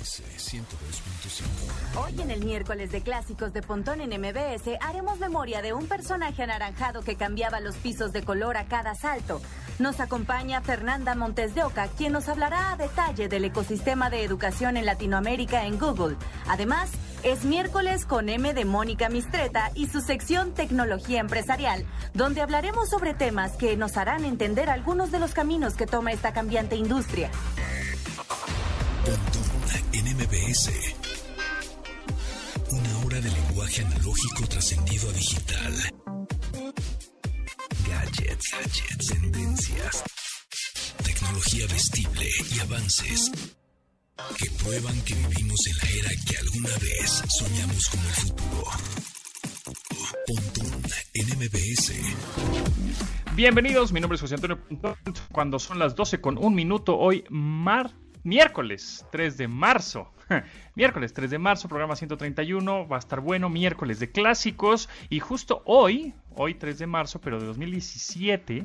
MBS 0.00 0.22
102.5. 0.38 2.02
Hoy 2.02 2.20
en 2.22 2.30
el 2.30 2.42
miércoles 2.42 2.90
de 2.90 3.02
clásicos 3.02 3.52
de 3.52 3.60
Pontón 3.60 4.00
en 4.00 4.18
MBS 4.18 4.78
haremos 4.80 5.18
memoria 5.18 5.60
de 5.60 5.74
un 5.74 5.86
personaje 5.86 6.42
anaranjado 6.42 7.02
que 7.02 7.16
cambiaba 7.16 7.60
los 7.60 7.76
pisos 7.76 8.12
de 8.12 8.22
color 8.22 8.56
a 8.56 8.64
cada 8.64 8.94
salto. 8.94 9.42
Nos 9.78 10.00
acompaña 10.00 10.62
Fernanda 10.62 11.14
Montes 11.14 11.54
de 11.54 11.64
Oca, 11.64 11.88
quien 11.98 12.14
nos 12.14 12.28
hablará 12.28 12.72
a 12.72 12.76
detalle 12.76 13.28
del 13.28 13.44
ecosistema 13.44 14.08
de 14.08 14.24
educación 14.24 14.78
en 14.78 14.86
Latinoamérica 14.86 15.66
en 15.66 15.78
Google. 15.78 16.16
Además, 16.48 16.90
es 17.22 17.44
miércoles 17.44 18.06
con 18.06 18.30
M 18.30 18.54
de 18.54 18.64
Mónica 18.64 19.10
Mistreta 19.10 19.70
y 19.74 19.86
su 19.88 20.00
sección 20.00 20.54
Tecnología 20.54 21.20
Empresarial, 21.20 21.84
donde 22.14 22.40
hablaremos 22.40 22.88
sobre 22.88 23.12
temas 23.12 23.52
que 23.52 23.76
nos 23.76 23.98
harán 23.98 24.24
entender 24.24 24.70
algunos 24.70 25.10
de 25.10 25.18
los 25.18 25.32
caminos 25.34 25.74
que 25.74 25.86
toma 25.86 26.12
esta 26.12 26.32
cambiante 26.32 26.76
industria. 26.76 27.30
MBS. 30.30 30.70
Una 32.70 32.98
hora 33.04 33.20
de 33.20 33.30
lenguaje 33.30 33.82
analógico 33.82 34.46
trascendido 34.48 35.08
a 35.08 35.12
digital. 35.12 35.74
Gadgets, 37.88 38.50
gadgets, 38.52 39.06
tendencias. 39.08 40.04
Tecnología 41.02 41.66
vestible 41.66 42.28
y 42.54 42.60
avances 42.60 43.32
que 44.38 44.50
prueban 44.62 45.00
que 45.02 45.14
vivimos 45.14 45.66
en 45.66 45.76
la 45.78 45.98
era 45.98 46.10
que 46.28 46.36
alguna 46.36 46.78
vez 46.78 47.22
soñamos 47.28 47.88
como 47.88 48.04
el 48.04 48.14
futuro. 48.14 48.64
Pontón 50.28 50.82
en 51.14 51.38
MBS. 51.38 51.92
Bienvenidos, 53.34 53.92
mi 53.92 54.00
nombre 54.00 54.14
es 54.14 54.20
José 54.20 54.36
Antonio 54.36 54.62
Pontón. 54.62 54.94
Cuando 55.32 55.58
son 55.58 55.80
las 55.80 55.96
12 55.96 56.20
con 56.20 56.38
un 56.38 56.54
minuto, 56.54 56.96
hoy 56.96 57.24
mar, 57.30 57.90
miércoles 58.22 59.04
3 59.10 59.36
de 59.36 59.48
marzo. 59.48 60.12
Miércoles 60.74 61.12
3 61.12 61.30
de 61.30 61.38
marzo, 61.38 61.68
programa 61.68 61.96
131, 61.96 62.88
va 62.88 62.96
a 62.96 62.98
estar 62.98 63.20
bueno, 63.20 63.48
miércoles 63.48 63.98
de 63.98 64.10
clásicos 64.10 64.88
y 65.08 65.20
justo 65.20 65.62
hoy, 65.66 66.14
hoy 66.34 66.54
3 66.54 66.78
de 66.78 66.86
marzo, 66.86 67.20
pero 67.20 67.40
de 67.40 67.46
2017, 67.46 68.64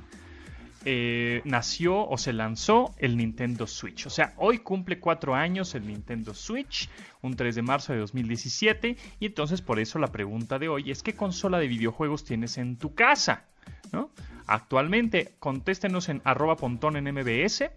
eh, 0.88 1.42
nació 1.46 2.08
o 2.08 2.16
se 2.20 2.32
lanzó 2.32 2.94
el 3.00 3.18
Nintendo 3.18 3.66
Switch. 3.66 4.06
O 4.06 4.12
sea, 4.12 4.36
hoy 4.38 4.60
cumple 4.60 5.00
cuatro 5.00 5.34
años 5.34 5.74
el 5.74 5.88
Nintendo 5.88 6.36
Switch, 6.36 6.90
un 7.24 7.36
3 7.36 7.56
de 7.56 7.62
marzo 7.64 7.94
de 7.94 8.00
2017. 8.00 8.96
Y 9.20 9.26
entonces 9.26 9.64
por 9.64 9.80
eso 9.80 9.98
la 9.98 10.12
pregunta 10.12 10.60
de 10.60 10.70
hoy 10.70 10.92
es 10.92 11.02
¿qué 11.02 11.16
consola 11.16 11.58
de 11.58 11.68
videojuegos 11.68 12.24
tienes 12.24 12.60
en 12.60 12.78
tu 12.78 12.94
casa? 12.94 13.46
¿No? 13.92 14.12
Actualmente, 14.46 15.34
contéstenos 15.40 16.08
en 16.08 16.22
arroba 16.24 16.56
pontón 16.56 16.98
en 16.98 17.12
MBS. 17.12 17.72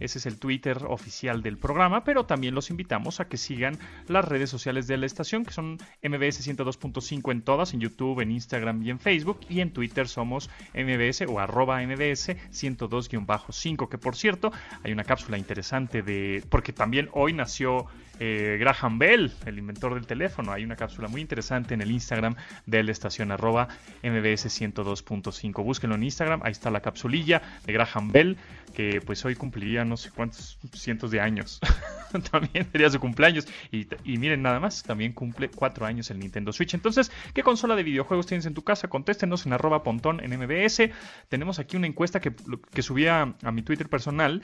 Ese 0.00 0.18
es 0.18 0.26
el 0.26 0.38
Twitter 0.38 0.78
oficial 0.88 1.42
del 1.42 1.58
programa, 1.58 2.04
pero 2.04 2.24
también 2.24 2.54
los 2.54 2.70
invitamos 2.70 3.20
a 3.20 3.28
que 3.28 3.36
sigan 3.36 3.78
las 4.08 4.24
redes 4.24 4.50
sociales 4.50 4.86
de 4.86 4.96
la 4.96 5.06
estación, 5.06 5.44
que 5.44 5.52
son 5.52 5.78
MBS 6.02 6.46
102.5 6.46 7.32
en 7.32 7.42
todas, 7.42 7.74
en 7.74 7.80
YouTube, 7.80 8.20
en 8.20 8.30
Instagram 8.30 8.82
y 8.82 8.90
en 8.90 8.98
Facebook, 8.98 9.40
y 9.48 9.60
en 9.60 9.72
Twitter 9.72 10.08
somos 10.08 10.50
MBS 10.74 11.22
o 11.28 11.38
arroba 11.38 11.80
MBS 11.82 12.36
102-5, 12.50 13.88
que 13.88 13.98
por 13.98 14.16
cierto, 14.16 14.52
hay 14.82 14.92
una 14.92 15.04
cápsula 15.04 15.38
interesante 15.38 16.02
de, 16.02 16.42
porque 16.48 16.72
también 16.72 17.08
hoy 17.12 17.32
nació 17.32 17.86
eh, 18.24 18.56
Graham 18.56 19.00
Bell, 19.00 19.32
el 19.46 19.58
inventor 19.58 19.94
del 19.94 20.06
teléfono. 20.06 20.52
Hay 20.52 20.62
una 20.62 20.76
cápsula 20.76 21.08
muy 21.08 21.20
interesante 21.20 21.74
en 21.74 21.80
el 21.80 21.90
Instagram 21.90 22.36
de 22.66 22.84
la 22.84 22.92
estación 22.92 23.32
arroba 23.32 23.66
MBS 24.04 24.46
102.5. 24.46 25.64
Búsquenlo 25.64 25.96
en 25.96 26.04
Instagram, 26.04 26.40
ahí 26.44 26.52
está 26.52 26.70
la 26.70 26.78
capsulilla 26.78 27.42
de 27.66 27.72
Graham 27.72 28.12
Bell, 28.12 28.36
que 28.76 29.00
pues 29.04 29.24
hoy 29.24 29.34
cumpliría 29.34 29.84
no 29.84 29.96
sé 29.96 30.12
cuántos 30.12 30.56
cientos 30.72 31.10
de 31.10 31.20
años. 31.20 31.58
también 32.30 32.70
sería 32.70 32.88
su 32.90 33.00
cumpleaños. 33.00 33.48
Y, 33.72 33.88
miren 34.18 34.40
nada 34.40 34.60
más, 34.60 34.84
también 34.84 35.14
cumple 35.14 35.48
cuatro 35.48 35.84
años 35.84 36.08
el 36.12 36.20
Nintendo 36.20 36.52
Switch. 36.52 36.74
Entonces, 36.74 37.10
¿qué 37.34 37.42
consola 37.42 37.74
de 37.74 37.82
videojuegos 37.82 38.26
tienes 38.26 38.46
en 38.46 38.54
tu 38.54 38.62
casa? 38.62 38.86
Contéstenos 38.86 39.46
en 39.46 39.52
arroba 39.52 39.82
pontón 39.82 40.20
en 40.20 40.38
MBS. 40.38 40.90
Tenemos 41.28 41.58
aquí 41.58 41.76
una 41.76 41.88
encuesta 41.88 42.20
que, 42.20 42.32
que 42.72 42.82
subí 42.82 43.08
a 43.08 43.34
mi 43.50 43.62
Twitter 43.62 43.88
personal 43.88 44.42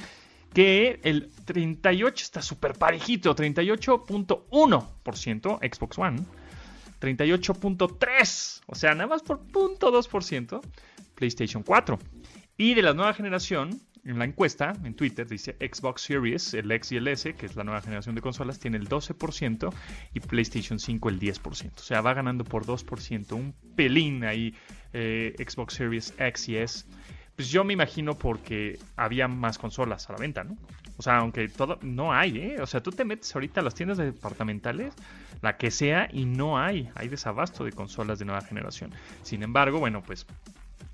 que 0.52 1.00
el 1.02 1.30
38 1.44 2.24
está 2.24 2.42
súper 2.42 2.74
parejito, 2.74 3.34
38.1% 3.34 5.76
Xbox 5.76 5.98
One, 5.98 6.20
38.3%, 7.00 8.62
o 8.66 8.74
sea, 8.74 8.94
nada 8.94 9.08
más 9.08 9.22
por 9.22 9.42
0.2% 9.46 10.60
PlayStation 11.14 11.62
4. 11.62 11.98
Y 12.56 12.74
de 12.74 12.82
la 12.82 12.92
nueva 12.92 13.14
generación, 13.14 13.80
en 14.04 14.18
la 14.18 14.24
encuesta, 14.24 14.72
en 14.84 14.94
Twitter, 14.94 15.28
dice 15.28 15.56
Xbox 15.60 16.02
Series, 16.02 16.54
el 16.54 16.70
X 16.72 16.92
y 16.92 16.96
el 16.96 17.08
S, 17.08 17.34
que 17.34 17.46
es 17.46 17.56
la 17.56 17.64
nueva 17.64 17.82
generación 17.82 18.14
de 18.14 18.20
consolas, 18.20 18.58
tiene 18.58 18.78
el 18.78 18.88
12% 18.88 19.72
y 20.14 20.20
PlayStation 20.20 20.78
5 20.78 21.08
el 21.08 21.20
10%. 21.20 21.72
O 21.76 21.82
sea, 21.82 22.00
va 22.00 22.14
ganando 22.14 22.44
por 22.44 22.64
2%, 22.64 23.32
un 23.32 23.54
pelín 23.76 24.24
ahí 24.24 24.54
eh, 24.92 25.34
Xbox 25.38 25.74
Series 25.74 26.14
X 26.18 26.48
y 26.48 26.56
S. 26.56 26.84
Pues 27.38 27.50
yo 27.50 27.62
me 27.62 27.72
imagino 27.72 28.18
porque 28.18 28.80
había 28.96 29.28
más 29.28 29.58
consolas 29.58 30.10
a 30.10 30.12
la 30.12 30.18
venta, 30.18 30.42
¿no? 30.42 30.56
O 30.96 31.02
sea, 31.02 31.18
aunque 31.18 31.46
todo, 31.46 31.78
no 31.82 32.12
hay, 32.12 32.36
¿eh? 32.36 32.56
O 32.60 32.66
sea, 32.66 32.82
tú 32.82 32.90
te 32.90 33.04
metes 33.04 33.32
ahorita 33.32 33.60
a 33.60 33.62
las 33.62 33.76
tiendas 33.76 33.96
departamentales, 33.96 34.92
la 35.40 35.56
que 35.56 35.70
sea, 35.70 36.08
y 36.12 36.24
no 36.24 36.58
hay, 36.58 36.90
hay 36.96 37.06
desabasto 37.06 37.62
de 37.62 37.70
consolas 37.70 38.18
de 38.18 38.24
nueva 38.24 38.40
generación. 38.40 38.90
Sin 39.22 39.44
embargo, 39.44 39.78
bueno, 39.78 40.02
pues 40.02 40.26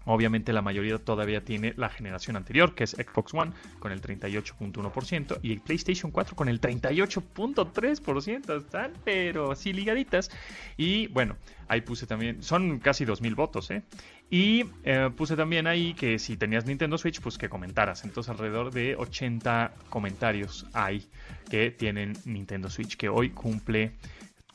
Obviamente 0.07 0.53
la 0.53 0.63
mayoría 0.63 0.99
todavía 0.99 1.45
tiene 1.45 1.75
la 1.77 1.89
generación 1.89 2.37
anterior, 2.37 2.75
que 2.75 2.85
es 2.85 2.91
Xbox 2.91 3.35
One, 3.35 3.53
con 3.79 3.93
el 3.93 4.01
38.1%, 4.01 5.39
y 5.43 5.53
el 5.53 5.61
PlayStation 5.61 6.11
4 6.11 6.37
con 6.37 6.49
el 6.49 6.61
38.3%. 6.61 8.59
Están, 8.59 8.93
pero 9.05 9.51
así 9.51 9.73
ligaditas. 9.73 10.31
Y 10.77 11.07
bueno, 11.09 11.37
ahí 11.69 11.81
puse 11.81 12.07
también, 12.07 12.43
son 12.43 12.79
casi 12.79 13.05
2.000 13.05 13.35
votos, 13.35 13.71
¿eh? 13.71 13.83
Y 14.31 14.65
eh, 14.85 15.11
puse 15.15 15.37
también 15.37 15.67
ahí 15.67 15.95
que 15.95 16.19
si 16.19 16.37
tenías 16.37 16.67
Nintendo 16.67 16.99
Switch, 16.99 17.21
pues 17.21 17.39
que 17.39 17.49
comentaras. 17.49 18.05
Entonces 18.05 18.31
alrededor 18.31 18.73
de 18.73 18.97
80 18.97 19.75
comentarios 19.91 20.67
hay 20.73 21.07
que 21.51 21.71
tienen 21.71 22.15
Nintendo 22.25 22.71
Switch, 22.71 22.97
que 22.97 23.09
hoy 23.09 23.31
cumple 23.31 23.93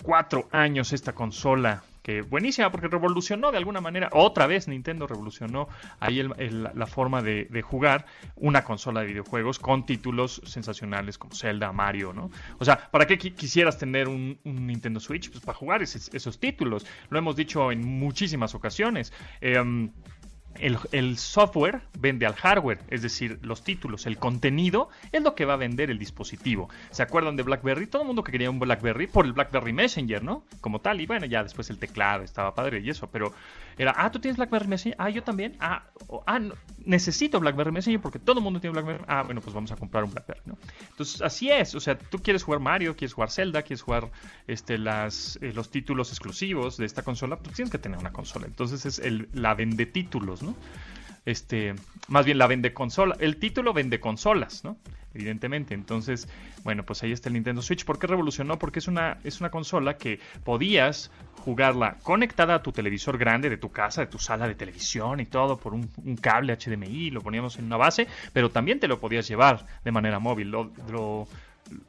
4 0.03 0.49
años 0.51 0.91
esta 0.91 1.13
consola 1.13 1.83
buenísima 2.29 2.71
porque 2.71 2.87
revolucionó 2.87 3.51
de 3.51 3.57
alguna 3.57 3.81
manera, 3.81 4.09
otra 4.11 4.47
vez 4.47 4.67
Nintendo 4.67 5.07
revolucionó 5.07 5.67
ahí 5.99 6.21
la 6.23 6.87
forma 6.87 7.21
de, 7.21 7.47
jugar 7.61 8.05
una 8.35 8.63
consola 8.63 9.01
de 9.01 9.07
videojuegos 9.07 9.59
con 9.59 9.85
títulos 9.85 10.41
sensacionales 10.45 11.17
como 11.17 11.35
Zelda, 11.35 11.71
Mario, 11.71 12.13
¿no? 12.13 12.31
O 12.57 12.65
sea, 12.65 12.89
¿para 12.89 13.05
qué 13.05 13.17
quisieras 13.17 13.77
tener 13.77 14.07
un, 14.07 14.39
Nintendo 14.43 14.99
Switch? 14.99 15.29
Pues 15.29 15.43
para 15.43 15.57
jugar 15.57 15.81
esos 15.81 16.39
títulos. 16.39 16.85
Lo 17.09 17.19
hemos 17.19 17.35
dicho 17.35 17.71
en 17.71 17.85
muchísimas 17.85 18.55
ocasiones. 18.55 19.13
Em, 19.41 19.91
el, 20.59 21.17
software 21.17 21.81
vende 21.97 22.25
al 22.25 22.33
hardware, 22.33 22.79
es 22.89 23.01
decir, 23.01 23.39
los 23.41 23.63
títulos, 23.63 24.05
el 24.05 24.17
contenido 24.17 24.89
es 25.11 25.21
lo 25.21 25.35
que 25.35 25.45
va 25.45 25.53
a 25.53 25.57
vender 25.57 25.89
el 25.89 25.99
dispositivo. 25.99 26.69
¿Se 26.91 27.03
acuerdan 27.03 27.35
de 27.35 27.43
BlackBerry? 27.43 27.87
Todo 27.87 28.01
el 28.03 28.07
mundo 28.07 28.23
que 28.23 28.31
quería 28.31 28.49
un 28.49 28.59
BlackBerry 28.59 29.07
por 29.07 29.25
el 29.25 29.33
BlackBerry 29.33 29.73
Messenger, 29.73 30.23
¿no? 30.23 30.43
Como 30.61 30.79
tal, 30.79 31.01
y 31.01 31.05
bueno, 31.05 31.25
ya 31.25 31.43
después 31.43 31.69
el 31.69 31.79
teclado 31.79 32.23
estaba 32.23 32.53
padre 32.53 32.79
y 32.79 32.89
eso, 32.89 33.07
pero 33.07 33.33
era, 33.77 33.93
ah, 33.95 34.11
tú 34.11 34.19
tienes 34.19 34.37
BlackBerry 34.37 34.67
Messenger, 34.67 34.95
ah, 34.99 35.09
yo 35.09 35.23
también, 35.23 35.55
ah, 35.59 35.83
ah 36.27 36.39
necesito 36.85 37.39
BlackBerry 37.39 37.71
Messenger 37.71 38.01
porque 38.01 38.19
todo 38.19 38.39
el 38.39 38.43
mundo 38.43 38.59
tiene 38.59 38.73
BlackBerry, 38.73 39.03
ah, 39.07 39.23
bueno, 39.23 39.41
pues 39.41 39.53
vamos 39.53 39.71
a 39.71 39.75
comprar 39.75 40.03
un 40.03 40.11
BlackBerry, 40.11 40.41
¿no? 40.45 40.57
Entonces, 40.89 41.21
así 41.21 41.49
es, 41.49 41.75
o 41.75 41.79
sea, 41.79 41.97
tú 41.97 42.19
quieres 42.19 42.43
jugar 42.43 42.59
Mario, 42.59 42.95
quieres 42.95 43.13
jugar 43.13 43.31
Zelda, 43.31 43.61
quieres 43.61 43.81
jugar 43.81 44.11
este, 44.47 44.77
las, 44.77 45.39
eh, 45.41 45.53
los 45.53 45.69
títulos 45.69 46.09
exclusivos 46.09 46.77
de 46.77 46.85
esta 46.85 47.03
consola, 47.03 47.37
pues 47.37 47.55
tienes 47.55 47.71
que 47.71 47.77
tener 47.77 47.97
una 47.99 48.11
consola. 48.11 48.47
Entonces 48.47 48.85
es 48.85 48.99
el, 48.99 49.29
la 49.33 49.53
vende 49.53 49.85
títulos, 49.85 50.41
¿no? 50.43 50.48
Este, 51.25 51.75
más 52.07 52.25
bien 52.25 52.37
la 52.37 52.47
vende 52.47 52.73
consola. 52.73 53.15
El 53.19 53.37
título 53.37 53.73
vende 53.73 53.99
consolas, 53.99 54.63
¿no? 54.63 54.77
Evidentemente. 55.13 55.73
Entonces, 55.73 56.27
bueno, 56.63 56.83
pues 56.83 57.03
ahí 57.03 57.11
está 57.11 57.29
el 57.29 57.33
Nintendo 57.33 57.61
Switch. 57.61 57.85
¿Por 57.85 57.99
qué 57.99 58.07
revolucionó? 58.07 58.59
Porque 58.59 58.79
es 58.79 58.87
una, 58.87 59.17
es 59.23 59.39
una 59.39 59.49
consola 59.49 59.97
que 59.97 60.19
podías 60.43 61.11
jugarla 61.39 61.97
conectada 62.03 62.55
a 62.55 62.63
tu 62.63 62.71
televisor 62.71 63.17
grande 63.17 63.49
de 63.49 63.57
tu 63.57 63.71
casa, 63.71 64.01
de 64.01 64.07
tu 64.07 64.19
sala 64.19 64.47
de 64.47 64.55
televisión 64.55 65.19
y 65.19 65.25
todo 65.25 65.57
por 65.57 65.73
un, 65.73 65.89
cable 66.21 66.55
HDMI, 66.55 67.11
lo 67.11 67.21
poníamos 67.21 67.57
en 67.57 67.65
una 67.65 67.77
base, 67.77 68.07
pero 68.33 68.51
también 68.51 68.79
te 68.79 68.87
lo 68.87 68.99
podías 68.99 69.27
llevar 69.27 69.65
de 69.83 69.91
manera 69.91 70.19
móvil. 70.19 70.51
Lo, 70.51 70.71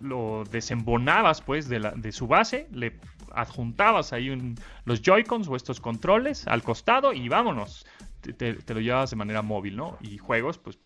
lo, 0.01 0.45
desembonabas 0.51 1.43
pues 1.43 1.69
de, 1.69 1.81
la, 1.81 1.91
de 1.93 2.13
su 2.13 2.27
base, 2.27 2.69
le 2.73 2.97
adjuntabas 3.33 4.13
ahí 4.13 4.55
los 4.85 5.03
Joy-Cons 5.03 5.49
o 5.49 5.57
estos 5.57 5.81
controles 5.81 6.47
al 6.47 6.63
costado 6.63 7.13
y 7.13 7.29
vámonos 7.29 7.87
te, 8.21 8.75
lo 8.75 8.81
llevas 8.81 9.11
de 9.11 9.17
manera 9.17 9.43
móvil, 9.43 9.77
¿no? 9.77 9.99
Y 10.01 10.19
juegos, 10.19 10.59
pues 10.59 10.79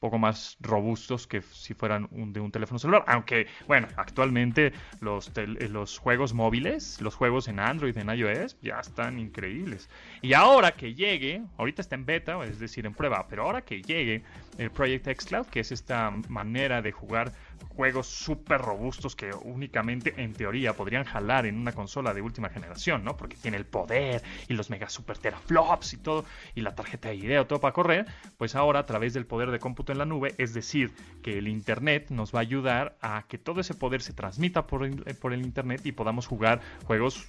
poco 0.00 0.18
más 0.18 0.56
robustos 0.60 1.26
que 1.26 1.42
si 1.42 1.74
fueran 1.74 2.08
de 2.10 2.40
un 2.40 2.50
teléfono 2.50 2.78
celular. 2.78 3.04
Aunque, 3.06 3.46
bueno, 3.68 3.86
actualmente 3.96 4.72
los, 5.00 5.30
los 5.36 5.98
juegos 5.98 6.32
móviles, 6.32 7.00
los 7.02 7.14
juegos 7.14 7.48
en 7.48 7.60
Android, 7.60 7.96
en 7.98 8.08
iOS, 8.08 8.56
ya 8.62 8.80
están 8.80 9.18
increíbles. 9.18 9.90
Y 10.22 10.32
ahora 10.32 10.72
que 10.72 10.94
llegue, 10.94 11.42
ahorita 11.58 11.82
está 11.82 11.96
en 11.96 12.06
beta, 12.06 12.42
es 12.44 12.58
decir, 12.58 12.86
en 12.86 12.94
prueba, 12.94 13.26
pero 13.28 13.42
ahora 13.42 13.60
que 13.60 13.82
llegue 13.82 14.22
eh, 14.60 14.68
Project 14.68 15.08
X 15.08 15.24
Cloud, 15.24 15.46
que 15.46 15.60
es 15.60 15.72
esta 15.72 16.10
manera 16.28 16.82
de 16.82 16.92
jugar 16.92 17.32
juegos 17.68 18.08
súper 18.08 18.60
robustos 18.60 19.16
que 19.16 19.30
únicamente 19.32 20.12
en 20.18 20.34
teoría 20.34 20.74
podrían 20.74 21.04
jalar 21.04 21.46
en 21.46 21.56
una 21.56 21.72
consola 21.72 22.12
de 22.12 22.20
última 22.20 22.50
generación, 22.50 23.02
¿no? 23.02 23.16
Porque 23.16 23.36
tiene 23.36 23.56
el 23.56 23.64
poder 23.64 24.22
y 24.48 24.54
los 24.54 24.68
mega 24.68 24.90
super 24.90 25.16
teraflops 25.16 25.94
y 25.94 25.96
todo, 25.96 26.26
y 26.54 26.60
la 26.60 26.74
tarjeta 26.74 27.08
de 27.08 27.16
video, 27.16 27.46
todo 27.46 27.58
para 27.58 27.72
correr, 27.72 28.06
pues 28.36 28.54
ahora 28.54 28.80
a 28.80 28.86
través 28.86 29.14
del 29.14 29.24
poder 29.24 29.50
de 29.50 29.58
cómputo 29.58 29.92
en 29.92 29.98
la 29.98 30.04
nube, 30.04 30.34
es 30.36 30.52
decir, 30.52 30.92
que 31.22 31.38
el 31.38 31.48
Internet 31.48 32.10
nos 32.10 32.34
va 32.34 32.40
a 32.40 32.42
ayudar 32.42 32.98
a 33.00 33.24
que 33.28 33.38
todo 33.38 33.62
ese 33.62 33.72
poder 33.72 34.02
se 34.02 34.12
transmita 34.12 34.66
por 34.66 34.84
el, 34.84 35.02
por 35.16 35.32
el 35.32 35.40
Internet 35.40 35.80
y 35.84 35.92
podamos 35.92 36.26
jugar 36.26 36.60
juegos 36.84 37.26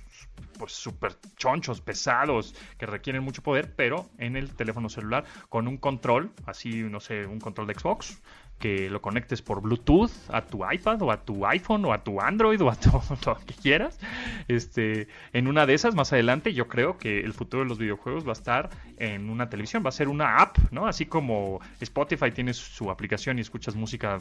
pues 0.58 0.74
súper 0.74 1.16
chonchos, 1.38 1.82
pesados, 1.82 2.56
que 2.78 2.86
requieren 2.86 3.24
mucho 3.24 3.42
poder, 3.42 3.74
pero 3.76 4.10
en 4.18 4.36
el 4.36 4.54
teléfono 4.54 4.90
celular 4.90 5.24
con 5.50 5.68
un 5.68 5.78
control, 5.78 6.32
así, 6.46 6.84
no 6.84 7.00
sé, 7.00 7.21
un 7.26 7.40
control 7.40 7.68
de 7.68 7.76
Xbox, 7.76 8.22
que 8.60 8.90
lo 8.90 9.02
conectes 9.02 9.42
por 9.42 9.62
Bluetooth 9.62 10.12
a 10.30 10.46
tu 10.46 10.62
iPad 10.72 11.02
o 11.02 11.12
a 11.12 11.26
tu 11.26 11.46
iPhone 11.46 11.84
o 11.86 11.94
a 11.94 12.04
tu 12.04 12.22
Android 12.22 12.62
o 12.62 12.70
a 12.70 12.76
todo 12.80 13.02
lo 13.26 13.36
que 13.46 13.54
quieras. 13.56 14.00
Este, 14.48 15.08
en 15.34 15.48
una 15.48 15.66
de 15.66 15.74
esas, 15.74 15.96
más 15.96 16.14
adelante, 16.14 16.54
yo 16.54 16.68
creo 16.68 16.98
que 16.98 17.20
el 17.20 17.34
futuro 17.34 17.64
de 17.64 17.70
los 17.70 17.80
videojuegos 17.80 18.26
va 18.26 18.30
a 18.30 18.34
estar 18.34 18.70
en 18.98 19.30
una 19.30 19.50
televisión, 19.50 19.84
va 19.84 19.90
a 19.90 19.94
ser 19.94 20.08
una 20.08 20.38
app, 20.38 20.58
¿no? 20.72 20.86
Así 20.88 21.06
como 21.08 21.60
Spotify 21.82 22.32
tiene 22.32 22.54
su 22.54 22.92
aplicación 22.92 23.40
y 23.40 23.42
escuchas 23.42 23.76
música 23.76 24.20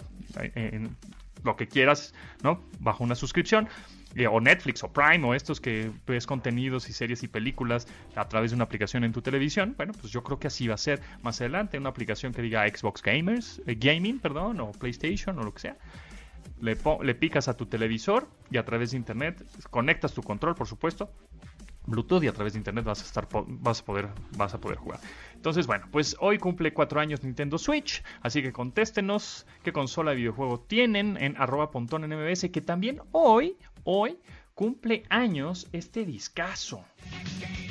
en 0.54 0.96
lo 1.44 1.56
que 1.56 1.68
quieras, 1.68 2.14
¿no? 2.42 2.60
Bajo 2.80 3.04
una 3.04 3.14
suscripción 3.14 3.68
eh, 4.16 4.26
o 4.26 4.40
Netflix 4.40 4.82
o 4.82 4.92
Prime 4.92 5.24
o 5.26 5.34
estos 5.34 5.60
que 5.60 5.90
ves 6.06 6.26
contenidos 6.26 6.88
y 6.88 6.92
series 6.92 7.22
y 7.22 7.28
películas 7.28 7.86
a 8.16 8.28
través 8.28 8.50
de 8.50 8.56
una 8.56 8.64
aplicación 8.64 9.04
en 9.04 9.12
tu 9.12 9.22
televisión, 9.22 9.74
bueno, 9.76 9.92
pues 9.98 10.12
yo 10.12 10.22
creo 10.22 10.38
que 10.38 10.48
así 10.48 10.66
va 10.66 10.74
a 10.74 10.78
ser 10.78 11.00
más 11.22 11.40
adelante, 11.40 11.78
una 11.78 11.90
aplicación 11.90 12.32
que 12.32 12.42
diga 12.42 12.66
Xbox 12.68 13.02
Gamers, 13.02 13.62
eh, 13.66 13.76
Gaming, 13.78 14.18
perdón, 14.18 14.60
o 14.60 14.72
PlayStation 14.72 15.38
o 15.38 15.42
lo 15.42 15.54
que 15.54 15.60
sea. 15.60 15.76
Le, 16.60 16.76
le 17.02 17.14
picas 17.14 17.48
a 17.48 17.56
tu 17.56 17.66
televisor 17.66 18.28
y 18.50 18.58
a 18.58 18.64
través 18.64 18.90
de 18.90 18.96
internet 18.96 19.42
conectas 19.70 20.12
tu 20.12 20.22
control, 20.22 20.54
por 20.54 20.66
supuesto, 20.66 21.10
Bluetooth 21.86 22.22
y 22.22 22.28
a 22.28 22.32
través 22.32 22.52
de 22.52 22.58
internet 22.58 22.84
vas 22.84 23.02
a 23.02 23.04
estar 23.04 23.28
vas 23.46 23.80
a 23.80 23.84
poder 23.84 24.08
vas 24.36 24.54
a 24.54 24.60
poder 24.60 24.78
jugar. 24.78 25.00
Entonces, 25.34 25.66
bueno, 25.66 25.86
pues 25.90 26.16
hoy 26.20 26.38
cumple 26.38 26.72
cuatro 26.72 27.00
años 27.00 27.22
Nintendo 27.22 27.58
Switch, 27.58 28.02
así 28.22 28.42
que 28.42 28.52
contéstenos 28.52 29.46
qué 29.62 29.72
consola 29.72 30.10
de 30.10 30.18
videojuego 30.18 30.60
tienen 30.60 31.16
en 31.16 31.36
arroba 31.38 31.70
pontón 31.70 32.04
en 32.04 32.10
MBS, 32.10 32.50
que 32.50 32.60
también 32.60 33.00
hoy, 33.12 33.56
hoy 33.84 34.18
cumple 34.54 35.04
años 35.08 35.66
este 35.72 36.04
discazo. 36.04 36.84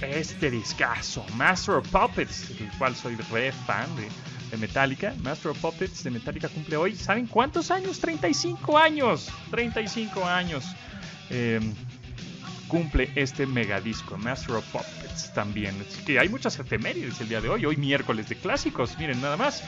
Este 0.02 0.50
discazo, 0.50 1.26
Master 1.36 1.76
of 1.76 1.90
Puppets, 1.90 2.58
del 2.58 2.70
cual 2.78 2.96
soy 2.96 3.16
re 3.32 3.52
fan 3.52 3.88
de, 3.96 4.58
Metallica. 4.58 5.14
Master 5.22 5.52
of 5.52 5.60
Puppets 5.60 6.04
de 6.04 6.10
Metallica 6.10 6.50
cumple 6.50 6.78
hoy, 6.78 6.96
¿saben 6.96 7.28
cuántos 7.28 7.70
años? 7.70 8.00
35 8.00 8.78
años. 8.78 9.30
35 9.52 10.26
años. 10.26 10.66
Eh, 11.30 11.60
cumple 12.70 13.12
este 13.16 13.46
megadisco, 13.46 14.18
Master 14.18 14.56
of 14.56 14.66
Puppets 14.72 15.34
también. 15.34 15.76
Así 15.82 16.04
que 16.06 16.20
hay 16.20 16.30
muchas 16.30 16.58
efemérides 16.60 17.20
el 17.20 17.28
día 17.28 17.42
de 17.42 17.50
hoy, 17.50 17.66
hoy 17.66 17.76
miércoles 17.76 18.30
de 18.30 18.36
clásicos, 18.36 18.98
miren 18.98 19.20
nada 19.22 19.36
más. 19.36 19.64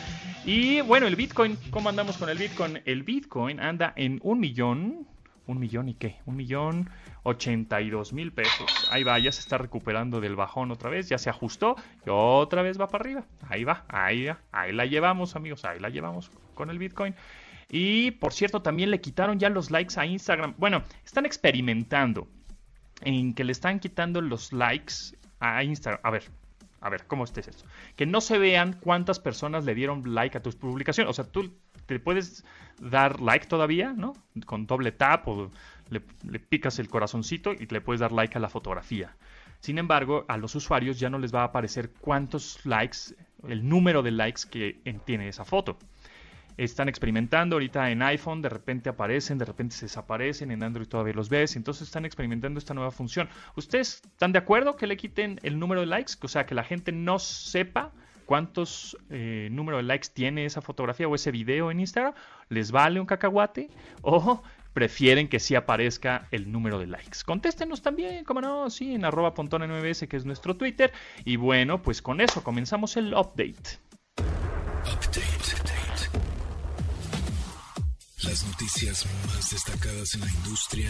Y 0.45 0.81
bueno, 0.81 1.07
el 1.07 1.15
Bitcoin, 1.15 1.57
¿cómo 1.69 1.89
andamos 1.89 2.17
con 2.17 2.29
el 2.29 2.38
Bitcoin? 2.38 2.81
El 2.85 3.03
Bitcoin 3.03 3.59
anda 3.59 3.93
en 3.95 4.19
un 4.23 4.39
millón, 4.39 5.07
un 5.51 5.59
millón 5.59 5.89
y 5.89 5.94
qué, 5.94 6.18
un 6.25 6.36
millón 6.36 6.89
ochenta 7.24 7.81
y 7.81 7.89
dos 7.89 8.13
mil 8.13 8.31
pesos. 8.31 8.88
Ahí 8.92 9.03
va, 9.03 9.19
ya 9.19 9.31
se 9.31 9.42
está 9.42 9.57
recuperando 9.57 10.19
del 10.21 10.36
bajón 10.36 10.71
otra 10.71 10.89
vez, 10.89 11.09
ya 11.09 11.18
se 11.18 11.30
ajustó 11.30 11.75
y 12.06 12.09
otra 12.09 12.62
vez 12.62 12.80
va 12.80 12.88
para 12.88 13.03
arriba. 13.03 13.25
Ahí 13.50 13.63
va, 13.63 13.86
ahí, 13.89 14.27
ahí 14.51 14.71
la 14.71 14.86
llevamos 14.86 15.36
amigos, 15.36 15.65
ahí 15.65 15.80
la 15.80 15.89
llevamos 15.89 16.31
con 16.56 16.69
el 16.69 16.80
Bitcoin. 16.80 17.13
Y 17.69 18.12
por 18.12 18.33
cierto, 18.33 18.62
también 18.62 18.92
le 18.92 19.00
quitaron 19.00 19.39
ya 19.39 19.50
los 19.50 19.71
likes 19.71 20.00
a 20.00 20.06
Instagram. 20.06 20.56
Bueno, 20.57 20.83
están 21.06 21.25
experimentando 21.25 22.27
en 23.01 23.33
que 23.33 23.44
le 23.44 23.51
están 23.51 23.80
quitando 23.80 24.21
los 24.21 24.51
likes 24.51 24.94
a 25.39 25.63
Instagram. 25.63 26.01
A 26.03 26.12
ver, 26.12 26.24
a 26.81 26.89
ver, 26.89 27.06
¿cómo 27.07 27.24
estés 27.24 27.48
eso? 27.48 27.65
Que 27.95 28.06
no 28.06 28.21
se 28.21 28.39
vean 28.39 28.74
cuántas 28.74 29.19
personas 29.19 29.65
le 29.65 29.75
dieron 29.75 30.13
like 30.13 30.38
a 30.38 30.42
tus 30.42 30.56
publicaciones. 30.56 31.09
O 31.12 31.13
sea, 31.13 31.31
tú 31.31 31.53
te 31.95 31.99
puedes 31.99 32.45
dar 32.79 33.21
like 33.21 33.47
todavía, 33.47 33.93
¿no? 33.93 34.13
Con 34.45 34.65
doble 34.65 34.91
tap 34.91 35.27
o 35.27 35.51
le, 35.89 36.39
picas 36.39 36.79
el 36.79 36.89
corazoncito 36.89 37.53
y 37.53 37.65
le 37.67 37.81
puedes 37.81 37.99
dar 37.99 38.11
like 38.11 38.38
a 38.38 38.41
la 38.41 38.49
fotografía. 38.49 39.15
Sin 39.59 39.77
embargo, 39.77 40.25
a 40.27 40.38
los 40.38 40.55
usuarios 40.55 40.99
ya 40.99 41.09
no 41.09 41.19
les 41.19 41.33
va 41.33 41.41
a 41.41 41.45
aparecer 41.45 41.91
cuántos 41.99 42.65
likes, 42.65 43.15
el 43.47 43.67
número 43.67 44.01
de 44.01 44.11
likes 44.11 44.41
que 44.49 44.79
tiene 45.05 45.27
esa 45.27 45.45
foto 45.45 45.77
están 46.57 46.89
experimentando 46.89 47.55
ahorita 47.55 47.89
en 47.91 48.01
iPhone, 48.01 48.41
de 48.41 48.49
repente 48.49 48.89
aparecen, 48.89 49.38
de 49.38 49.45
repente 49.45 49.75
se 49.75 49.85
desaparecen, 49.85 50.51
en 50.51 50.63
Android 50.63 50.88
todavía 50.88 51.13
los 51.13 51.29
ves, 51.29 51.55
entonces 51.55 51.88
están 51.88 52.05
experimentando 52.05 52.59
esta 52.59 52.73
nueva 52.73 52.91
función. 52.91 53.29
¿Ustedes 53.55 54.01
están 54.05 54.31
de 54.31 54.39
acuerdo 54.39 54.75
que 54.75 54.88
le 54.88 54.97
quiten 54.97 55.39
el 55.43 55.59
número 55.59 55.81
de 55.81 55.88
likes? 55.88 56.13
O 56.21 56.27
sea, 56.27 56.45
que 56.45 56.55
la 56.55 56.63
gente 56.63 56.91
no 56.91 57.19
sepa 57.19 57.91
cuántos 58.31 58.98
eh, 59.10 59.50
número 59.51 59.75
de 59.75 59.83
likes 59.83 60.07
tiene 60.13 60.45
esa 60.45 60.62
fotografía 60.62 61.06
o 61.06 61.13
ese 61.16 61.31
video 61.31 61.69
en 61.69 61.81
Instagram. 61.81 62.13
¿Les 62.48 62.72
vale 62.72 63.01
un 63.01 63.06
cacahuate? 63.06 63.69
O 64.04 64.42
prefieren 64.72 65.28
que 65.28 65.38
sí 65.42 65.54
aparezca 65.54 66.30
el 66.31 66.50
número 66.50 66.80
de 66.80 66.88
likes. 66.88 67.25
Contéstenos 67.25 67.81
también, 67.81 68.24
como 68.24 68.39
no, 68.39 68.69
sí, 68.69 68.95
en 68.95 69.04
arroba 69.04 69.33
pontón 69.33 69.63
que 70.07 70.16
es 70.16 70.24
nuestro 70.24 70.56
Twitter. 70.56 70.94
Y 71.25 71.36
bueno, 71.36 71.81
pues 71.81 72.01
con 72.01 72.22
eso 72.22 72.42
comenzamos 72.42 72.95
el 72.95 73.13
update. 73.13 73.81
Las 78.24 78.48
noticias 78.48 79.06
más 79.27 79.51
destacadas 79.51 80.13
en 80.13 80.22
la 80.22 80.30
industria 80.30 80.89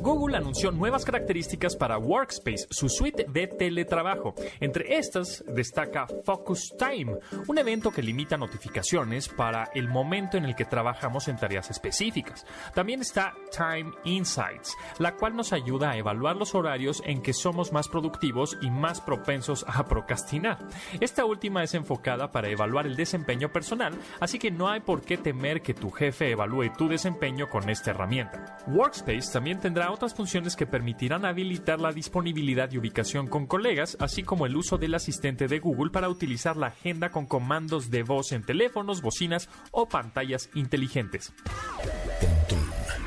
Google 0.00 0.38
anunció 0.38 0.70
nuevas 0.70 1.04
características 1.04 1.76
para 1.76 1.98
Workspace, 1.98 2.66
su 2.70 2.88
suite 2.88 3.26
de 3.28 3.46
teletrabajo. 3.48 4.34
Entre 4.58 4.96
estas 4.96 5.44
destaca 5.46 6.06
Focus 6.24 6.74
Time, 6.78 7.18
un 7.46 7.58
evento 7.58 7.90
que 7.90 8.02
limita 8.02 8.38
notificaciones 8.38 9.28
para 9.28 9.68
el 9.74 9.88
momento 9.88 10.38
en 10.38 10.46
el 10.46 10.56
que 10.56 10.64
trabajamos 10.64 11.28
en 11.28 11.36
tareas 11.36 11.70
específicas. 11.70 12.46
También 12.74 13.02
está 13.02 13.34
Time 13.54 13.92
Insights, 14.04 14.74
la 14.98 15.16
cual 15.16 15.36
nos 15.36 15.52
ayuda 15.52 15.90
a 15.90 15.98
evaluar 15.98 16.36
los 16.36 16.54
horarios 16.54 17.02
en 17.04 17.20
que 17.20 17.34
somos 17.34 17.70
más 17.70 17.86
productivos 17.86 18.56
y 18.62 18.70
más 18.70 19.02
propensos 19.02 19.66
a 19.68 19.84
procrastinar. 19.84 20.66
Esta 20.98 21.26
última 21.26 21.62
es 21.62 21.74
enfocada 21.74 22.30
para 22.30 22.48
evaluar 22.48 22.86
el 22.86 22.96
desempeño 22.96 23.52
personal, 23.52 23.92
así 24.18 24.38
que 24.38 24.50
no 24.50 24.70
hay 24.70 24.80
por 24.80 25.02
qué 25.02 25.18
temer 25.18 25.60
que 25.60 25.74
tu 25.74 25.90
jefe 25.90 26.30
evalúe 26.30 26.72
tu 26.78 26.88
desempeño 26.88 27.50
con 27.50 27.68
esta 27.68 27.90
herramienta. 27.90 28.56
Workspace 28.66 29.30
también 29.30 29.60
tendrá 29.60 29.89
otras 29.90 30.14
funciones 30.14 30.56
que 30.56 30.66
permitirán 30.66 31.24
habilitar 31.24 31.80
la 31.80 31.92
disponibilidad 31.92 32.70
y 32.72 32.78
ubicación 32.78 33.26
con 33.26 33.46
colegas, 33.46 33.96
así 34.00 34.22
como 34.22 34.46
el 34.46 34.56
uso 34.56 34.78
del 34.78 34.94
asistente 34.94 35.46
de 35.48 35.58
Google 35.58 35.90
para 35.90 36.08
utilizar 36.08 36.56
la 36.56 36.68
agenda 36.68 37.10
con 37.10 37.26
comandos 37.26 37.90
de 37.90 38.02
voz 38.02 38.32
en 38.32 38.42
teléfonos, 38.42 39.02
bocinas 39.02 39.48
o 39.70 39.88
pantallas 39.88 40.50
inteligentes. 40.54 41.32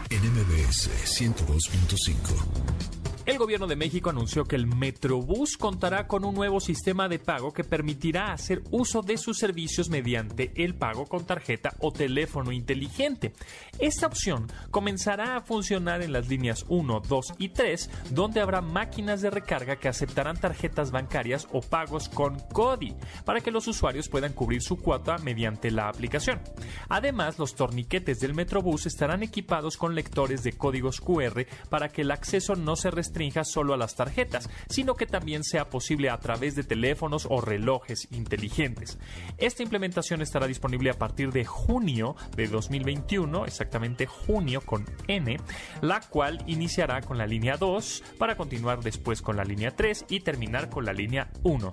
NMBS 0.10 0.90
102.5 1.20 3.02
el 3.25 3.38
gobierno 3.38 3.68
de 3.68 3.77
México 3.77 4.10
anunció 4.10 4.44
que 4.44 4.58
el 4.58 4.68
Metrobús 4.68 5.56
contará 5.56 6.08
con 6.08 6.25
un 6.25 6.36
nuevo 6.36 6.60
sistema 6.60 7.08
de 7.08 7.20
pago 7.20 7.53
que 7.53 7.63
permitirá 7.63 8.34
hacer 8.34 8.62
uso 8.70 9.01
de 9.01 9.18
sus 9.18 9.38
servicios 9.38 9.89
mediante 9.89 10.51
el 10.56 10.75
pago 10.75 11.06
con 11.06 11.25
tarjeta 11.25 11.74
o 11.80 11.94
teléfono 11.94 12.51
inteligente. 12.51 13.32
Esta 13.80 14.08
opción 14.08 14.51
comenzará 14.72 15.38
a 15.38 15.42
funcionar 15.42 16.01
en 16.01 16.12
las 16.12 16.27
líneas 16.27 16.65
1, 16.68 17.01
2 17.08 17.36
y 17.38 17.50
3, 17.50 17.89
donde 18.10 18.42
habrá 18.42 18.60
máquinas 18.60 19.22
de 19.22 19.30
recarga 19.30 19.77
que 19.77 19.88
aceptarán 19.88 20.36
tarjetas 20.36 20.92
bancarias 20.92 21.48
o 21.53 21.62
pagos 21.62 22.10
con 22.10 22.38
CODI, 22.51 22.94
para 23.24 23.39
que 23.39 23.51
los 23.51 23.70
usuarios 23.70 24.10
puedan 24.10 24.34
cubrir 24.34 24.62
su 24.62 24.75
cuota 24.75 25.18
mediante 25.20 25.72
la 25.72 25.88
aplicación. 25.88 26.42
Además, 26.89 27.39
los 27.39 27.56
torniquetes 27.56 28.20
del 28.20 28.34
Metrobús 28.34 28.86
estarán 28.86 29.24
equipados 29.24 29.77
con 29.77 29.96
lectores 29.96 30.44
de 30.44 30.51
códigos 30.51 31.00
QR 31.00 31.46
para 31.70 31.88
que 31.88 32.01
el 32.01 32.12
acceso 32.12 32.56
no 32.56 32.75
se 32.75 32.92
restrinja 32.92 33.12
restrinja 33.13 33.43
solo 33.43 33.75
a 33.75 33.77
las 33.77 33.96
tarjetas, 33.96 34.50
sino 34.67 34.96
que 34.96 35.05
también 35.05 35.43
sea 35.43 35.70
posible 35.70 36.10
a 36.10 36.17
través 36.17 36.55
de 36.55 36.63
teléfonos 36.63 37.27
o 37.29 37.41
relojes 37.41 38.08
inteligentes. 38.12 38.98
Esta 39.38 39.62
implementación 39.62 40.22
estará 40.22 40.48
disponible 40.48 40.89
a 40.89 40.98
partir 40.98 41.32
de 41.32 41.46
junio 41.46 42.15
de 42.36 42.48
2021, 42.48 43.46
exactamente 43.46 44.08
junio 44.08 44.62
con 44.62 44.86
N, 45.08 45.38
la 45.82 46.01
cual 46.01 46.43
iniciará 46.48 47.01
con 47.01 47.20
la 47.20 47.27
línea 47.27 47.58
2 47.58 48.03
para 48.17 48.36
continuar 48.36 48.82
después 48.82 49.22
con 49.22 49.38
la 49.38 49.43
línea 49.43 49.75
3 49.75 50.05
y 50.10 50.22
terminar 50.22 50.70
con 50.70 50.84
la 50.86 50.93
línea 50.93 51.29
1. 51.43 51.72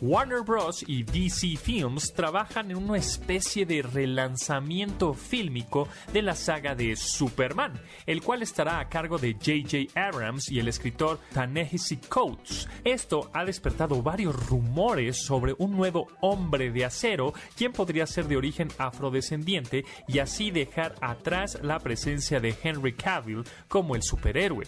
Warner 0.00 0.42
Bros. 0.42 0.84
y 0.86 1.02
DC 1.02 1.56
Films 1.56 2.12
trabajan 2.12 2.70
en 2.70 2.76
una 2.76 2.98
especie 2.98 3.64
de 3.64 3.82
relanzamiento 3.82 5.14
fílmico 5.14 5.88
de 6.12 6.22
la 6.22 6.34
saga 6.34 6.74
de 6.74 6.96
Superman, 6.96 7.80
el 8.06 8.22
cual 8.22 8.42
estará 8.42 8.78
a 8.78 8.88
cargo 8.88 9.18
de 9.18 9.34
J.J. 9.34 9.98
Abrams 9.98 10.50
y 10.50 10.58
el 10.58 10.68
escritor 10.68 11.18
Ta-Nehisi 11.32 11.96
Coates. 11.96 12.68
Esto 12.84 13.30
ha 13.32 13.44
despertado 13.44 14.02
varios 14.02 14.48
rumores 14.48 15.24
sobre 15.24 15.54
un 15.58 15.72
nuevo 15.72 16.08
hombre 16.20 16.70
de 16.70 16.84
acero, 16.84 17.32
quien 17.56 17.72
podría 17.72 18.06
ser 18.06 18.26
de 18.26 18.36
origen 18.36 18.68
afrodescendiente 18.78 19.84
y 20.08 20.18
así 20.18 20.50
dejar 20.50 20.94
atrás 21.00 21.58
la 21.62 21.78
presencia 21.78 22.40
de 22.40 22.54
Henry 22.62 22.94
Cavill 22.94 23.44
como 23.68 23.94
el 23.94 24.02
superhéroe. 24.02 24.66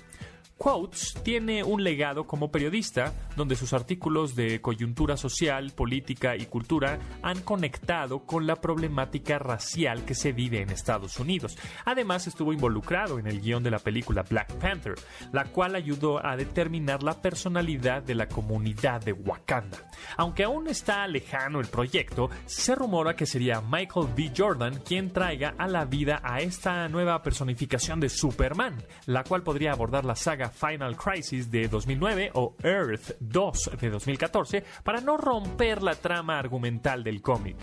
Quotes 0.59 1.15
tiene 1.23 1.63
un 1.63 1.85
legado 1.85 2.27
como 2.27 2.51
periodista, 2.51 3.15
donde 3.37 3.55
sus 3.55 3.73
artículos 3.73 4.35
de 4.35 4.61
coyuntura 4.61 5.17
social, 5.17 5.71
política 5.71 6.37
y 6.37 6.47
cultura 6.47 6.99
han 7.23 7.43
conectado 7.43 8.27
con 8.27 8.49
la 8.49 8.57
problemática 8.57 9.39
racial 9.39 10.05
que 10.05 10.17
se 10.17 10.33
vive 10.33 10.61
en 10.61 10.71
Estados 10.71 11.21
Unidos. 11.21 11.57
Además, 11.85 12.27
estuvo 12.27 12.53
involucrado 12.53 13.21
en 13.21 13.29
el 13.29 13.41
guion 13.41 13.63
de 13.63 13.71
la 13.71 13.79
película 13.79 14.25
Black 14.29 14.53
Panther, 14.55 14.97
la 15.33 15.45
cual 15.45 15.77
ayudó 15.77 16.27
a 16.27 16.37
determinar 16.37 17.05
la 17.05 17.23
personalidad 17.23 18.03
de 18.03 18.17
la 18.17 18.27
comunidad 18.27 19.01
de 19.01 19.13
Wakanda. 19.13 19.79
Aunque 20.17 20.43
aún 20.43 20.67
está 20.67 21.07
lejano 21.07 21.61
el 21.61 21.69
proyecto, 21.69 22.31
se 22.47 22.75
rumora 22.75 23.15
que 23.15 23.27
sería 23.27 23.61
Michael 23.61 24.09
B. 24.17 24.33
Jordan 24.37 24.81
quien 24.85 25.13
traiga 25.13 25.55
a 25.57 25.69
la 25.69 25.85
vida 25.85 26.21
a 26.25 26.41
esta 26.41 26.89
nueva 26.89 27.23
personificación 27.23 28.01
de 28.01 28.09
Superman, 28.09 28.83
la 29.07 29.23
cual 29.23 29.45
podría 29.45 29.71
abordar 29.71 30.05
la 30.05 30.17
saga 30.17 30.48
Final 30.49 30.97
Crisis 30.97 31.51
de 31.51 31.69
2009 31.69 32.31
o 32.35 32.55
Earth 32.63 33.17
2 33.21 33.71
de 33.81 33.91
2014 33.91 34.65
para 34.83 35.01
no 35.01 35.17
romper 35.17 35.83
la 35.83 35.95
trama 35.95 36.39
argumental 36.39 37.05
del 37.05 37.23
cómic. 37.23 37.57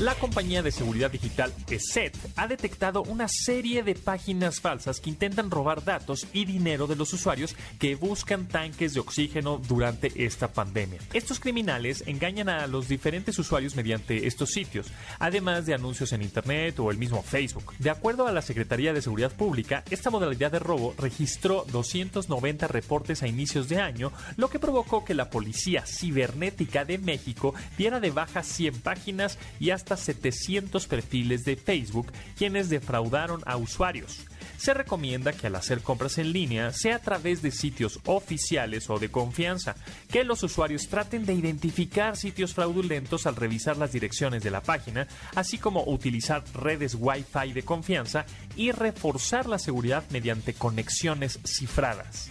La 0.00 0.14
compañía 0.14 0.62
de 0.62 0.72
seguridad 0.72 1.10
digital 1.10 1.52
ESET 1.68 2.16
ha 2.36 2.48
detectado 2.48 3.02
una 3.02 3.28
serie 3.28 3.82
de 3.82 3.94
páginas 3.94 4.58
falsas 4.58 4.98
que 4.98 5.10
intentan 5.10 5.50
robar 5.50 5.84
datos 5.84 6.26
y 6.32 6.46
dinero 6.46 6.86
de 6.86 6.96
los 6.96 7.12
usuarios 7.12 7.54
que 7.78 7.96
buscan 7.96 8.48
tanques 8.48 8.94
de 8.94 9.00
oxígeno 9.00 9.58
durante 9.58 10.24
esta 10.24 10.54
pandemia. 10.54 11.00
Estos 11.12 11.38
criminales 11.38 12.02
engañan 12.06 12.48
a 12.48 12.66
los 12.66 12.88
diferentes 12.88 13.38
usuarios 13.38 13.76
mediante 13.76 14.26
estos 14.26 14.52
sitios, 14.52 14.86
además 15.18 15.66
de 15.66 15.74
anuncios 15.74 16.14
en 16.14 16.22
Internet 16.22 16.80
o 16.80 16.90
el 16.90 16.96
mismo 16.96 17.22
Facebook. 17.22 17.74
De 17.78 17.90
acuerdo 17.90 18.26
a 18.26 18.32
la 18.32 18.40
Secretaría 18.40 18.94
de 18.94 19.02
Seguridad 19.02 19.32
Pública, 19.32 19.84
esta 19.90 20.08
modalidad 20.08 20.50
de 20.50 20.60
robo 20.60 20.94
registró 20.96 21.66
290 21.70 22.68
reportes 22.68 23.22
a 23.22 23.28
inicios 23.28 23.68
de 23.68 23.82
año, 23.82 24.12
lo 24.38 24.48
que 24.48 24.58
provocó 24.58 25.04
que 25.04 25.12
la 25.12 25.28
Policía 25.28 25.84
Cibernética 25.84 26.86
de 26.86 26.96
México 26.96 27.52
diera 27.76 28.00
de 28.00 28.10
baja 28.10 28.42
100 28.42 28.80
páginas 28.80 29.36
y 29.58 29.68
hasta 29.68 29.89
700 29.96 30.86
perfiles 30.86 31.44
de 31.44 31.56
Facebook 31.56 32.12
quienes 32.36 32.68
defraudaron 32.68 33.42
a 33.46 33.56
usuarios. 33.56 34.24
Se 34.56 34.74
recomienda 34.74 35.32
que 35.32 35.46
al 35.46 35.56
hacer 35.56 35.80
compras 35.80 36.18
en 36.18 36.32
línea 36.32 36.72
sea 36.72 36.96
a 36.96 36.98
través 37.00 37.40
de 37.40 37.50
sitios 37.50 38.00
oficiales 38.04 38.90
o 38.90 38.98
de 38.98 39.10
confianza, 39.10 39.74
que 40.10 40.24
los 40.24 40.42
usuarios 40.42 40.88
traten 40.88 41.24
de 41.24 41.32
identificar 41.32 42.16
sitios 42.16 42.54
fraudulentos 42.54 43.26
al 43.26 43.36
revisar 43.36 43.76
las 43.76 43.92
direcciones 43.92 44.42
de 44.42 44.50
la 44.50 44.60
página, 44.60 45.08
así 45.34 45.58
como 45.58 45.84
utilizar 45.84 46.44
redes 46.54 46.96
Wi-Fi 46.98 47.52
de 47.52 47.62
confianza 47.62 48.26
y 48.56 48.72
reforzar 48.72 49.46
la 49.46 49.58
seguridad 49.58 50.04
mediante 50.10 50.54
conexiones 50.54 51.38
cifradas. 51.44 52.30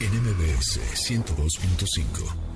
MBS 0.00 0.80
102.5 0.94 2.49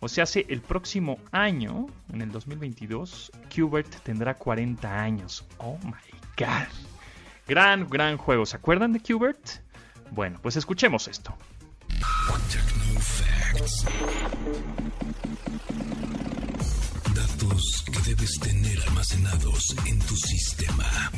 O 0.00 0.08
sea, 0.08 0.24
hace 0.24 0.44
el 0.48 0.60
próximo 0.60 1.20
año, 1.30 1.86
en 2.12 2.20
el 2.20 2.32
2022, 2.32 3.30
Qbert 3.48 4.02
tendrá 4.02 4.34
40 4.34 5.00
años. 5.00 5.44
Oh 5.58 5.78
my 5.84 5.92
god. 6.36 6.66
Gran, 7.46 7.88
gran 7.88 8.16
juego. 8.16 8.44
¿Se 8.44 8.56
acuerdan 8.56 8.92
de 8.92 8.98
Qbert? 8.98 9.60
Bueno, 10.10 10.40
pues 10.42 10.56
escuchemos 10.56 11.06
esto. 11.06 11.38
Datos 17.14 17.84
que 17.92 18.00
debes 18.10 18.38
tener 18.40 18.80
almacenados 18.88 19.74
en 19.86 19.98
tu 20.00 20.16
sistema. 20.16 21.10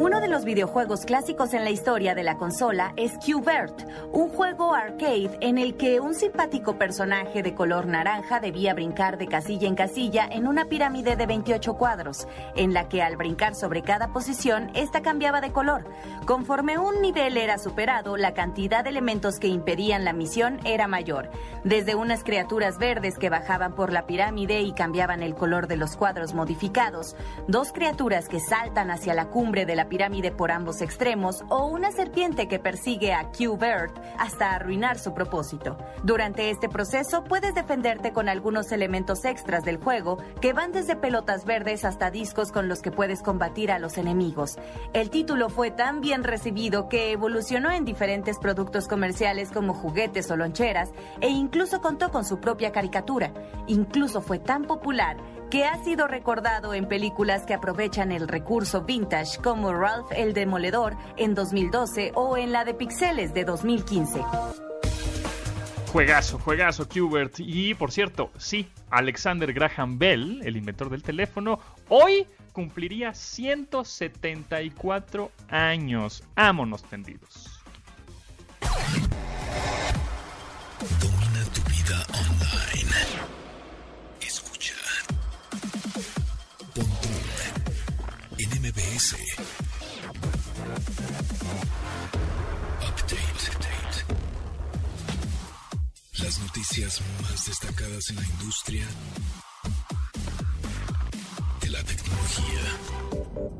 Uno 0.00 0.22
de 0.22 0.28
los 0.28 0.46
videojuegos 0.46 1.04
clásicos 1.04 1.52
en 1.52 1.62
la 1.62 1.70
historia 1.70 2.14
de 2.14 2.22
la 2.22 2.38
consola 2.38 2.94
es 2.96 3.12
Qbert, 3.18 3.86
un 4.12 4.30
juego 4.30 4.74
arcade 4.74 5.36
en 5.42 5.58
el 5.58 5.76
que 5.76 6.00
un 6.00 6.14
simpático 6.14 6.78
personaje 6.78 7.42
de 7.42 7.54
color 7.54 7.86
naranja 7.86 8.40
debía 8.40 8.72
brincar 8.72 9.18
de 9.18 9.26
casilla 9.26 9.68
en 9.68 9.74
casilla 9.74 10.26
en 10.26 10.46
una 10.48 10.64
pirámide 10.64 11.16
de 11.16 11.26
28 11.26 11.74
cuadros, 11.74 12.26
en 12.56 12.72
la 12.72 12.88
que 12.88 13.02
al 13.02 13.16
brincar 13.16 13.54
sobre 13.54 13.82
cada 13.82 14.12
posición, 14.12 14.70
esta 14.74 15.02
cambiaba 15.02 15.40
de 15.40 15.52
color. 15.52 15.84
Conforme 16.24 16.78
un 16.78 17.02
nivel 17.02 17.36
era 17.36 17.58
superado, 17.58 18.16
la 18.16 18.32
cantidad 18.32 18.82
de 18.82 18.90
elementos 18.90 19.38
que 19.38 19.48
impedían 19.48 20.04
la 20.04 20.12
misión 20.12 20.60
era 20.64 20.88
mayor, 20.88 21.30
desde 21.62 21.94
unas 21.94 22.24
criaturas 22.24 22.78
verdes 22.78 23.18
que 23.18 23.28
bajaban 23.28 23.74
por 23.74 23.92
la 23.92 24.06
pirámide 24.06 24.62
y 24.62 24.72
cambiaban 24.72 25.22
el 25.22 25.34
color 25.34 25.66
de 25.66 25.76
los 25.76 25.96
cuadros 25.96 26.34
modificados, 26.34 27.16
dos 27.48 27.70
criaturas 27.72 28.28
que 28.28 28.40
saltan 28.40 28.90
hacia 28.90 29.14
la 29.14 29.29
cumbre 29.30 29.64
de 29.64 29.76
la 29.76 29.88
pirámide 29.88 30.30
por 30.32 30.50
ambos 30.50 30.82
extremos 30.82 31.44
o 31.48 31.66
una 31.66 31.92
serpiente 31.92 32.48
que 32.48 32.58
persigue 32.58 33.12
a 33.12 33.30
Q-Bird 33.30 33.92
hasta 34.18 34.52
arruinar 34.52 34.98
su 34.98 35.14
propósito. 35.14 35.78
Durante 36.02 36.50
este 36.50 36.68
proceso 36.68 37.24
puedes 37.24 37.54
defenderte 37.54 38.12
con 38.12 38.28
algunos 38.28 38.72
elementos 38.72 39.24
extras 39.24 39.64
del 39.64 39.78
juego 39.78 40.18
que 40.40 40.52
van 40.52 40.72
desde 40.72 40.96
pelotas 40.96 41.44
verdes 41.44 41.84
hasta 41.84 42.10
discos 42.10 42.52
con 42.52 42.68
los 42.68 42.82
que 42.82 42.90
puedes 42.90 43.22
combatir 43.22 43.70
a 43.70 43.78
los 43.78 43.98
enemigos. 43.98 44.58
El 44.92 45.10
título 45.10 45.48
fue 45.48 45.70
tan 45.70 46.00
bien 46.00 46.24
recibido 46.24 46.88
que 46.88 47.12
evolucionó 47.12 47.70
en 47.70 47.84
diferentes 47.84 48.38
productos 48.38 48.88
comerciales 48.88 49.50
como 49.50 49.74
juguetes 49.74 50.30
o 50.30 50.36
loncheras 50.36 50.90
e 51.20 51.28
incluso 51.28 51.80
contó 51.80 52.10
con 52.10 52.24
su 52.24 52.40
propia 52.40 52.72
caricatura. 52.72 53.32
Incluso 53.66 54.20
fue 54.20 54.38
tan 54.38 54.64
popular 54.64 55.16
que 55.50 55.64
ha 55.64 55.82
sido 55.82 56.06
recordado 56.06 56.74
en 56.74 56.86
películas 56.86 57.44
que 57.44 57.54
aprovechan 57.54 58.12
el 58.12 58.28
recurso 58.28 58.82
vintage 58.82 59.40
como 59.42 59.74
Ralph 59.74 60.12
el 60.14 60.32
Demoledor 60.32 60.96
en 61.16 61.34
2012 61.34 62.12
o 62.14 62.36
en 62.36 62.52
la 62.52 62.64
de 62.64 62.74
Pixeles 62.74 63.34
de 63.34 63.44
2015. 63.44 64.20
Juegazo, 65.92 66.38
juegazo, 66.38 66.88
Qbert. 66.88 67.40
Y 67.40 67.74
por 67.74 67.90
cierto, 67.90 68.30
sí, 68.38 68.70
Alexander 68.90 69.52
Graham 69.52 69.98
Bell, 69.98 70.40
el 70.44 70.56
inventor 70.56 70.88
del 70.88 71.02
teléfono, 71.02 71.58
hoy 71.88 72.28
cumpliría 72.52 73.12
174 73.12 75.32
años. 75.48 76.22
Ámonos 76.36 76.84
tendidos. 76.84 77.59
Noticias 96.98 97.22
más 97.22 97.46
destacadas 97.46 98.10
en 98.10 98.16
la 98.16 98.26
industria 98.26 98.86
de 101.60 101.70
la 101.70 101.82
tecnología. 101.84 102.60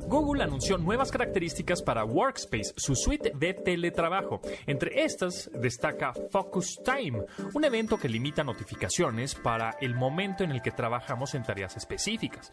Google 0.08 0.42
anunció 0.42 0.78
nuevas 0.78 1.12
características 1.12 1.82
para 1.82 2.04
Workspace, 2.04 2.74
su 2.76 2.96
suite 2.96 3.32
de 3.36 3.54
teletrabajo. 3.54 4.40
Entre 4.66 5.04
estas 5.04 5.48
destaca 5.54 6.12
Focus 6.32 6.80
Time, 6.84 7.24
un 7.54 7.64
evento 7.64 7.98
que 7.98 8.08
limita 8.08 8.42
notificaciones 8.42 9.36
para 9.36 9.76
el 9.80 9.94
momento 9.94 10.42
en 10.42 10.50
el 10.50 10.60
que 10.60 10.72
trabajamos 10.72 11.34
en 11.34 11.44
tareas 11.44 11.76
específicas. 11.76 12.50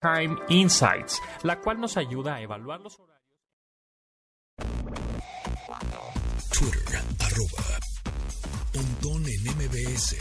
Time 0.00 0.36
Insights, 0.48 1.20
la 1.42 1.60
cual 1.60 1.78
nos 1.78 1.96
ayuda 1.98 2.36
a 2.36 2.40
evaluar 2.40 2.80
los 2.80 2.98
horarios. 2.98 3.18
Twitter, 6.50 7.00
arroba, 7.20 7.87
Pontón 8.78 9.24
en 9.26 9.42
MBS. 9.56 10.14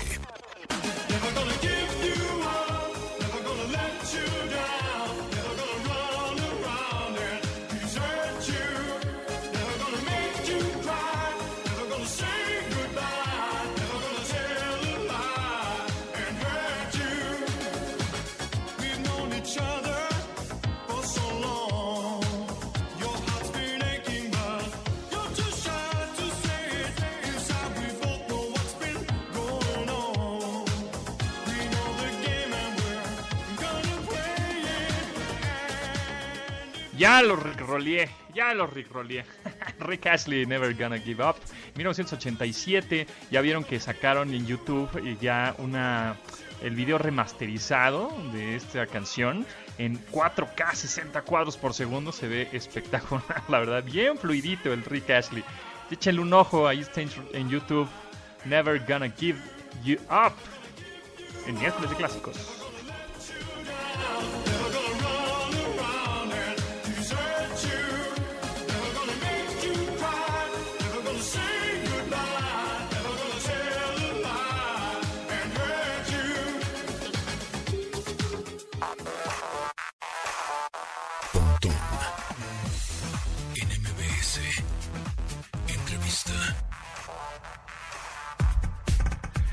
Ya 36.97 37.21
lo 37.21 37.35
rickroleé, 37.35 38.09
ya 38.33 38.53
lo 38.55 38.65
rickroleé. 38.65 39.23
Rick 39.79 40.07
Ashley, 40.07 40.45
Never 40.45 40.73
Gonna 40.75 40.97
Give 40.97 41.23
Up. 41.23 41.35
1987, 41.75 43.05
ya 43.29 43.41
vieron 43.41 43.63
que 43.63 43.79
sacaron 43.79 44.33
en 44.33 44.47
YouTube 44.47 44.89
ya 45.19 45.55
una 45.59 46.17
el 46.61 46.73
video 46.75 46.97
remasterizado 46.97 48.11
de 48.33 48.55
esta 48.55 48.87
canción 48.87 49.45
en 49.77 50.03
4K 50.07 50.73
60 50.73 51.21
cuadros 51.21 51.55
por 51.55 51.75
segundo 51.75 52.11
se 52.11 52.27
ve 52.27 52.49
espectacular, 52.51 53.43
la 53.47 53.59
verdad, 53.59 53.83
bien 53.83 54.17
fluidito 54.17 54.73
el 54.73 54.83
Rick 54.83 55.11
Ashley. 55.11 55.43
Échenle 55.91 56.21
un 56.21 56.33
ojo, 56.33 56.67
ahí 56.67 56.79
está 56.79 57.01
en 57.01 57.49
YouTube. 57.49 57.87
Never 58.45 58.83
Gonna 58.87 59.09
Give 59.09 59.39
You 59.83 59.97
Up. 60.09 60.33
En 61.45 61.57
miércoles 61.59 61.89
de 61.89 61.95
clásicos. 61.95 62.35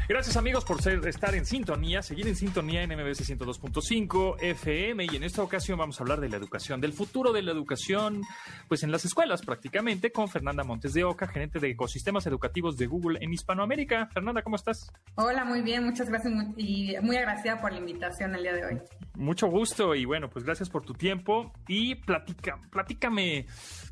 Gracias 0.06 0.36
amigos 0.36 0.66
por 0.66 0.82
ser, 0.82 1.06
estar 1.08 1.34
en 1.34 1.46
sintonía, 1.46 2.02
seguir 2.02 2.28
en 2.28 2.36
sintonía 2.36 2.82
en 2.82 2.90
MBS 2.90 3.26
102.5 3.26 4.36
FM 4.38 5.06
y 5.10 5.16
en 5.16 5.22
esta 5.22 5.42
ocasión 5.42 5.78
vamos 5.78 5.98
a 5.98 6.02
hablar 6.02 6.20
de 6.20 6.28
la 6.28 6.36
educación, 6.36 6.78
del 6.78 6.92
futuro 6.92 7.32
de 7.32 7.40
la 7.40 7.52
educación, 7.52 8.20
pues 8.68 8.82
en 8.82 8.92
las 8.92 9.06
escuelas 9.06 9.40
prácticamente, 9.40 10.12
con 10.12 10.28
Fernanda 10.28 10.62
Montes 10.62 10.92
de 10.92 11.04
Oca, 11.04 11.26
gerente 11.26 11.58
de 11.58 11.70
ecosistemas 11.70 12.26
educativos 12.26 12.76
de 12.76 12.86
Google 12.86 13.18
en 13.22 13.32
Hispanoamérica. 13.32 14.10
Fernanda, 14.12 14.42
¿cómo 14.42 14.56
estás? 14.56 14.92
Hola, 15.14 15.46
muy 15.46 15.62
bien, 15.62 15.84
muchas 15.84 16.10
gracias 16.10 16.34
y 16.58 16.96
muy 17.00 17.16
agradecida 17.16 17.62
por 17.62 17.72
la 17.72 17.78
invitación 17.78 18.34
el 18.34 18.42
día 18.42 18.52
de 18.52 18.66
hoy. 18.66 18.78
Mucho 19.14 19.46
gusto 19.46 19.94
y 19.94 20.04
bueno, 20.04 20.28
pues 20.28 20.44
gracias 20.44 20.68
por 20.68 20.84
tu 20.84 20.92
tiempo 20.92 21.50
y 21.66 21.94
platica, 21.94 22.60
platícame, 22.70 23.46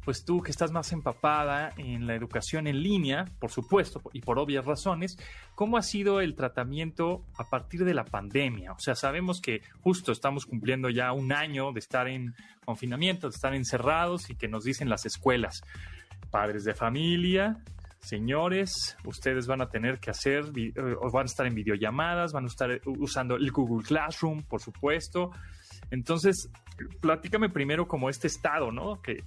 pues 0.05 0.25
tú 0.25 0.43
que 0.43 0.51
estás 0.51 0.73
más 0.73 0.93
empapada 0.93 1.73
en 1.77 2.07
la 2.07 2.15
educación 2.15 2.67
en 2.67 2.83
línea, 2.83 3.25
por 3.39 3.51
supuesto, 3.51 4.03
y 4.13 4.21
por 4.21 4.39
obvias 4.39 4.65
razones, 4.65 5.17
¿cómo 5.55 5.77
ha 5.77 5.83
sido 5.83 6.21
el 6.21 6.35
tratamiento 6.35 7.25
a 7.37 7.45
partir 7.45 7.85
de 7.85 7.95
la 7.95 8.05
pandemia? 8.05 8.73
O 8.73 8.79
sea, 8.79 8.95
sabemos 8.95 9.41
que 9.41 9.63
justo 9.81 10.13
estamos 10.13 10.47
cumpliendo 10.47 10.91
ya 10.91 11.13
un 11.13 11.33
año 11.33 11.73
de 11.73 11.81
estar 11.81 12.09
en 12.09 12.35
confinamiento, 12.65 13.29
de 13.29 13.35
estar 13.35 13.55
encerrados 13.55 14.31
y 14.31 14.35
que 14.35 14.49
nos 14.49 14.65
dicen 14.65 14.89
las 14.89 15.07
escuelas, 15.07 15.63
padres 16.31 16.65
de 16.65 16.75
familia, 16.75 17.63
señores, 18.03 18.97
ustedes 19.05 19.47
van 19.47 19.63
a 19.63 19.69
tener 19.69 20.01
que 20.01 20.11
hacer, 20.11 20.45
eh, 20.57 20.73
van 21.13 21.23
a 21.23 21.27
estar 21.27 21.47
en 21.47 21.55
videollamadas, 21.55 22.33
van 22.33 22.45
a 22.45 22.49
estar 22.49 22.81
usando 22.85 23.37
el 23.37 23.51
Google 23.53 23.87
Classroom, 23.87 24.43
por 24.43 24.61
supuesto. 24.61 25.31
Entonces, 25.93 26.49
platícame 27.01 27.51
primero 27.51 27.87
como 27.87 28.09
este 28.09 28.27
estado, 28.27 28.73
¿no? 28.73 29.01
Que 29.03 29.23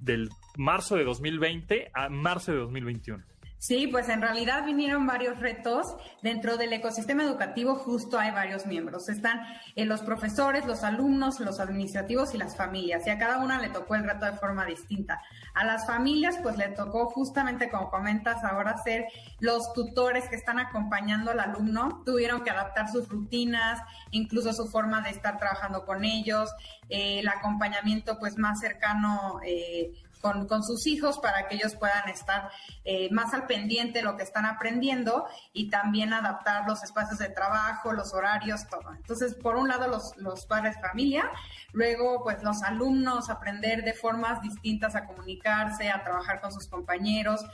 del 0.00 0.30
marzo 0.56 0.96
de 0.96 1.04
2020 1.04 1.90
a 1.92 2.08
marzo 2.08 2.52
de 2.52 2.58
2021. 2.58 3.22
Sí, 3.64 3.86
pues 3.86 4.10
en 4.10 4.20
realidad 4.20 4.66
vinieron 4.66 5.06
varios 5.06 5.40
retos. 5.40 5.96
Dentro 6.20 6.58
del 6.58 6.74
ecosistema 6.74 7.22
educativo 7.22 7.76
justo 7.76 8.18
hay 8.18 8.30
varios 8.30 8.66
miembros. 8.66 9.08
Están 9.08 9.40
eh, 9.74 9.86
los 9.86 10.02
profesores, 10.02 10.66
los 10.66 10.84
alumnos, 10.84 11.40
los 11.40 11.60
administrativos 11.60 12.34
y 12.34 12.36
las 12.36 12.58
familias. 12.58 13.06
Y 13.06 13.10
a 13.10 13.16
cada 13.16 13.38
una 13.38 13.58
le 13.62 13.70
tocó 13.70 13.94
el 13.94 14.04
reto 14.04 14.26
de 14.26 14.34
forma 14.34 14.66
distinta. 14.66 15.22
A 15.54 15.64
las 15.64 15.86
familias 15.86 16.36
pues 16.42 16.58
le 16.58 16.68
tocó 16.68 17.06
justamente, 17.06 17.70
como 17.70 17.88
comentas, 17.88 18.44
ahora 18.44 18.76
ser 18.84 19.06
los 19.40 19.72
tutores 19.72 20.28
que 20.28 20.36
están 20.36 20.58
acompañando 20.58 21.30
al 21.30 21.40
alumno. 21.40 22.02
Tuvieron 22.04 22.44
que 22.44 22.50
adaptar 22.50 22.90
sus 22.90 23.08
rutinas, 23.08 23.80
incluso 24.10 24.52
su 24.52 24.66
forma 24.66 25.00
de 25.00 25.08
estar 25.08 25.38
trabajando 25.38 25.86
con 25.86 26.04
ellos, 26.04 26.50
eh, 26.90 27.20
el 27.20 27.28
acompañamiento 27.28 28.18
pues 28.18 28.36
más 28.36 28.60
cercano. 28.60 29.40
Eh, 29.42 29.94
con, 30.24 30.62
sus 30.62 30.86
hijos 30.86 31.18
para 31.18 31.48
que 31.48 31.56
ellos 31.56 31.76
puedan 31.76 32.08
estar 32.08 32.50
eh, 32.84 33.10
más 33.12 33.34
al 33.34 33.46
pendiente 33.46 33.98
de 33.98 34.04
lo 34.04 34.16
que 34.16 34.22
están 34.22 34.46
aprendiendo 34.46 35.26
y 35.52 35.68
también 35.68 36.14
adaptar 36.14 36.66
los 36.66 36.82
espacios 36.82 37.18
de 37.18 37.28
trabajo, 37.28 37.92
los 37.92 38.14
horarios, 38.14 38.66
todo. 38.68 38.94
Entonces, 38.94 39.34
por 39.34 39.56
un 39.56 39.68
lado, 39.68 39.86
los, 39.86 40.16
los 40.16 40.46
padres 40.46 40.80
familia, 40.80 41.30
luego, 41.72 42.22
pues 42.22 42.42
los 42.42 42.62
alumnos 42.62 43.28
aprender 43.28 43.84
de 43.84 43.92
formas 43.92 44.40
distintas 44.40 44.96
a 44.96 45.04
comunicarse, 45.04 45.90
a 45.90 46.02
trabajar 46.02 46.40
con 46.40 46.52
sus 46.52 46.68
compañeros, 46.68 47.44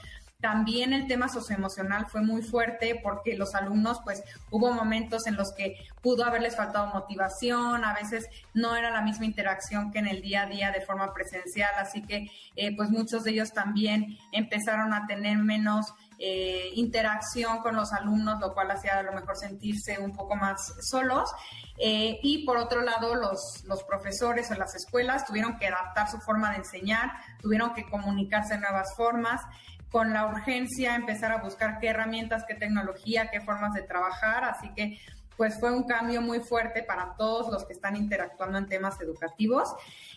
también 0.41 0.91
el 0.91 1.07
tema 1.07 1.29
socioemocional 1.29 2.07
fue 2.07 2.21
muy 2.21 2.41
fuerte 2.41 2.99
porque 3.01 3.37
los 3.37 3.53
alumnos, 3.55 4.01
pues 4.03 4.23
hubo 4.49 4.73
momentos 4.73 5.27
en 5.27 5.35
los 5.35 5.53
que 5.53 5.77
pudo 6.01 6.25
haberles 6.25 6.55
faltado 6.55 6.87
motivación, 6.87 7.85
a 7.85 7.93
veces 7.93 8.27
no 8.53 8.75
era 8.75 8.89
la 8.89 9.01
misma 9.01 9.25
interacción 9.25 9.91
que 9.91 9.99
en 9.99 10.07
el 10.07 10.21
día 10.21 10.43
a 10.43 10.45
día 10.47 10.71
de 10.71 10.81
forma 10.81 11.13
presencial, 11.13 11.71
así 11.77 12.01
que 12.01 12.31
eh, 12.55 12.75
pues 12.75 12.89
muchos 12.89 13.23
de 13.23 13.31
ellos 13.31 13.53
también 13.53 14.17
empezaron 14.31 14.93
a 14.93 15.05
tener 15.05 15.37
menos 15.37 15.93
eh, 16.17 16.69
interacción 16.75 17.63
con 17.63 17.75
los 17.75 17.93
alumnos, 17.93 18.39
lo 18.39 18.53
cual 18.53 18.69
hacía 18.71 18.99
a 18.99 19.03
lo 19.03 19.11
mejor 19.11 19.35
sentirse 19.37 19.97
un 19.99 20.15
poco 20.15 20.35
más 20.35 20.73
solos. 20.87 21.31
Eh, 21.79 22.19
y 22.21 22.45
por 22.45 22.57
otro 22.57 22.81
lado, 22.81 23.15
los, 23.15 23.63
los 23.65 23.83
profesores 23.83 24.51
en 24.51 24.59
las 24.59 24.75
escuelas 24.75 25.25
tuvieron 25.25 25.57
que 25.57 25.65
adaptar 25.65 26.11
su 26.11 26.19
forma 26.19 26.51
de 26.51 26.57
enseñar, 26.57 27.11
tuvieron 27.41 27.73
que 27.73 27.89
comunicarse 27.89 28.53
de 28.53 28.59
nuevas 28.59 28.93
formas 28.95 29.41
con 29.91 30.13
la 30.13 30.27
urgencia 30.27 30.95
empezar 30.95 31.31
a 31.31 31.37
buscar 31.37 31.79
qué 31.79 31.89
herramientas, 31.89 32.45
qué 32.47 32.55
tecnología, 32.55 33.29
qué 33.29 33.41
formas 33.41 33.73
de 33.73 33.81
trabajar. 33.81 34.45
Así 34.45 34.69
que 34.73 34.97
pues 35.37 35.59
fue 35.59 35.71
un 35.71 35.83
cambio 35.83 36.21
muy 36.21 36.39
fuerte 36.39 36.83
para 36.83 37.15
todos 37.17 37.51
los 37.51 37.65
que 37.65 37.73
están 37.73 37.95
interactuando 37.95 38.57
en 38.57 38.67
temas 38.67 39.01
educativos. 39.01 39.69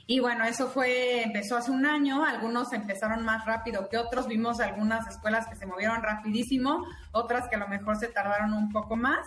Y 0.06 0.20
bueno, 0.20 0.44
eso 0.44 0.68
fue, 0.68 1.22
empezó 1.22 1.56
hace 1.56 1.70
un 1.70 1.86
año, 1.86 2.24
algunos 2.24 2.74
empezaron 2.74 3.24
más 3.24 3.46
rápido 3.46 3.88
que 3.88 3.96
otros, 3.96 4.28
vimos 4.28 4.60
algunas 4.60 5.06
escuelas 5.06 5.46
que 5.46 5.56
se 5.56 5.64
movieron 5.64 6.02
rapidísimo, 6.02 6.86
otras 7.12 7.48
que 7.48 7.56
a 7.56 7.58
lo 7.58 7.68
mejor 7.68 7.96
se 7.96 8.08
tardaron 8.08 8.52
un 8.52 8.70
poco 8.70 8.96
más. 8.96 9.26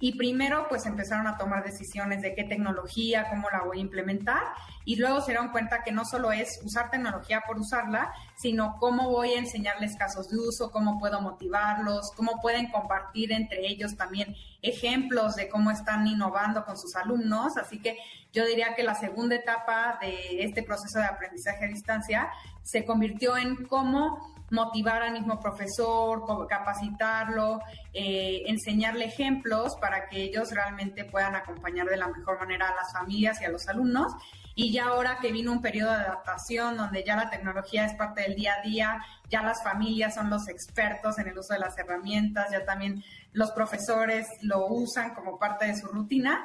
Y 0.00 0.18
primero, 0.18 0.66
pues 0.68 0.86
empezaron 0.86 1.26
a 1.26 1.38
tomar 1.38 1.64
decisiones 1.64 2.20
de 2.20 2.34
qué 2.34 2.44
tecnología, 2.44 3.28
cómo 3.30 3.48
la 3.50 3.62
voy 3.62 3.78
a 3.78 3.80
implementar. 3.80 4.42
Y 4.84 4.96
luego 4.96 5.20
se 5.20 5.32
dieron 5.32 5.50
cuenta 5.50 5.82
que 5.82 5.92
no 5.92 6.04
solo 6.04 6.32
es 6.32 6.60
usar 6.64 6.90
tecnología 6.90 7.42
por 7.46 7.58
usarla, 7.58 8.12
sino 8.36 8.76
cómo 8.80 9.08
voy 9.10 9.32
a 9.32 9.38
enseñarles 9.38 9.96
casos 9.96 10.28
de 10.28 10.36
uso, 10.36 10.70
cómo 10.70 10.98
puedo 10.98 11.20
motivarlos, 11.20 12.10
cómo 12.16 12.40
pueden 12.42 12.70
compartir 12.70 13.32
entre 13.32 13.66
ellos 13.66 13.96
también 13.96 14.34
ejemplos 14.62 15.36
de 15.36 15.48
cómo 15.48 15.70
están 15.70 16.06
innovando 16.06 16.64
con 16.64 16.76
sus 16.76 16.96
alumnos. 16.96 17.56
Así 17.56 17.80
que 17.80 17.96
yo 18.32 18.44
diría 18.44 18.74
que 18.74 18.82
la 18.82 18.96
segunda 18.96 19.36
etapa 19.36 19.98
de 20.00 20.42
este 20.42 20.62
proceso 20.62 20.98
de 20.98 21.04
aprendizaje 21.04 21.64
a 21.64 21.68
distancia 21.68 22.28
se 22.62 22.84
convirtió 22.84 23.36
en 23.36 23.64
cómo 23.66 24.33
motivar 24.54 25.02
al 25.02 25.12
mismo 25.12 25.38
profesor, 25.40 26.24
capacitarlo, 26.48 27.60
eh, 27.92 28.42
enseñarle 28.46 29.06
ejemplos 29.06 29.76
para 29.80 30.08
que 30.08 30.22
ellos 30.22 30.50
realmente 30.52 31.04
puedan 31.04 31.34
acompañar 31.34 31.86
de 31.86 31.96
la 31.96 32.08
mejor 32.08 32.38
manera 32.38 32.68
a 32.68 32.74
las 32.74 32.92
familias 32.92 33.40
y 33.42 33.44
a 33.44 33.50
los 33.50 33.68
alumnos. 33.68 34.12
Y 34.56 34.72
ya 34.72 34.84
ahora 34.84 35.18
que 35.20 35.32
vino 35.32 35.50
un 35.50 35.60
periodo 35.60 35.90
de 35.90 36.04
adaptación 36.04 36.76
donde 36.76 37.02
ya 37.04 37.16
la 37.16 37.28
tecnología 37.28 37.86
es 37.86 37.94
parte 37.94 38.22
del 38.22 38.36
día 38.36 38.54
a 38.58 38.62
día, 38.62 39.04
ya 39.28 39.42
las 39.42 39.64
familias 39.64 40.14
son 40.14 40.30
los 40.30 40.48
expertos 40.48 41.18
en 41.18 41.26
el 41.26 41.36
uso 41.36 41.54
de 41.54 41.58
las 41.58 41.76
herramientas, 41.76 42.52
ya 42.52 42.64
también 42.64 43.02
los 43.32 43.50
profesores 43.50 44.28
lo 44.42 44.68
usan 44.68 45.12
como 45.12 45.40
parte 45.40 45.66
de 45.66 45.76
su 45.76 45.88
rutina, 45.88 46.44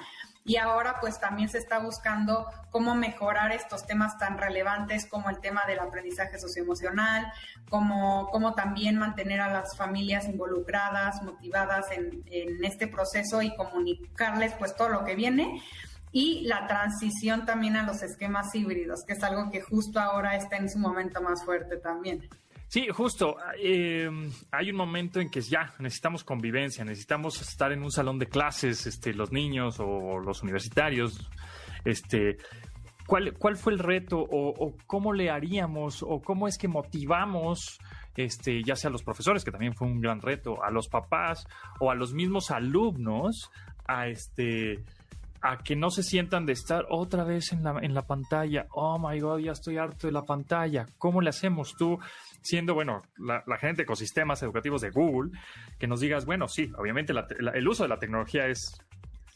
y 0.49 0.57
ahora 0.57 0.95
pues 0.99 1.19
también 1.19 1.47
se 1.47 1.59
está 1.59 1.77
buscando 1.77 2.47
cómo 2.71 2.95
mejorar 2.95 3.51
estos 3.51 3.85
temas 3.85 4.17
tan 4.17 4.35
relevantes 4.35 5.05
como 5.05 5.29
el 5.29 5.39
tema 5.39 5.61
del 5.67 5.77
aprendizaje 5.77 6.39
socioemocional, 6.39 7.31
como, 7.69 8.31
cómo 8.31 8.55
también 8.55 8.97
mantener 8.97 9.41
a 9.41 9.53
las 9.53 9.77
familias 9.77 10.27
involucradas, 10.27 11.21
motivadas 11.21 11.91
en, 11.91 12.23
en 12.31 12.65
este 12.65 12.87
proceso 12.87 13.43
y 13.43 13.55
comunicarles 13.55 14.53
pues 14.53 14.75
todo 14.75 14.89
lo 14.89 15.05
que 15.05 15.13
viene 15.13 15.61
y 16.11 16.41
la 16.47 16.65
transición 16.65 17.45
también 17.45 17.75
a 17.75 17.83
los 17.83 18.01
esquemas 18.01 18.55
híbridos, 18.55 19.03
que 19.05 19.13
es 19.13 19.23
algo 19.23 19.51
que 19.51 19.61
justo 19.61 19.99
ahora 19.99 20.35
está 20.35 20.57
en 20.57 20.67
su 20.67 20.79
momento 20.79 21.21
más 21.21 21.45
fuerte 21.45 21.77
también. 21.77 22.27
Sí, 22.69 22.87
justo. 22.89 23.35
Eh, 23.59 24.07
hay 24.51 24.69
un 24.69 24.77
momento 24.77 25.19
en 25.19 25.31
que 25.31 25.41
ya 25.41 25.73
necesitamos 25.79 26.23
convivencia, 26.23 26.85
necesitamos 26.85 27.41
estar 27.41 27.71
en 27.71 27.81
un 27.81 27.91
salón 27.91 28.19
de 28.19 28.27
clases, 28.27 28.85
este, 28.85 29.11
los 29.11 29.31
niños 29.31 29.79
o 29.79 30.19
los 30.19 30.43
universitarios. 30.43 31.31
Este, 31.83 32.37
¿cuál, 33.07 33.33
¿Cuál 33.39 33.57
fue 33.57 33.73
el 33.73 33.79
reto 33.79 34.19
o, 34.19 34.75
cómo 34.85 35.13
le 35.13 35.31
haríamos 35.31 36.03
o 36.03 36.21
cómo 36.21 36.47
es 36.47 36.59
que 36.59 36.67
motivamos, 36.67 37.79
este, 38.15 38.61
ya 38.63 38.75
sea 38.75 38.89
a 38.89 38.91
los 38.91 39.01
profesores, 39.01 39.43
que 39.43 39.49
también 39.49 39.73
fue 39.73 39.87
un 39.87 39.99
gran 39.99 40.21
reto, 40.21 40.63
a 40.63 40.69
los 40.69 40.89
papás 40.89 41.47
o 41.79 41.89
a 41.89 41.95
los 41.95 42.13
mismos 42.13 42.51
alumnos 42.51 43.49
a 43.87 44.09
este 44.09 44.83
a 45.41 45.57
que 45.57 45.75
no 45.75 45.89
se 45.89 46.03
sientan 46.03 46.45
de 46.45 46.53
estar 46.53 46.85
otra 46.89 47.23
vez 47.23 47.51
en 47.51 47.63
la, 47.63 47.79
en 47.81 47.93
la 47.93 48.03
pantalla. 48.03 48.67
Oh 48.71 48.99
my 48.99 49.19
God, 49.19 49.39
ya 49.39 49.51
estoy 49.51 49.77
harto 49.77 50.07
de 50.07 50.13
la 50.13 50.23
pantalla. 50.23 50.85
¿Cómo 50.97 51.21
le 51.21 51.29
hacemos 51.29 51.75
tú, 51.77 51.97
siendo, 52.41 52.73
bueno, 52.73 53.01
la, 53.17 53.43
la 53.47 53.57
gente 53.57 53.77
de 53.77 53.83
ecosistemas 53.83 54.43
educativos 54.43 54.81
de 54.81 54.89
Google, 54.89 55.31
que 55.77 55.87
nos 55.87 55.99
digas, 55.99 56.25
bueno, 56.25 56.47
sí, 56.47 56.71
obviamente 56.77 57.13
el 57.13 57.67
uso 57.67 57.83
de 57.83 57.89
la 57.89 57.99
tecnología 57.99 58.47
es 58.47 58.81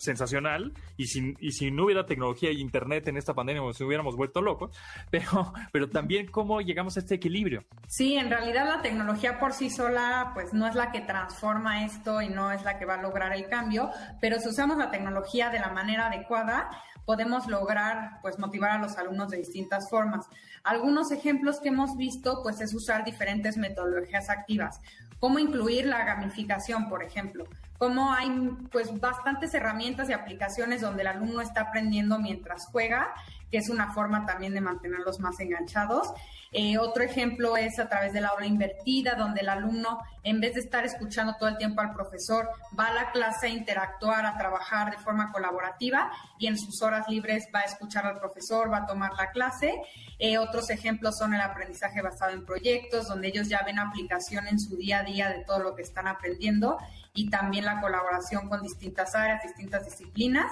sensacional 0.04 0.74
y 0.98 1.08
si, 1.08 1.36
y 1.40 1.52
si 1.52 1.72
no 1.72 1.86
hubiera 1.86 2.06
tecnología 2.06 2.52
y 2.52 2.60
internet 2.62 3.08
en 3.08 3.18
esta 3.18 3.34
pandemia 3.34 3.62
nos 3.62 3.80
hubiéramos 3.82 4.16
vuelto 4.16 4.42
locos, 4.42 4.76
pero, 5.10 5.54
pero 5.72 5.90
también 5.90 6.28
cómo 6.28 6.62
llegamos 6.62 6.98
a 6.98 7.00
este 7.00 7.16
equilibrio. 7.16 7.64
Sí, 7.88 8.16
en 8.16 8.30
realidad 8.30 8.68
la 8.68 8.82
tecnología 8.82 9.40
por 9.40 9.54
sí 9.54 9.70
sola 9.70 10.32
pues 10.34 10.54
no 10.54 10.68
es 10.68 10.76
la 10.76 10.92
que 10.92 11.02
transforma 11.02 11.86
esto 11.86 12.22
y 12.22 12.30
no 12.30 12.52
es 12.52 12.64
la 12.64 12.78
que 12.78 12.86
va 12.86 12.96
a 12.96 13.02
lograr 13.02 13.34
el 13.34 13.48
cambio, 13.48 13.90
pero 14.22 14.40
si 14.40 14.50
usamos 14.50 14.78
la 14.78 14.92
tecnología 14.92 15.50
de 15.50 15.60
la 15.60 15.70
manera 15.70 16.08
adecuada, 16.08 16.70
podemos 17.06 17.48
lograr 17.48 18.20
pues 18.22 18.40
motivar 18.40 18.72
a 18.72 18.78
los 18.78 18.98
alumnos 18.98 19.30
de 19.30 19.38
distintas 19.38 19.90
formas. 19.90 20.26
Algunos 20.64 21.12
ejemplos 21.12 21.60
que 21.60 21.70
hemos 21.70 21.98
visto 21.98 22.40
pues 22.44 22.62
es 22.62 22.74
usar 22.74 23.04
diferentes 23.04 23.58
metodologías 23.58 24.30
activas, 24.30 24.80
cómo 25.24 25.40
incluir 25.40 25.86
la 25.86 26.04
gamificación, 26.04 26.90
por 26.90 27.02
ejemplo 27.02 27.46
cómo 27.78 28.14
hay 28.14 28.30
pues 28.72 28.98
bastantes 29.00 29.54
herramientas 29.54 30.10
y 30.10 30.14
aplicaciones 30.14 30.82
donde 30.82 31.02
el 31.02 31.08
alumno 31.08 31.42
está 31.42 31.62
aprendiendo 31.62 32.18
mientras 32.20 32.68
juega, 32.68 33.14
que 33.54 33.60
es 33.60 33.70
una 33.70 33.94
forma 33.94 34.26
también 34.26 34.56
de 34.56 34.62
mantenerlos 34.62 35.20
más 35.20 35.40
enganchados. 35.40 36.12
Eh, 36.52 36.80
otro 36.80 37.04
ejemplo 37.04 37.56
es 37.56 37.78
a 37.78 37.88
través 37.88 38.12
de 38.12 38.20
la 38.20 38.30
aula 38.30 38.48
invertida, 38.48 39.14
donde 39.14 39.42
el 39.42 39.50
alumno, 39.50 40.00
en 40.24 40.42
vez 40.42 40.56
de 40.56 40.62
estar 40.62 40.84
escuchando 40.84 41.36
todo 41.38 41.50
el 41.50 41.58
tiempo 41.58 41.80
al 41.82 41.94
profesor, 41.94 42.50
va 42.78 42.88
a 42.88 42.94
la 42.94 43.12
clase 43.12 43.46
a 43.46 43.50
interactuar, 43.50 44.26
a 44.26 44.40
trabajar 44.40 44.90
de 44.90 44.98
forma 44.98 45.32
colaborativa 45.32 46.12
y 46.40 46.48
en 46.48 46.58
sus 46.58 46.82
horas 46.82 47.08
libres 47.08 47.48
va 47.54 47.60
a 47.60 47.66
escuchar 47.66 48.08
al 48.08 48.18
profesor, 48.18 48.72
va 48.72 48.78
a 48.78 48.86
tomar 48.88 49.14
la 49.14 49.30
clase. 49.30 49.72
Eh, 50.18 50.40
otros 50.40 50.72
ejemplos 50.72 51.16
son 51.20 51.36
el 51.36 51.42
aprendizaje 51.42 52.02
basado 52.02 52.32
en 52.32 52.46
proyectos, 52.46 53.08
donde 53.08 53.28
ellos 53.28 53.50
ya 53.50 53.62
ven 53.64 53.78
aplicación 53.78 54.48
en 54.48 54.60
su 54.60 54.78
día 54.78 55.02
a 55.02 55.04
día 55.04 55.30
de 55.30 55.44
todo 55.46 55.60
lo 55.60 55.76
que 55.76 55.84
están 55.84 56.08
aprendiendo 56.08 56.80
y 57.14 57.30
también 57.30 57.66
la 57.66 57.80
colaboración 57.82 58.50
con 58.50 58.64
distintas 58.64 59.14
áreas, 59.14 59.44
distintas 59.44 59.86
disciplinas. 59.86 60.52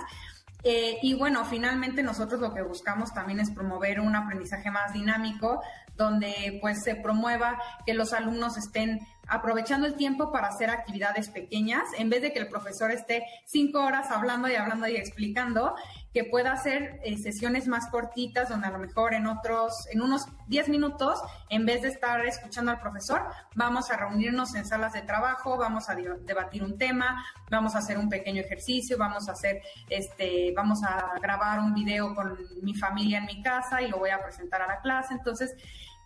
Eh, 0.63 0.99
y 1.01 1.15
bueno, 1.15 1.43
finalmente 1.45 2.03
nosotros 2.03 2.39
lo 2.39 2.53
que 2.53 2.61
buscamos 2.61 3.13
también 3.13 3.39
es 3.39 3.49
promover 3.49 3.99
un 3.99 4.15
aprendizaje 4.15 4.69
más 4.69 4.93
dinámico, 4.93 5.61
donde 6.01 6.57
pues 6.61 6.83
se 6.83 6.95
promueva 6.95 7.59
que 7.85 7.93
los 7.93 8.13
alumnos 8.13 8.57
estén 8.57 8.99
aprovechando 9.31 9.87
el 9.87 9.95
tiempo 9.95 10.29
para 10.31 10.47
hacer 10.47 10.69
actividades 10.69 11.29
pequeñas, 11.29 11.83
en 11.97 12.09
vez 12.09 12.21
de 12.21 12.33
que 12.33 12.39
el 12.39 12.49
profesor 12.49 12.91
esté 12.91 13.23
cinco 13.45 13.81
horas 13.81 14.11
hablando 14.11 14.49
y 14.49 14.55
hablando 14.55 14.89
y 14.89 14.97
explicando, 14.97 15.73
que 16.13 16.25
pueda 16.25 16.51
hacer 16.51 16.99
eh, 17.05 17.17
sesiones 17.17 17.67
más 17.67 17.87
cortitas, 17.89 18.49
donde 18.49 18.67
a 18.67 18.71
lo 18.71 18.79
mejor 18.79 19.13
en 19.13 19.27
otros, 19.27 19.87
en 19.89 20.01
unos 20.01 20.25
10 20.47 20.67
minutos, 20.67 21.21
en 21.49 21.65
vez 21.65 21.81
de 21.81 21.87
estar 21.87 22.25
escuchando 22.25 22.71
al 22.71 22.81
profesor, 22.81 23.21
vamos 23.55 23.89
a 23.89 23.95
reunirnos 23.95 24.53
en 24.55 24.65
salas 24.65 24.91
de 24.91 25.01
trabajo, 25.03 25.57
vamos 25.57 25.87
a 25.87 25.95
debatir 25.95 26.63
un 26.63 26.77
tema, 26.77 27.23
vamos 27.49 27.75
a 27.75 27.77
hacer 27.77 27.97
un 27.97 28.09
pequeño 28.09 28.41
ejercicio, 28.41 28.97
vamos 28.97 29.29
a 29.29 29.31
hacer, 29.31 29.61
este, 29.87 30.53
vamos 30.53 30.83
a 30.83 31.13
grabar 31.21 31.59
un 31.59 31.73
video 31.73 32.13
con 32.13 32.37
mi 32.61 32.75
familia 32.75 33.19
en 33.19 33.25
mi 33.27 33.41
casa 33.41 33.81
y 33.81 33.87
lo 33.87 33.97
voy 33.97 34.09
a 34.09 34.21
presentar 34.21 34.61
a 34.61 34.67
la 34.67 34.81
clase. 34.81 35.13
Entonces, 35.13 35.55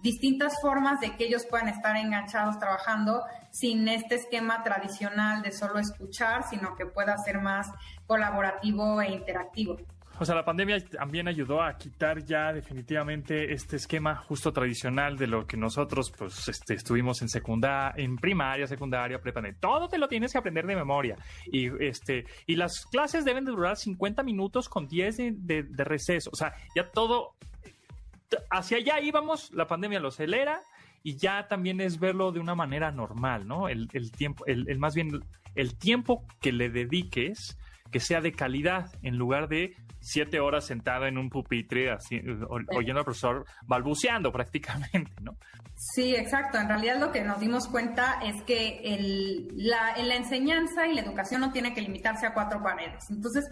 distintas 0.01 0.53
formas 0.61 0.99
de 0.99 1.15
que 1.15 1.25
ellos 1.25 1.45
puedan 1.49 1.67
estar 1.67 1.95
enganchados 1.95 2.59
trabajando 2.59 3.23
sin 3.51 3.87
este 3.87 4.15
esquema 4.15 4.63
tradicional 4.63 5.41
de 5.41 5.51
solo 5.51 5.79
escuchar, 5.79 6.43
sino 6.49 6.75
que 6.75 6.85
pueda 6.85 7.17
ser 7.17 7.41
más 7.41 7.67
colaborativo 8.05 9.01
e 9.01 9.11
interactivo. 9.11 9.77
O 10.17 10.23
sea, 10.23 10.33
la 10.33 10.45
pandemia 10.45 10.79
también 10.85 11.27
ayudó 11.27 11.61
a 11.61 11.77
quitar 11.77 12.23
ya 12.23 12.53
definitivamente 12.53 13.51
este 13.51 13.75
esquema 13.75 14.15
justo 14.15 14.53
tradicional 14.53 15.17
de 15.17 15.27
lo 15.27 15.45
que 15.45 15.57
nosotros 15.57 16.09
pues 16.17 16.47
este, 16.47 16.73
estuvimos 16.73 17.21
en 17.21 17.27
secundaria, 17.27 17.93
en 18.01 18.15
primaria, 18.15 18.65
secundaria, 18.65 19.19
preparación. 19.19 19.59
Todo 19.59 19.89
te 19.89 19.97
lo 19.97 20.07
tienes 20.07 20.31
que 20.31 20.37
aprender 20.37 20.65
de 20.65 20.75
memoria. 20.75 21.17
Y 21.51 21.67
este 21.83 22.25
y 22.45 22.55
las 22.55 22.85
clases 22.85 23.25
deben 23.25 23.43
de 23.43 23.51
durar 23.51 23.75
50 23.75 24.23
minutos 24.23 24.69
con 24.69 24.87
10 24.87 25.17
de, 25.17 25.63
de 25.63 25.83
receso. 25.83 26.29
O 26.31 26.35
sea, 26.35 26.53
ya 26.73 26.89
todo 26.89 27.35
hacia 28.49 28.77
allá 28.77 28.99
íbamos, 28.99 29.51
la 29.51 29.67
pandemia 29.67 29.99
lo 29.99 30.09
acelera 30.09 30.61
y 31.03 31.17
ya 31.17 31.47
también 31.47 31.81
es 31.81 31.99
verlo 31.99 32.31
de 32.31 32.39
una 32.39 32.55
manera 32.55 32.91
normal, 32.91 33.47
¿no? 33.47 33.69
El, 33.69 33.87
tiempo, 34.11 34.45
el, 34.47 34.77
más 34.79 34.95
bien 34.95 35.23
el 35.53 35.77
tiempo 35.77 36.25
que 36.41 36.51
le 36.51 36.69
dediques 36.69 37.57
que 37.91 37.99
sea 37.99 38.19
de 38.21 38.33
calidad 38.33 38.91
en 39.03 39.15
lugar 39.15 39.47
de 39.47 39.75
siete 40.01 40.39
horas 40.39 40.65
sentado 40.65 41.05
en 41.05 41.17
un 41.17 41.29
pupitre 41.29 41.91
así, 41.91 42.21
oyendo 42.75 42.99
al 42.99 43.05
profesor 43.05 43.45
balbuceando 43.65 44.31
prácticamente, 44.31 45.13
¿no? 45.21 45.37
Sí, 45.75 46.15
exacto. 46.15 46.57
En 46.57 46.67
realidad 46.67 46.99
lo 46.99 47.11
que 47.11 47.21
nos 47.21 47.39
dimos 47.39 47.67
cuenta 47.67 48.19
es 48.23 48.41
que 48.43 48.79
el, 48.83 49.47
la, 49.55 49.95
la 49.97 50.15
enseñanza 50.15 50.87
y 50.87 50.95
la 50.95 51.01
educación 51.01 51.41
no 51.41 51.51
tiene 51.51 51.73
que 51.73 51.81
limitarse 51.81 52.25
a 52.25 52.33
cuatro 52.33 52.63
paredes. 52.63 53.09
Entonces, 53.09 53.45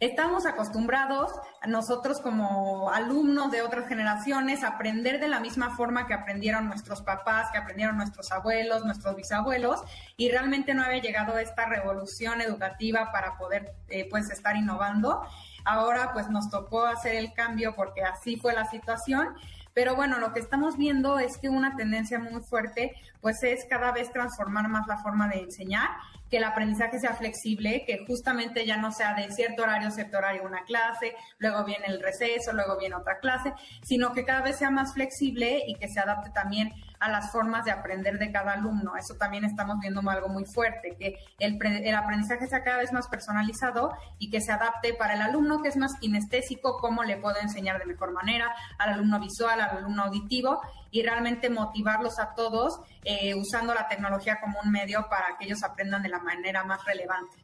Estamos 0.00 0.46
acostumbrados, 0.46 1.32
nosotros 1.66 2.20
como 2.20 2.92
alumnos 2.92 3.50
de 3.50 3.62
otras 3.62 3.88
generaciones, 3.88 4.62
a 4.62 4.68
aprender 4.68 5.18
de 5.18 5.26
la 5.26 5.40
misma 5.40 5.74
forma 5.76 6.06
que 6.06 6.14
aprendieron 6.14 6.68
nuestros 6.68 7.02
papás, 7.02 7.50
que 7.50 7.58
aprendieron 7.58 7.96
nuestros 7.96 8.30
abuelos, 8.30 8.84
nuestros 8.84 9.16
bisabuelos, 9.16 9.82
y 10.16 10.30
realmente 10.30 10.72
no 10.72 10.84
había 10.84 11.02
llegado 11.02 11.36
esta 11.36 11.66
revolución 11.66 12.40
educativa 12.40 13.10
para 13.10 13.36
poder 13.38 13.74
eh, 13.88 14.06
pues 14.08 14.30
estar 14.30 14.56
innovando. 14.56 15.20
Ahora 15.64 16.12
pues 16.12 16.30
nos 16.30 16.48
tocó 16.48 16.86
hacer 16.86 17.16
el 17.16 17.34
cambio 17.34 17.74
porque 17.74 18.02
así 18.02 18.36
fue 18.36 18.54
la 18.54 18.66
situación. 18.66 19.34
Pero 19.78 19.94
bueno, 19.94 20.18
lo 20.18 20.32
que 20.32 20.40
estamos 20.40 20.76
viendo 20.76 21.20
es 21.20 21.38
que 21.38 21.48
una 21.48 21.76
tendencia 21.76 22.18
muy 22.18 22.42
fuerte 22.42 22.96
pues 23.20 23.36
es 23.44 23.64
cada 23.70 23.92
vez 23.92 24.10
transformar 24.10 24.68
más 24.68 24.88
la 24.88 24.98
forma 24.98 25.28
de 25.28 25.38
enseñar 25.38 25.88
que 26.28 26.38
el 26.38 26.44
aprendizaje 26.44 26.98
sea 26.98 27.14
flexible, 27.14 27.84
que 27.86 28.04
justamente 28.04 28.66
ya 28.66 28.76
no 28.76 28.90
sea 28.90 29.14
de 29.14 29.30
cierto 29.30 29.62
horario, 29.62 29.92
cierto 29.92 30.18
horario 30.18 30.42
una 30.42 30.64
clase, 30.64 31.14
luego 31.38 31.64
viene 31.64 31.86
el 31.86 32.02
receso, 32.02 32.52
luego 32.52 32.76
viene 32.76 32.96
otra 32.96 33.20
clase, 33.20 33.54
sino 33.84 34.12
que 34.12 34.24
cada 34.24 34.42
vez 34.42 34.56
sea 34.56 34.70
más 34.70 34.94
flexible 34.94 35.62
y 35.68 35.76
que 35.76 35.86
se 35.86 36.00
adapte 36.00 36.30
también 36.30 36.72
a 37.00 37.10
las 37.10 37.30
formas 37.30 37.64
de 37.64 37.70
aprender 37.70 38.18
de 38.18 38.32
cada 38.32 38.52
alumno. 38.52 38.96
Eso 38.96 39.14
también 39.14 39.44
estamos 39.44 39.78
viendo 39.80 40.02
algo 40.08 40.28
muy 40.28 40.44
fuerte, 40.44 40.96
que 40.98 41.18
el, 41.38 41.58
el, 41.62 41.94
aprendizaje 41.94 42.46
sea 42.46 42.62
cada 42.62 42.78
vez 42.78 42.92
más 42.92 43.08
personalizado 43.08 43.92
y 44.18 44.30
que 44.30 44.40
se 44.40 44.52
adapte 44.52 44.94
para 44.94 45.14
el 45.14 45.22
alumno 45.22 45.62
que 45.62 45.68
es 45.68 45.76
más 45.76 45.94
kinestésico, 45.98 46.78
cómo 46.78 47.04
le 47.04 47.16
puedo 47.16 47.36
enseñar 47.40 47.78
de 47.78 47.86
mejor 47.86 48.12
manera, 48.12 48.54
al 48.78 48.94
alumno 48.94 49.20
visual, 49.20 49.60
al 49.60 49.78
alumno 49.78 50.04
auditivo 50.04 50.60
y 50.90 51.02
realmente 51.02 51.50
motivarlos 51.50 52.18
a 52.18 52.34
todos 52.34 52.80
eh, 53.04 53.34
usando 53.34 53.74
la 53.74 53.88
tecnología 53.88 54.40
como 54.40 54.58
un 54.64 54.70
medio 54.70 55.06
para 55.08 55.36
que 55.38 55.44
ellos 55.44 55.62
aprendan 55.62 56.02
de 56.02 56.08
la 56.08 56.20
manera 56.20 56.64
más 56.64 56.84
relevante. 56.84 57.36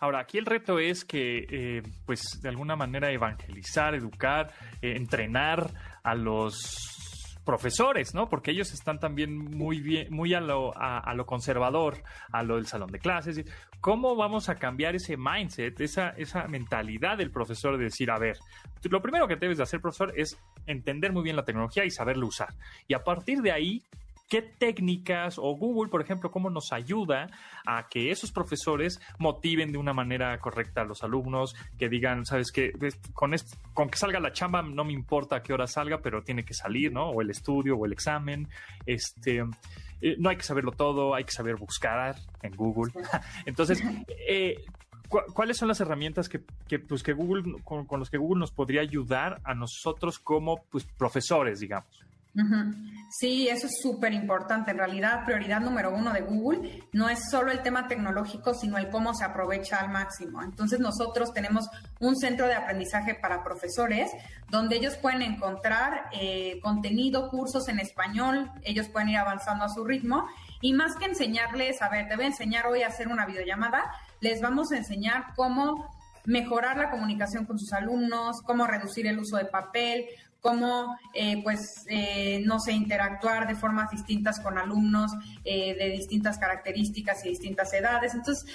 Ahora, 0.00 0.20
aquí 0.20 0.38
el 0.38 0.46
reto 0.46 0.78
es 0.78 1.04
que, 1.04 1.46
eh, 1.50 1.82
pues, 2.06 2.40
de 2.40 2.48
alguna 2.48 2.76
manera 2.76 3.10
evangelizar, 3.10 3.96
educar, 3.96 4.52
eh, 4.80 4.94
entrenar 4.96 5.72
a 6.04 6.14
los 6.14 6.97
profesores, 7.48 8.14
¿no? 8.14 8.28
Porque 8.28 8.50
ellos 8.50 8.74
están 8.74 9.00
también 9.00 9.34
muy 9.34 9.80
bien, 9.80 10.08
muy 10.12 10.34
a 10.34 10.40
lo, 10.42 10.74
a, 10.76 11.14
lo 11.14 11.24
conservador, 11.24 12.02
a 12.30 12.42
lo 12.42 12.56
del 12.56 12.66
salón 12.66 12.92
de 12.92 12.98
clases. 12.98 13.42
¿Cómo 13.80 14.16
vamos 14.16 14.50
a 14.50 14.56
cambiar 14.56 14.94
ese 14.94 15.16
mindset, 15.16 15.80
esa, 15.80 16.10
esa 16.10 16.46
mentalidad 16.46 17.16
del 17.16 17.30
profesor 17.30 17.78
de 17.78 17.84
decir, 17.84 18.10
a 18.10 18.18
ver, 18.18 18.36
lo 18.82 19.00
primero 19.00 19.26
que 19.26 19.36
debes 19.36 19.56
de 19.56 19.62
hacer, 19.62 19.80
profesor, 19.80 20.12
es 20.14 20.38
entender 20.66 21.10
muy 21.10 21.22
bien 21.22 21.36
la 21.36 21.46
tecnología 21.46 21.86
y 21.86 21.90
saberla 21.90 22.26
usar. 22.26 22.52
Y 22.86 22.92
a 22.92 23.02
partir 23.02 23.40
de 23.40 23.50
ahí, 23.50 23.82
¿Qué 24.28 24.42
técnicas 24.42 25.38
o 25.38 25.56
Google, 25.56 25.90
por 25.90 26.02
ejemplo, 26.02 26.30
cómo 26.30 26.50
nos 26.50 26.72
ayuda 26.72 27.30
a 27.66 27.88
que 27.88 28.10
esos 28.10 28.30
profesores 28.30 29.00
motiven 29.18 29.72
de 29.72 29.78
una 29.78 29.94
manera 29.94 30.38
correcta 30.38 30.82
a 30.82 30.84
los 30.84 31.02
alumnos, 31.02 31.56
que 31.78 31.88
digan, 31.88 32.26
sabes 32.26 32.52
qué, 32.52 32.72
con, 33.14 33.34
con 33.72 33.88
que 33.88 33.96
salga 33.96 34.20
la 34.20 34.32
chamba 34.32 34.60
no 34.60 34.84
me 34.84 34.92
importa 34.92 35.36
a 35.36 35.42
qué 35.42 35.54
hora 35.54 35.66
salga, 35.66 36.02
pero 36.02 36.22
tiene 36.22 36.44
que 36.44 36.52
salir, 36.52 36.92
¿no? 36.92 37.08
O 37.08 37.22
el 37.22 37.30
estudio 37.30 37.76
o 37.76 37.86
el 37.86 37.92
examen. 37.92 38.48
Este, 38.84 39.42
eh, 40.00 40.16
no 40.18 40.28
hay 40.28 40.36
que 40.36 40.42
saberlo 40.42 40.72
todo, 40.72 41.14
hay 41.14 41.24
que 41.24 41.32
saber 41.32 41.56
buscar 41.56 42.16
en 42.42 42.54
Google. 42.54 42.92
Entonces, 43.46 43.82
eh, 44.28 44.62
¿cuáles 45.32 45.56
son 45.56 45.68
las 45.68 45.80
herramientas 45.80 46.28
que, 46.28 46.40
pues, 46.78 47.02
que 47.02 47.14
Google, 47.14 47.62
con, 47.64 47.86
con, 47.86 47.98
los 47.98 48.10
que 48.10 48.18
Google 48.18 48.40
nos 48.40 48.52
podría 48.52 48.82
ayudar 48.82 49.40
a 49.44 49.54
nosotros 49.54 50.18
como 50.18 50.64
pues, 50.70 50.84
profesores, 50.84 51.60
digamos? 51.60 52.07
Sí, 53.10 53.48
eso 53.48 53.66
es 53.66 53.80
súper 53.80 54.12
importante. 54.12 54.70
En 54.70 54.78
realidad, 54.78 55.24
prioridad 55.24 55.60
número 55.60 55.94
uno 55.94 56.12
de 56.12 56.20
Google 56.20 56.84
no 56.92 57.08
es 57.08 57.18
solo 57.30 57.50
el 57.50 57.62
tema 57.62 57.88
tecnológico, 57.88 58.52
sino 58.52 58.76
el 58.76 58.90
cómo 58.90 59.14
se 59.14 59.24
aprovecha 59.24 59.78
al 59.78 59.88
máximo. 59.88 60.42
Entonces, 60.42 60.78
nosotros 60.78 61.32
tenemos 61.32 61.68
un 62.00 62.16
centro 62.16 62.46
de 62.46 62.54
aprendizaje 62.54 63.14
para 63.14 63.42
profesores 63.42 64.10
donde 64.50 64.76
ellos 64.76 64.96
pueden 64.96 65.22
encontrar 65.22 66.10
eh, 66.12 66.60
contenido, 66.62 67.30
cursos 67.30 67.68
en 67.68 67.80
español, 67.80 68.50
ellos 68.62 68.88
pueden 68.88 69.08
ir 69.08 69.16
avanzando 69.16 69.64
a 69.64 69.68
su 69.70 69.84
ritmo 69.84 70.26
y 70.60 70.74
más 70.74 70.94
que 70.96 71.06
enseñarles, 71.06 71.80
a 71.80 71.88
ver, 71.88 72.08
te 72.08 72.16
voy 72.16 72.24
a 72.24 72.28
enseñar 72.28 72.66
hoy 72.66 72.82
a 72.82 72.88
hacer 72.88 73.08
una 73.08 73.24
videollamada, 73.24 73.90
les 74.20 74.42
vamos 74.42 74.70
a 74.72 74.76
enseñar 74.76 75.32
cómo 75.34 75.88
mejorar 76.28 76.76
la 76.76 76.90
comunicación 76.90 77.46
con 77.46 77.58
sus 77.58 77.72
alumnos, 77.72 78.42
cómo 78.42 78.66
reducir 78.66 79.06
el 79.06 79.18
uso 79.18 79.38
de 79.38 79.46
papel, 79.46 80.04
cómo, 80.40 80.96
eh, 81.14 81.42
pues, 81.42 81.84
eh, 81.88 82.42
no 82.44 82.60
sé, 82.60 82.72
interactuar 82.72 83.48
de 83.48 83.54
formas 83.54 83.90
distintas 83.90 84.40
con 84.40 84.58
alumnos 84.58 85.12
eh, 85.44 85.74
de 85.74 85.90
distintas 85.90 86.38
características 86.38 87.24
y 87.24 87.30
distintas 87.30 87.72
edades. 87.72 88.14
Entonces, 88.14 88.46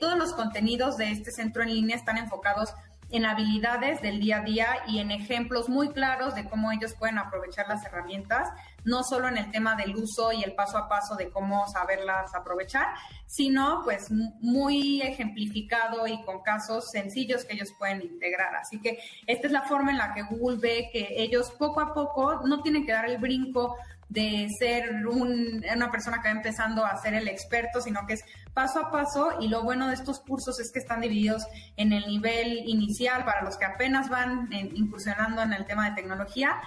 todos 0.00 0.18
los 0.18 0.34
contenidos 0.34 0.96
de 0.96 1.10
este 1.10 1.30
centro 1.30 1.62
en 1.62 1.74
línea 1.74 1.96
están 1.96 2.18
enfocados 2.18 2.74
en 3.12 3.26
habilidades 3.26 4.00
del 4.00 4.18
día 4.20 4.38
a 4.38 4.42
día 4.42 4.68
y 4.88 4.98
en 4.98 5.10
ejemplos 5.10 5.68
muy 5.68 5.90
claros 5.90 6.34
de 6.34 6.48
cómo 6.48 6.72
ellos 6.72 6.94
pueden 6.98 7.18
aprovechar 7.18 7.68
las 7.68 7.84
herramientas, 7.84 8.48
no 8.84 9.04
solo 9.04 9.28
en 9.28 9.36
el 9.36 9.50
tema 9.50 9.76
del 9.76 9.94
uso 9.94 10.32
y 10.32 10.42
el 10.42 10.54
paso 10.54 10.78
a 10.78 10.88
paso 10.88 11.14
de 11.14 11.30
cómo 11.30 11.68
saberlas 11.68 12.34
aprovechar, 12.34 12.88
sino 13.26 13.82
pues 13.84 14.10
muy 14.10 15.02
ejemplificado 15.02 16.06
y 16.06 16.22
con 16.24 16.42
casos 16.42 16.90
sencillos 16.90 17.44
que 17.44 17.54
ellos 17.54 17.72
pueden 17.78 18.02
integrar. 18.02 18.56
Así 18.56 18.80
que 18.80 18.98
esta 19.26 19.46
es 19.46 19.52
la 19.52 19.62
forma 19.62 19.90
en 19.90 19.98
la 19.98 20.14
que 20.14 20.22
Google 20.22 20.58
ve 20.58 20.88
que 20.90 21.08
ellos 21.16 21.50
poco 21.58 21.80
a 21.80 21.92
poco 21.92 22.40
no 22.46 22.62
tienen 22.62 22.86
que 22.86 22.92
dar 22.92 23.08
el 23.08 23.18
brinco 23.18 23.76
de 24.12 24.46
ser 24.58 25.06
una 25.06 25.90
persona 25.90 26.20
que 26.20 26.28
va 26.28 26.34
empezando 26.34 26.84
a 26.84 26.96
ser 26.98 27.14
el 27.14 27.28
experto, 27.28 27.80
sino 27.80 28.06
que 28.06 28.14
es 28.14 28.24
paso 28.54 28.80
a 28.80 28.90
paso 28.90 29.32
y 29.40 29.48
lo 29.48 29.62
bueno 29.62 29.88
de 29.88 29.94
estos 29.94 30.20
cursos 30.20 30.60
es 30.60 30.72
que 30.72 30.78
están 30.78 31.00
divididos 31.00 31.46
en 31.76 31.92
el 31.92 32.06
nivel 32.06 32.68
inicial 32.68 33.24
para 33.24 33.42
los 33.42 33.56
que 33.56 33.64
apenas 33.64 34.08
van 34.08 34.48
incursionando 34.52 35.42
en 35.42 35.52
el 35.52 35.64
tema 35.64 35.88
de 35.90 35.96
tecnología. 35.96 36.60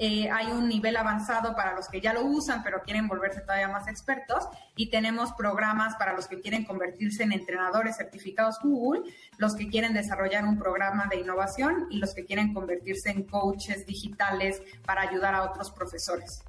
Eh, 0.00 0.30
hay 0.30 0.46
un 0.52 0.68
nivel 0.68 0.96
avanzado 0.96 1.56
para 1.56 1.74
los 1.74 1.88
que 1.88 2.00
ya 2.00 2.12
lo 2.12 2.24
usan 2.24 2.62
pero 2.62 2.82
quieren 2.82 3.08
volverse 3.08 3.40
todavía 3.40 3.66
más 3.66 3.88
expertos 3.88 4.46
y 4.76 4.90
tenemos 4.90 5.32
programas 5.32 5.96
para 5.96 6.12
los 6.12 6.28
que 6.28 6.40
quieren 6.40 6.64
convertirse 6.64 7.24
en 7.24 7.32
entrenadores 7.32 7.96
certificados 7.96 8.60
Google, 8.62 9.10
los 9.38 9.56
que 9.56 9.68
quieren 9.68 9.94
desarrollar 9.94 10.44
un 10.44 10.56
programa 10.56 11.08
de 11.10 11.16
innovación 11.16 11.88
y 11.90 11.98
los 11.98 12.14
que 12.14 12.24
quieren 12.24 12.54
convertirse 12.54 13.10
en 13.10 13.24
coaches 13.24 13.86
digitales 13.86 14.62
para 14.86 15.02
ayudar 15.02 15.34
a 15.34 15.42
otros 15.42 15.72
profesores. 15.72 16.44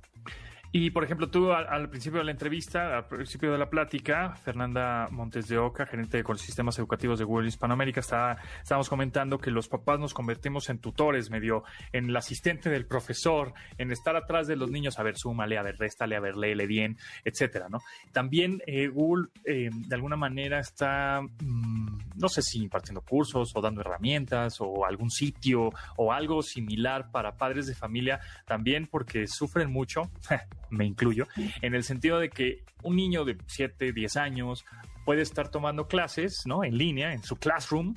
Y, 0.71 0.91
por 0.91 1.03
ejemplo, 1.03 1.29
tú 1.29 1.51
al, 1.51 1.89
principio 1.89 2.19
de 2.19 2.25
la 2.25 2.31
entrevista, 2.31 2.97
al 2.97 3.07
principio 3.07 3.51
de 3.51 3.57
la 3.57 3.71
plática, 3.71 4.35
Fernanda 4.35 5.07
Montes 5.09 5.47
de 5.47 5.57
Oca, 5.57 5.87
gerente 5.87 6.21
de 6.21 6.37
sistemas 6.37 6.77
educativos 6.77 7.17
de 7.17 7.25
Google 7.25 7.47
Hispanoamérica, 7.47 8.01
está, 8.01 8.37
estábamos 8.61 8.87
comentando 8.87 9.39
que 9.39 9.49
los 9.49 9.67
papás 9.67 9.99
nos 9.99 10.13
convertimos 10.13 10.69
en 10.69 10.77
tutores, 10.77 11.31
medio 11.31 11.63
en 11.91 12.09
el 12.09 12.15
asistente 12.15 12.69
del 12.69 12.85
profesor, 12.85 13.53
en 13.79 13.91
estar 13.91 14.15
atrás 14.15 14.45
de 14.45 14.57
los 14.57 14.69
niños, 14.69 14.99
a 14.99 15.03
ver, 15.03 15.17
súmale, 15.17 15.57
a 15.57 15.63
ver, 15.63 15.75
réstale, 15.77 16.15
a 16.15 16.19
ver, 16.19 16.37
léele 16.37 16.67
bien, 16.67 16.97
etcétera, 17.25 17.67
¿no? 17.67 17.79
También 18.11 18.61
eh, 18.67 18.89
Google, 18.89 19.29
eh, 19.45 19.71
de 19.73 19.95
alguna 19.95 20.17
manera, 20.17 20.59
está, 20.59 21.21
mm, 21.21 21.97
no 22.15 22.29
sé 22.29 22.43
si 22.43 22.61
impartiendo 22.61 23.01
cursos 23.01 23.55
o 23.55 23.61
dando 23.61 23.81
herramientas 23.81 24.57
o 24.61 24.85
algún 24.85 25.09
sitio 25.09 25.71
o 25.97 26.13
algo 26.13 26.43
similar 26.43 27.09
para 27.09 27.37
padres 27.37 27.65
de 27.65 27.73
familia, 27.73 28.19
también 28.45 28.85
porque 28.85 29.25
sufren 29.25 29.71
mucho 29.71 30.11
me 30.69 30.85
incluyo, 30.85 31.27
en 31.61 31.75
el 31.75 31.83
sentido 31.83 32.19
de 32.19 32.29
que 32.29 32.63
un 32.83 32.95
niño 32.95 33.25
de 33.25 33.37
7, 33.47 33.91
10 33.91 34.17
años 34.17 34.65
puede 35.05 35.21
estar 35.21 35.49
tomando 35.49 35.87
clases, 35.87 36.43
¿no? 36.45 36.63
En 36.63 36.77
línea, 36.77 37.13
en 37.13 37.23
su 37.23 37.35
classroom 37.35 37.95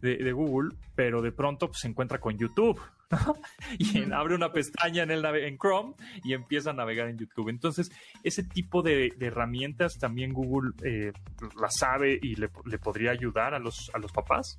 de, 0.00 0.32
Google, 0.32 0.76
pero 0.94 1.22
de 1.22 1.32
pronto 1.32 1.68
pues, 1.68 1.80
se 1.80 1.88
encuentra 1.88 2.18
con 2.18 2.36
YouTube, 2.38 2.80
y 3.78 4.10
abre 4.12 4.34
una 4.34 4.52
pestaña 4.52 5.02
en, 5.02 5.10
el 5.10 5.24
en 5.24 5.56
Chrome 5.58 5.94
y 6.24 6.32
empieza 6.32 6.70
a 6.70 6.72
navegar 6.72 7.08
en 7.08 7.18
YouTube. 7.18 7.48
Entonces, 7.48 7.90
ese 8.22 8.42
tipo 8.42 8.82
de, 8.82 9.14
herramientas 9.20 9.98
también 9.98 10.32
Google 10.32 10.72
eh, 10.82 11.12
la 11.60 11.70
sabe 11.70 12.18
y 12.20 12.34
le, 12.36 12.50
le, 12.64 12.78
podría 12.78 13.12
ayudar 13.12 13.54
a 13.54 13.58
los, 13.58 13.90
a 13.94 13.98
los 13.98 14.12
papás. 14.12 14.58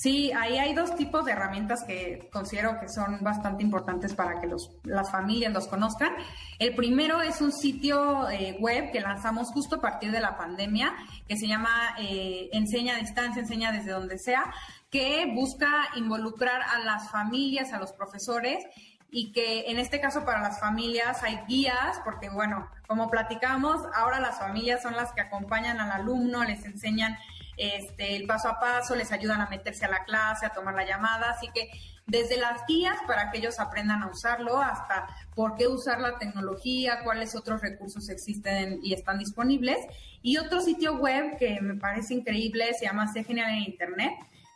Sí, 0.00 0.32
ahí 0.32 0.56
hay 0.56 0.72
dos 0.72 0.96
tipos 0.96 1.26
de 1.26 1.32
herramientas 1.32 1.84
que 1.84 2.30
considero 2.32 2.80
que 2.80 2.88
son 2.88 3.18
bastante 3.20 3.62
importantes 3.62 4.14
para 4.14 4.40
que 4.40 4.46
los, 4.46 4.70
las 4.82 5.10
familias 5.10 5.52
los 5.52 5.68
conozcan. 5.68 6.14
El 6.58 6.74
primero 6.74 7.20
es 7.20 7.42
un 7.42 7.52
sitio 7.52 8.26
eh, 8.30 8.56
web 8.60 8.92
que 8.92 9.00
lanzamos 9.02 9.48
justo 9.48 9.76
a 9.76 9.80
partir 9.82 10.10
de 10.10 10.20
la 10.20 10.38
pandemia, 10.38 10.94
que 11.28 11.36
se 11.36 11.46
llama 11.46 11.96
eh, 11.98 12.48
Enseña 12.54 12.94
a 12.94 12.98
Distancia, 12.98 13.42
Enseña 13.42 13.72
desde 13.72 13.90
donde 13.90 14.16
sea, 14.18 14.50
que 14.90 15.30
busca 15.34 15.90
involucrar 15.94 16.62
a 16.62 16.78
las 16.78 17.10
familias, 17.10 17.74
a 17.74 17.78
los 17.78 17.92
profesores 17.92 18.64
y 19.10 19.32
que 19.32 19.70
en 19.70 19.78
este 19.78 20.00
caso 20.00 20.24
para 20.24 20.40
las 20.40 20.60
familias 20.60 21.22
hay 21.22 21.40
guías, 21.46 22.00
porque 22.04 22.30
bueno, 22.30 22.70
como 22.86 23.10
platicamos, 23.10 23.82
ahora 23.94 24.18
las 24.18 24.38
familias 24.38 24.80
son 24.80 24.96
las 24.96 25.12
que 25.12 25.20
acompañan 25.20 25.78
al 25.78 25.92
alumno, 25.92 26.42
les 26.42 26.64
enseñan 26.64 27.18
este, 27.60 28.16
el 28.16 28.26
paso 28.26 28.48
a 28.48 28.58
paso, 28.58 28.96
les 28.96 29.12
ayudan 29.12 29.42
a 29.42 29.48
meterse 29.50 29.84
a 29.84 29.88
la 29.88 30.04
clase, 30.04 30.46
a 30.46 30.50
tomar 30.54 30.74
la 30.74 30.86
llamada, 30.86 31.30
así 31.30 31.48
que 31.52 31.70
desde 32.06 32.38
las 32.38 32.62
guías 32.66 32.96
para 33.06 33.30
que 33.30 33.38
ellos 33.38 33.60
aprendan 33.60 34.02
a 34.02 34.08
usarlo 34.08 34.58
hasta 34.58 35.06
por 35.34 35.56
qué 35.56 35.68
usar 35.68 36.00
la 36.00 36.18
tecnología, 36.18 37.00
cuáles 37.04 37.36
otros 37.36 37.60
recursos 37.60 38.08
existen 38.08 38.80
y 38.82 38.94
están 38.94 39.18
disponibles. 39.18 39.76
Y 40.22 40.38
otro 40.38 40.60
sitio 40.60 40.96
web 40.96 41.36
que 41.38 41.60
me 41.60 41.74
parece 41.74 42.14
increíble 42.14 42.72
se 42.78 42.86
llama 42.86 43.12
Genial 43.12 43.50
en 43.50 43.58
Internet, 43.58 44.14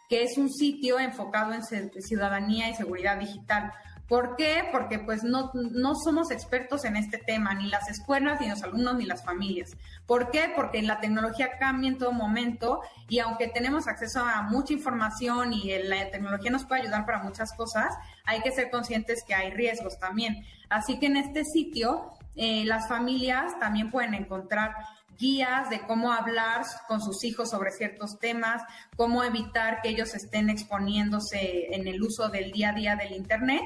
que 0.08 0.22
es 0.22 0.38
un 0.38 0.50
sitio 0.50 0.98
enfocado 0.98 1.52
en 1.52 1.62
ciudadanía 2.02 2.70
y 2.70 2.74
seguridad 2.74 3.18
digital. 3.18 3.70
¿Por 4.08 4.36
qué? 4.36 4.64
Porque 4.70 4.98
pues 4.98 5.24
no, 5.24 5.50
no 5.54 5.94
somos 5.94 6.30
expertos 6.30 6.84
en 6.84 6.96
este 6.96 7.16
tema, 7.16 7.54
ni 7.54 7.68
las 7.68 7.88
escuelas, 7.88 8.38
ni 8.40 8.48
los 8.48 8.62
alumnos, 8.62 8.96
ni 8.96 9.06
las 9.06 9.24
familias. 9.24 9.76
¿Por 10.06 10.30
qué? 10.30 10.52
Porque 10.54 10.82
la 10.82 11.00
tecnología 11.00 11.52
cambia 11.58 11.88
en 11.88 11.98
todo 11.98 12.12
momento 12.12 12.82
y 13.08 13.20
aunque 13.20 13.48
tenemos 13.48 13.88
acceso 13.88 14.20
a 14.20 14.42
mucha 14.42 14.74
información 14.74 15.54
y 15.54 15.70
la 15.84 16.10
tecnología 16.10 16.50
nos 16.50 16.66
puede 16.66 16.82
ayudar 16.82 17.06
para 17.06 17.22
muchas 17.22 17.54
cosas, 17.54 17.94
hay 18.26 18.42
que 18.42 18.52
ser 18.52 18.70
conscientes 18.70 19.24
que 19.26 19.34
hay 19.34 19.50
riesgos 19.52 19.98
también. 19.98 20.44
Así 20.68 20.98
que 20.98 21.06
en 21.06 21.16
este 21.16 21.44
sitio 21.44 22.12
eh, 22.36 22.64
las 22.66 22.88
familias 22.88 23.58
también 23.58 23.90
pueden 23.90 24.12
encontrar 24.12 24.74
guías 25.18 25.70
de 25.70 25.80
cómo 25.80 26.12
hablar 26.12 26.64
con 26.88 27.00
sus 27.00 27.24
hijos 27.24 27.50
sobre 27.50 27.70
ciertos 27.70 28.18
temas, 28.18 28.62
cómo 28.96 29.22
evitar 29.22 29.80
que 29.80 29.90
ellos 29.90 30.14
estén 30.14 30.50
exponiéndose 30.50 31.74
en 31.74 31.86
el 31.86 32.02
uso 32.02 32.28
del 32.28 32.50
día 32.52 32.70
a 32.70 32.72
día 32.72 32.96
del 32.96 33.12
Internet 33.12 33.62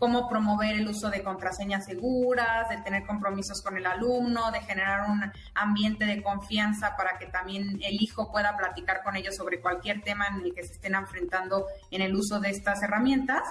cómo 0.00 0.30
promover 0.30 0.76
el 0.76 0.88
uso 0.88 1.10
de 1.10 1.22
contraseñas 1.22 1.84
seguras, 1.84 2.70
de 2.70 2.78
tener 2.78 3.06
compromisos 3.06 3.60
con 3.60 3.76
el 3.76 3.84
alumno, 3.84 4.50
de 4.50 4.62
generar 4.62 5.10
un 5.10 5.30
ambiente 5.54 6.06
de 6.06 6.22
confianza 6.22 6.96
para 6.96 7.18
que 7.18 7.26
también 7.26 7.78
el 7.82 8.02
hijo 8.02 8.32
pueda 8.32 8.56
platicar 8.56 9.02
con 9.04 9.14
ellos 9.14 9.36
sobre 9.36 9.60
cualquier 9.60 10.00
tema 10.00 10.26
en 10.26 10.40
el 10.46 10.54
que 10.54 10.64
se 10.64 10.72
estén 10.72 10.94
enfrentando 10.94 11.66
en 11.90 12.00
el 12.00 12.16
uso 12.16 12.40
de 12.40 12.48
estas 12.48 12.82
herramientas. 12.82 13.42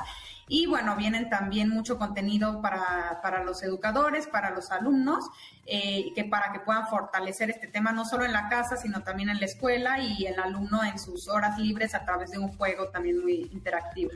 Y 0.47 0.65
bueno, 0.65 0.95
vienen 0.95 1.29
también 1.29 1.69
mucho 1.69 1.99
contenido 1.99 2.59
para, 2.63 3.19
para 3.21 3.43
los 3.43 3.61
educadores, 3.61 4.25
para 4.25 4.49
los 4.49 4.71
alumnos, 4.71 5.29
eh, 5.67 6.11
que 6.15 6.23
para 6.23 6.51
que 6.51 6.61
puedan 6.61 6.87
fortalecer 6.87 7.51
este 7.51 7.67
tema 7.67 7.91
no 7.91 8.05
solo 8.05 8.25
en 8.25 8.33
la 8.33 8.49
casa, 8.49 8.75
sino 8.75 9.03
también 9.03 9.29
en 9.29 9.39
la 9.39 9.45
escuela 9.45 9.99
y 9.99 10.25
el 10.25 10.39
alumno 10.39 10.83
en 10.83 10.97
sus 10.97 11.27
horas 11.27 11.59
libres 11.59 11.93
a 11.93 12.03
través 12.03 12.31
de 12.31 12.39
un 12.39 12.47
juego 12.57 12.87
también 12.89 13.21
muy 13.21 13.47
interactivo. 13.53 14.09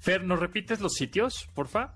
Fer, 0.00 0.24
¿nos 0.24 0.40
repites 0.40 0.80
los 0.80 0.94
sitios, 0.94 1.48
porfa? 1.54 1.94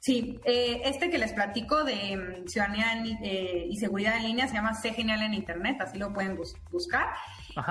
Sí, 0.00 0.40
eh, 0.44 0.80
este 0.84 1.10
que 1.10 1.18
les 1.18 1.32
platico 1.32 1.84
de 1.84 2.16
mm, 2.16 2.46
ciudadanía 2.46 3.04
eh, 3.22 3.66
y 3.68 3.76
seguridad 3.76 4.16
en 4.16 4.22
línea 4.22 4.48
se 4.48 4.54
llama 4.54 4.72
Sé 4.74 4.94
Genial 4.94 5.22
en 5.22 5.34
Internet, 5.34 5.76
así 5.80 5.98
lo 5.98 6.12
pueden 6.12 6.38
buscar. 6.70 7.08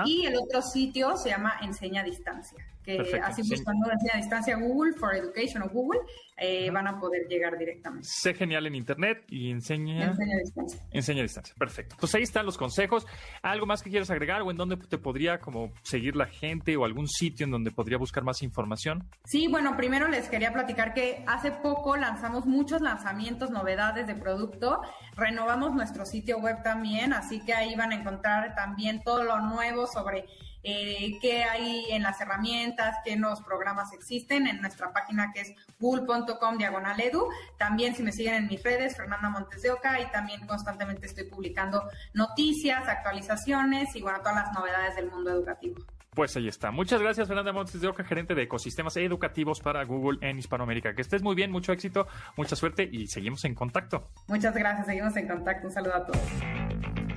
Y 0.04 0.26
el 0.26 0.36
otro 0.36 0.62
sitio 0.62 1.16
se 1.16 1.30
llama 1.30 1.58
Enseña 1.62 2.02
a 2.02 2.04
Distancia 2.04 2.64
que 2.84 3.20
así 3.22 3.42
buscando 3.42 3.90
a 3.90 4.16
distancia 4.16 4.56
Google 4.56 4.92
for 4.94 5.14
Education 5.14 5.62
o 5.62 5.68
Google, 5.68 6.00
eh, 6.40 6.70
van 6.70 6.88
a 6.88 6.98
poder 6.98 7.28
llegar 7.28 7.58
directamente. 7.58 8.08
Sé 8.10 8.34
genial 8.34 8.66
en 8.66 8.74
Internet 8.74 9.24
y 9.28 9.50
enseña... 9.50 10.06
Enseña 10.06 10.36
a 10.36 10.38
distancia. 10.38 10.80
Enseña 10.90 11.20
a 11.20 11.22
distancia, 11.22 11.54
perfecto. 11.58 11.96
Pues 12.00 12.14
ahí 12.14 12.22
están 12.22 12.46
los 12.46 12.56
consejos. 12.56 13.06
¿Algo 13.42 13.66
más 13.66 13.82
que 13.82 13.90
quieras 13.90 14.10
agregar 14.10 14.42
o 14.42 14.50
en 14.50 14.56
dónde 14.56 14.76
te 14.76 14.98
podría 14.98 15.38
como 15.38 15.72
seguir 15.82 16.16
la 16.16 16.26
gente 16.26 16.76
o 16.76 16.84
algún 16.84 17.08
sitio 17.08 17.44
en 17.44 17.50
donde 17.50 17.70
podría 17.70 17.98
buscar 17.98 18.24
más 18.24 18.42
información? 18.42 19.04
Sí, 19.26 19.48
bueno, 19.48 19.76
primero 19.76 20.08
les 20.08 20.28
quería 20.28 20.52
platicar 20.52 20.94
que 20.94 21.22
hace 21.26 21.50
poco 21.50 21.96
lanzamos 21.96 22.46
muchos 22.46 22.80
lanzamientos, 22.80 23.50
novedades 23.50 24.06
de 24.06 24.14
producto. 24.14 24.80
Renovamos 25.16 25.74
nuestro 25.74 26.06
sitio 26.06 26.38
web 26.38 26.62
también, 26.62 27.12
así 27.12 27.40
que 27.44 27.52
ahí 27.52 27.74
van 27.76 27.92
a 27.92 27.96
encontrar 27.96 28.54
también 28.54 29.02
todo 29.02 29.24
lo 29.24 29.40
nuevo 29.40 29.86
sobre 29.86 30.24
eh, 30.62 31.18
qué 31.20 31.44
hay 31.44 31.86
en 31.90 32.02
las 32.02 32.20
herramientas, 32.20 32.96
qué 33.04 33.16
nuevos 33.16 33.40
programas 33.42 33.92
existen 33.92 34.46
en 34.46 34.60
nuestra 34.60 34.92
página 34.92 35.32
que 35.32 35.40
es 35.40 35.54
google.com 35.78 36.58
diagonal 36.58 37.00
edu. 37.00 37.28
También 37.58 37.94
si 37.94 38.02
me 38.02 38.12
siguen 38.12 38.34
en 38.34 38.46
mis 38.46 38.62
redes, 38.62 38.96
Fernanda 38.96 39.30
Montes 39.30 39.62
de 39.62 39.70
Oca, 39.70 40.00
y 40.00 40.10
también 40.10 40.46
constantemente 40.46 41.06
estoy 41.06 41.24
publicando 41.24 41.88
noticias, 42.14 42.86
actualizaciones 42.88 43.94
y 43.94 44.02
bueno, 44.02 44.18
todas 44.18 44.36
las 44.36 44.52
novedades 44.52 44.96
del 44.96 45.10
mundo 45.10 45.30
educativo. 45.30 45.76
Pues 46.14 46.36
ahí 46.36 46.48
está. 46.48 46.72
Muchas 46.72 47.00
gracias, 47.00 47.28
Fernanda 47.28 47.52
Montes 47.52 47.80
de 47.80 47.86
Oca, 47.86 48.02
gerente 48.02 48.34
de 48.34 48.42
ecosistemas 48.42 48.96
educativos 48.96 49.60
para 49.60 49.84
Google 49.84 50.18
en 50.22 50.38
Hispanoamérica. 50.38 50.94
Que 50.94 51.02
estés 51.02 51.22
muy 51.22 51.36
bien, 51.36 51.52
mucho 51.52 51.72
éxito, 51.72 52.08
mucha 52.36 52.56
suerte 52.56 52.88
y 52.90 53.06
seguimos 53.06 53.44
en 53.44 53.54
contacto. 53.54 54.08
Muchas 54.26 54.54
gracias, 54.54 54.86
seguimos 54.86 55.16
en 55.16 55.28
contacto. 55.28 55.68
Un 55.68 55.72
saludo 55.72 55.94
a 55.94 56.06
todos. 56.06 57.09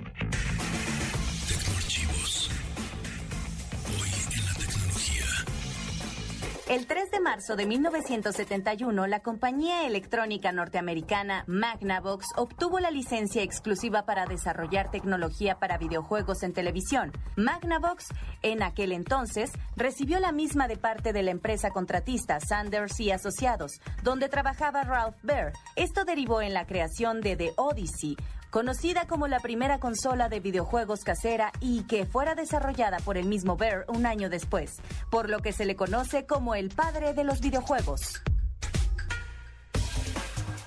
El 6.74 6.88
3 6.88 7.12
de 7.12 7.20
marzo 7.20 7.56
de 7.56 7.68
1971, 7.68 9.06
la 9.06 9.20
compañía 9.20 9.86
electrónica 9.86 10.52
norteamericana 10.52 11.44
Magnavox 11.46 12.30
obtuvo 12.36 12.80
la 12.80 12.90
licencia 12.90 13.44
exclusiva 13.44 14.08
para 14.08 14.26
desarrollar 14.26 14.90
tecnología 14.90 15.60
para 15.60 15.78
videojuegos 15.78 16.42
en 16.42 16.52
televisión. 16.52 17.12
Magnavox, 17.36 18.08
en 18.42 18.64
aquel 18.64 18.92
entonces, 18.92 19.52
recibió 19.76 20.20
la 20.20 20.32
misma 20.32 20.68
de 20.68 20.78
parte 20.78 21.14
de 21.14 21.22
la 21.22 21.30
empresa 21.30 21.70
contratista 21.70 22.40
Sanders 22.40 23.00
y 23.00 23.12
Asociados, 23.12 23.80
donde 24.02 24.28
trabajaba 24.28 24.82
Ralph 24.84 25.18
Baer. 25.22 25.54
Esto 25.76 26.06
derivó 26.06 26.42
en 26.42 26.56
la 26.56 26.66
creación 26.66 27.22
de 27.22 27.36
The 27.36 27.54
Odyssey, 27.56 28.18
conocida 28.54 29.08
como 29.08 29.28
la 29.28 29.40
primera 29.40 29.80
consola 29.80 30.30
de 30.30 30.40
videojuegos 30.40 31.00
casera 31.04 31.52
y 31.60 31.86
que 31.86 32.06
fuera 32.06 32.36
desarrollada 32.36 33.00
por 33.00 33.18
el 33.18 33.26
mismo 33.26 33.58
Bear 33.58 33.84
un 33.88 34.06
año 34.06 34.30
después, 34.30 34.80
por 35.10 35.28
lo 35.28 35.40
que 35.40 35.54
se 35.54 35.66
le 35.66 35.76
conoce 35.76 36.28
como 36.28 36.54
el 36.54 36.70
padre 36.70 37.16
de 37.16 37.24
los 37.24 37.42
videojuegos. 37.42 38.22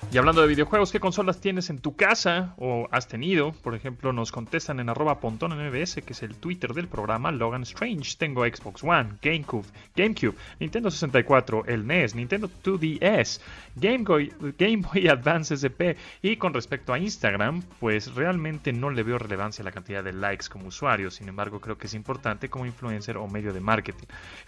Y 0.09 0.17
hablando 0.17 0.41
de 0.41 0.47
videojuegos, 0.47 0.93
¿qué 0.93 1.01
consolas 1.01 1.41
tienes 1.41 1.69
en 1.69 1.79
tu 1.79 1.97
casa 1.97 2.53
o 2.57 2.87
has 2.91 3.09
tenido? 3.09 3.51
Por 3.51 3.75
ejemplo, 3.75 4.13
nos 4.13 4.31
contestan 4.31 4.79
en 4.79 4.87
arroba 4.87 5.19
MBS, 5.21 5.95
que 5.95 6.13
es 6.13 6.23
el 6.23 6.35
Twitter 6.35 6.73
del 6.73 6.87
programa 6.87 7.29
Logan 7.33 7.63
Strange. 7.63 8.15
Tengo 8.17 8.45
Xbox 8.45 8.85
One, 8.85 9.09
GameCube, 9.21 9.65
GameCube, 9.97 10.37
Nintendo 10.61 10.89
64, 10.91 11.65
el 11.65 11.85
NES, 11.85 12.15
Nintendo 12.15 12.49
2DS, 12.63 13.41
Game 13.75 14.05
Boy, 14.05 14.31
Game 14.57 14.77
Boy 14.77 15.09
Advance 15.09 15.55
SP. 15.59 15.99
Y 16.21 16.37
con 16.37 16.53
respecto 16.53 16.93
a 16.93 16.99
Instagram, 16.99 17.61
pues 17.81 18.15
realmente 18.15 18.71
no 18.71 18.89
le 18.89 19.03
veo 19.03 19.17
relevancia 19.17 19.61
a 19.61 19.65
la 19.65 19.73
cantidad 19.73 20.05
de 20.05 20.13
likes 20.13 20.45
como 20.49 20.67
usuario. 20.67 21.11
Sin 21.11 21.27
embargo, 21.27 21.59
creo 21.59 21.77
que 21.77 21.87
es 21.87 21.93
importante 21.93 22.49
como 22.49 22.65
influencer 22.65 23.17
o 23.17 23.27
medio 23.27 23.51
de 23.51 23.59
marketing. 23.59 24.07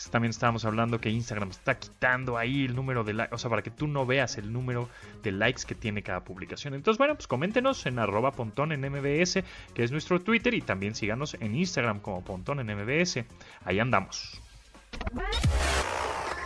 También 0.09 0.29
estábamos 0.29 0.63
hablando 0.63 1.01
que 1.01 1.09
Instagram 1.09 1.49
está 1.49 1.77
quitando 1.77 2.37
ahí 2.37 2.63
el 2.63 2.75
número 2.77 3.03
de 3.03 3.13
likes, 3.13 3.35
o 3.35 3.37
sea, 3.37 3.49
para 3.49 3.61
que 3.61 3.71
tú 3.71 3.87
no 3.87 4.05
veas 4.05 4.37
el 4.37 4.53
número 4.53 4.87
de 5.21 5.33
likes 5.33 5.48
que 5.53 5.75
tiene 5.75 6.03
cada 6.03 6.23
publicación. 6.23 6.73
Entonces, 6.73 6.97
bueno, 6.97 7.15
pues 7.15 7.27
coméntenos 7.27 7.85
en 7.85 7.99
arroba 7.99 8.31
pontón 8.31 8.71
en 8.71 8.81
MBS, 8.81 9.43
que 9.73 9.83
es 9.83 9.91
nuestro 9.91 10.21
Twitter, 10.21 10.53
y 10.53 10.61
también 10.61 10.95
síganos 10.95 11.35
en 11.39 11.55
Instagram 11.55 11.99
como 11.99 12.23
pontón 12.23 12.59
en 12.59 12.67
MBS. 12.77 13.25
Ahí 13.65 13.79
andamos. 13.79 14.41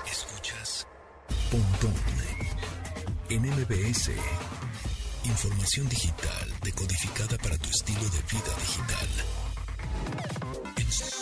Escuchas 0.09 0.87
Pontón 1.51 1.93
en 3.29 3.41
MBS. 3.41 4.11
Información 5.25 5.87
digital 5.89 6.49
decodificada 6.63 7.37
para 7.37 7.57
tu 7.57 7.69
estilo 7.69 8.01
de 8.01 8.21
vida 8.31 8.55
digital. 8.59 9.09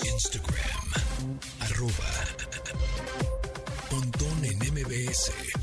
Instagram, 0.03 1.39
arroba 1.61 2.31
en 4.43 4.57
MBS. 4.57 5.60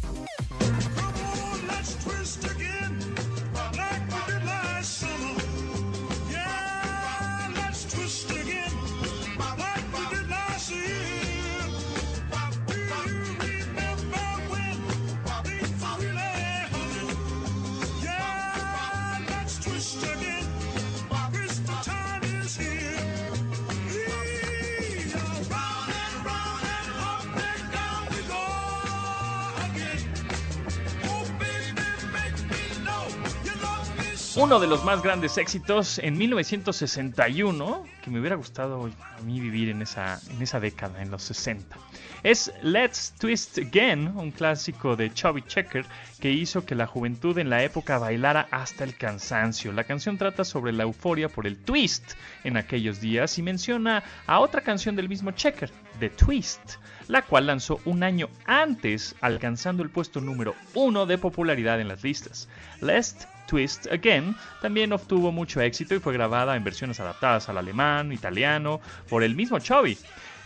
Uno 34.38 34.60
de 34.60 34.68
los 34.68 34.84
más 34.84 35.02
grandes 35.02 35.36
éxitos 35.36 35.98
en 35.98 36.16
1961, 36.16 37.84
que 38.00 38.10
me 38.10 38.20
hubiera 38.20 38.36
gustado 38.36 38.84
a 38.86 39.20
mí 39.22 39.40
vivir 39.40 39.68
en 39.68 39.82
esa, 39.82 40.20
década, 40.60 41.02
en 41.02 41.10
los 41.10 41.24
60. 41.24 41.76
Es 42.22 42.52
Let's 42.62 43.14
Twist 43.18 43.58
Again, 43.58 44.16
un 44.16 44.30
clásico 44.30 44.94
de 44.94 45.12
Chubby 45.12 45.42
Checker 45.42 45.84
que 46.20 46.30
hizo 46.30 46.64
que 46.64 46.76
la 46.76 46.86
juventud 46.86 47.36
en 47.38 47.50
la 47.50 47.64
época 47.64 47.98
bailara 47.98 48.46
hasta 48.52 48.84
el 48.84 48.96
cansancio. 48.96 49.72
La 49.72 49.82
canción 49.82 50.18
trata 50.18 50.44
sobre 50.44 50.72
la 50.72 50.84
euforia 50.84 51.28
por 51.28 51.44
el 51.44 51.56
twist 51.56 52.12
en 52.44 52.56
aquellos 52.56 53.00
días 53.00 53.38
y 53.38 53.42
menciona 53.42 54.04
a 54.28 54.38
otra 54.38 54.60
canción 54.60 54.94
del 54.94 55.08
mismo 55.08 55.32
Checker, 55.32 55.72
The 55.98 56.10
Twist, 56.10 56.76
la 57.08 57.22
cual 57.22 57.48
lanzó 57.48 57.80
un 57.84 58.04
año 58.04 58.28
antes, 58.46 59.16
alcanzando 59.20 59.82
el 59.82 59.90
puesto 59.90 60.20
número 60.20 60.54
uno 60.74 61.06
de 61.06 61.18
popularidad 61.18 61.80
en 61.80 61.88
las 61.88 62.04
listas. 62.04 62.48
Let's 62.80 63.26
Twist 63.48 63.86
Again 63.90 64.36
también 64.62 64.92
obtuvo 64.92 65.32
mucho 65.32 65.60
éxito 65.60 65.94
y 65.94 65.98
fue 65.98 66.12
grabada 66.12 66.54
en 66.54 66.62
versiones 66.62 67.00
adaptadas 67.00 67.48
al 67.48 67.58
alemán, 67.58 68.12
italiano, 68.12 68.80
por 69.08 69.24
el 69.24 69.34
mismo 69.34 69.58
Chubby, 69.58 69.98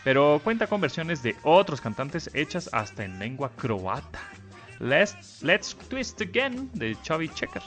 pero 0.05 0.41
cuenta 0.43 0.67
con 0.67 0.81
versiones 0.81 1.23
de 1.23 1.37
otros 1.43 1.81
cantantes 1.81 2.31
hechas 2.33 2.71
hasta 2.73 3.05
en 3.05 3.19
lengua 3.19 3.51
croata. 3.57 4.21
Let's, 4.79 5.43
Let's 5.43 5.77
Twist 5.89 6.21
Again 6.21 6.71
de 6.75 6.97
Chubby 7.03 7.29
Checker. 7.29 7.63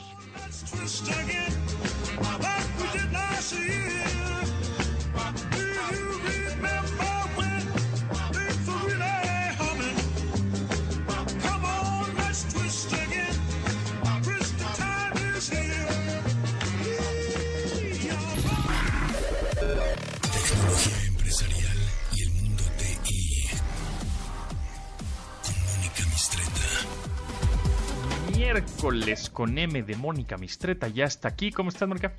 Miércoles 28.56 29.28
con 29.28 29.58
M 29.58 29.82
de 29.82 29.96
Mónica 29.96 30.38
Mistreta 30.38 30.88
ya 30.88 31.04
está 31.04 31.28
aquí. 31.28 31.52
¿Cómo 31.52 31.68
estás, 31.68 31.86
Mónica? 31.86 32.14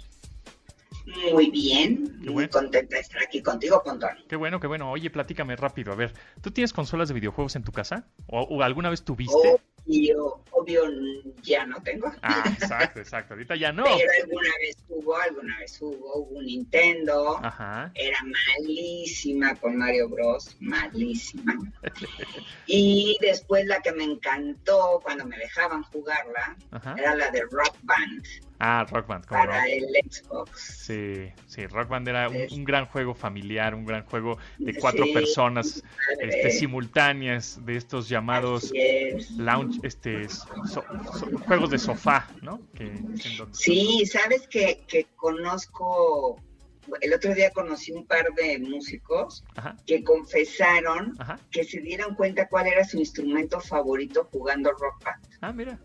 Muy 1.32 1.50
bien, 1.50 2.20
muy 2.20 2.48
contenta 2.48 2.96
de 2.96 3.02
estar 3.02 3.24
aquí 3.24 3.42
contigo, 3.42 3.82
Pontón. 3.84 4.12
Qué 4.30 4.36
bueno, 4.36 4.60
qué 4.60 4.68
bueno. 4.68 4.92
Oye, 4.92 5.10
platícame 5.10 5.56
rápido. 5.56 5.94
A 5.94 5.96
ver, 5.96 6.14
¿tú 6.42 6.52
tienes 6.52 6.74
consolas 6.74 7.08
de 7.08 7.16
videojuegos 7.16 7.56
en 7.56 7.64
tu 7.64 7.72
casa? 7.72 8.08
¿O, 8.28 8.62
alguna 8.62 8.92
vez 8.92 9.04
tuviste? 9.04 9.60
Obvio, 9.88 10.44
obvio, 10.52 10.84
ya 11.44 11.66
no 11.66 11.82
tengo. 11.82 12.12
Ah, 12.22 12.44
exacto, 12.46 13.00
exacto. 13.00 13.34
Ahorita 13.34 13.56
ya 13.56 13.72
no. 13.72 13.86
Pero 13.86 14.12
alguna 14.22 14.52
vez 14.60 14.78
hubo, 14.90 15.16
alguna 15.16 15.58
vez 15.60 15.82
hubo, 15.82 16.16
hubo 16.16 16.40
un 16.40 16.46
Nintendo. 16.46 17.40
Ajá. 17.42 17.92
Era 17.96 18.18
malísima 18.24 19.56
con 19.56 19.78
Mario 19.78 20.10
Bros. 20.10 20.58
Malísima. 20.60 21.58
y 22.68 23.18
después 23.22 23.66
la 23.66 23.82
que 23.82 23.94
me 23.94 24.04
encantó 24.04 25.00
cuando 25.02 25.26
me 25.26 25.38
dejaban 25.38 25.84
jugarla 25.84 26.58
era 26.98 27.16
la 27.16 27.32
de 27.32 27.42
Rock 27.50 27.78
Band. 27.84 28.26
Ah, 28.60 28.86
Rock 28.90 29.08
Band, 29.08 29.26
¿cómo 29.26 29.42
Para 29.42 29.68
el 29.68 29.86
Xbox. 30.10 30.86
Sí, 30.86 31.32
sí, 31.46 31.68
Rock 31.68 31.90
Band 31.90 32.08
era 32.08 32.30
un, 32.30 32.64
gran 32.64 32.86
juego 32.88 33.14
familiar, 33.14 33.76
un 33.76 33.86
gran 33.86 34.04
juego 34.06 34.38
de 34.58 34.74
cuatro 34.76 35.06
personas 35.14 35.84
este, 36.20 36.52
simultáneas, 36.52 37.64
de 37.66 37.76
estos 37.76 38.10
llamados 38.10 38.72
lounge, 39.38 39.80
este, 39.84 40.28
juegos 41.46 41.70
de 41.70 41.78
sofá, 41.78 42.28
¿no? 42.42 42.60
sí, 43.52 44.06
sabes 44.06 44.48
que, 44.48 44.84
que 44.88 45.06
conozco 45.16 46.42
el 47.02 47.14
otro 47.14 47.34
día 47.34 47.52
conocí 47.52 47.92
un 47.92 48.06
par 48.06 48.26
de 48.36 48.60
músicos 48.60 49.44
que 49.86 50.04
confesaron 50.04 51.18
que 51.52 51.64
se 51.64 51.82
dieron 51.82 52.16
cuenta 52.16 52.48
cuál 52.48 52.68
era 52.68 52.84
su 52.84 52.98
instrumento 52.98 53.60
favorito 53.60 54.28
jugando 54.32 54.72
rock 54.72 55.04
band. 55.04 55.28
Ah, 55.42 55.52
mira. 55.52 55.80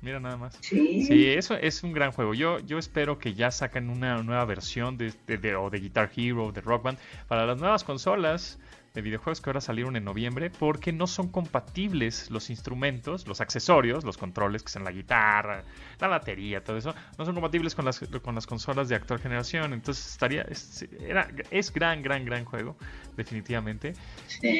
Mira 0.00 0.20
nada 0.20 0.36
más. 0.36 0.56
Sí. 0.60 1.26
eso 1.26 1.54
es 1.54 1.82
un 1.82 1.92
gran 1.92 2.12
juego. 2.12 2.34
Yo, 2.34 2.60
yo 2.60 2.78
espero 2.78 3.18
que 3.18 3.34
ya 3.34 3.50
saquen 3.50 3.90
una 3.90 4.22
nueva 4.22 4.44
versión 4.44 4.96
de, 4.96 5.12
de, 5.26 5.56
o 5.56 5.70
de 5.70 5.80
Guitar 5.80 6.10
Hero 6.16 6.52
de 6.52 6.60
Rock 6.60 6.84
Band 6.84 6.98
para 7.26 7.46
las 7.46 7.58
nuevas 7.58 7.82
consolas 7.84 8.58
de 8.94 9.02
videojuegos 9.02 9.40
que 9.40 9.50
ahora 9.50 9.60
salieron 9.60 9.96
en 9.96 10.04
noviembre 10.04 10.50
porque 10.50 10.92
no 10.92 11.06
son 11.06 11.28
compatibles 11.28 12.30
los 12.30 12.50
instrumentos, 12.50 13.26
los 13.26 13.40
accesorios, 13.40 14.04
los 14.04 14.16
controles 14.16 14.62
que 14.62 14.70
son 14.70 14.84
la 14.84 14.92
guitarra, 14.92 15.64
la 16.00 16.08
batería, 16.08 16.62
todo 16.62 16.76
eso, 16.76 16.94
no 17.18 17.24
son 17.24 17.34
compatibles 17.34 17.74
con 17.74 17.84
las, 17.84 18.00
con 18.22 18.34
las 18.34 18.46
consolas 18.46 18.88
de 18.88 18.96
actual 18.96 19.20
generación. 19.20 19.72
Entonces 19.72 20.12
estaría, 20.12 20.42
es, 20.42 20.86
era, 21.00 21.28
es 21.50 21.72
gran, 21.72 22.02
gran, 22.02 22.24
gran 22.24 22.44
juego, 22.44 22.76
definitivamente, 23.16 23.94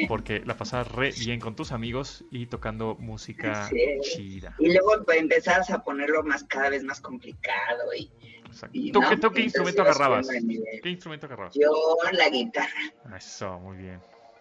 porque 0.07 0.41
la 0.45 0.55
pasas 0.55 0.91
re 0.91 1.11
bien 1.19 1.39
con 1.39 1.55
tus 1.55 1.71
amigos 1.71 2.23
y 2.31 2.45
tocando 2.45 2.95
música 2.99 3.69
chida. 4.01 4.55
Y 4.59 4.73
luego 4.73 4.93
empezabas 5.11 5.69
a 5.69 5.83
ponerlo 5.83 6.23
más 6.23 6.43
cada 6.43 6.69
vez 6.69 6.83
más 6.83 7.01
complicado 7.01 7.93
y 7.95 8.09
¿Tú, 8.91 9.01
qué, 9.33 9.41
instrumento 9.43 9.81
agarrabas? 9.83 10.27
¿Qué 10.81 10.89
instrumento 10.89 11.27
agarrabas? 11.27 11.53
Yo 11.53 11.97
la 12.11 12.29
guitarra. 12.29 12.67
Eso, 13.15 13.59
muy 13.59 13.77
bien. 13.77 13.99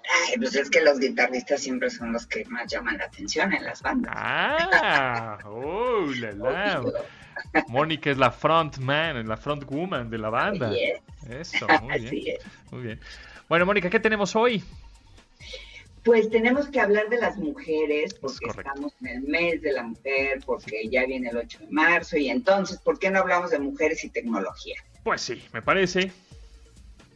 Ay, 0.08 0.38
pues 0.38 0.54
es 0.54 0.70
que 0.70 0.80
los 0.80 0.98
guitarristas 0.98 1.60
siempre 1.60 1.90
son 1.90 2.12
los 2.12 2.26
que 2.26 2.44
más 2.46 2.70
llaman 2.70 2.98
la 2.98 3.04
atención 3.04 3.52
en 3.52 3.64
las 3.64 3.82
bandas. 3.82 4.12
Ah, 4.16 5.38
oh, 5.44 6.06
la, 6.18 6.32
la. 6.32 6.82
Mónica 7.68 8.10
es 8.10 8.18
la 8.18 8.30
frontman, 8.30 9.26
la 9.26 9.36
frontwoman 9.36 10.10
de 10.10 10.18
la 10.18 10.30
banda. 10.30 10.72
Eso, 11.28 11.66
muy 11.82 12.00
bien. 12.00 12.38
Muy 12.70 12.82
bien. 12.82 13.00
Bueno, 13.48 13.66
Mónica, 13.66 13.90
¿qué 13.90 14.00
tenemos 14.00 14.34
hoy? 14.34 14.62
Pues 16.04 16.30
tenemos 16.30 16.68
que 16.68 16.80
hablar 16.80 17.08
de 17.10 17.18
las 17.18 17.36
mujeres, 17.36 18.14
porque 18.14 18.46
estamos 18.48 18.94
en 19.02 19.08
el 19.08 19.20
mes 19.22 19.60
de 19.60 19.72
la 19.72 19.82
mujer, 19.82 20.40
porque 20.46 20.88
ya 20.88 21.04
viene 21.04 21.28
el 21.28 21.36
8 21.36 21.58
de 21.60 21.66
marzo, 21.70 22.16
y 22.16 22.30
entonces, 22.30 22.78
¿por 22.78 22.98
qué 22.98 23.10
no 23.10 23.18
hablamos 23.18 23.50
de 23.50 23.58
mujeres 23.58 24.02
y 24.04 24.08
tecnología? 24.08 24.76
Pues 25.04 25.20
sí, 25.20 25.42
me 25.52 25.60
parece. 25.60 26.10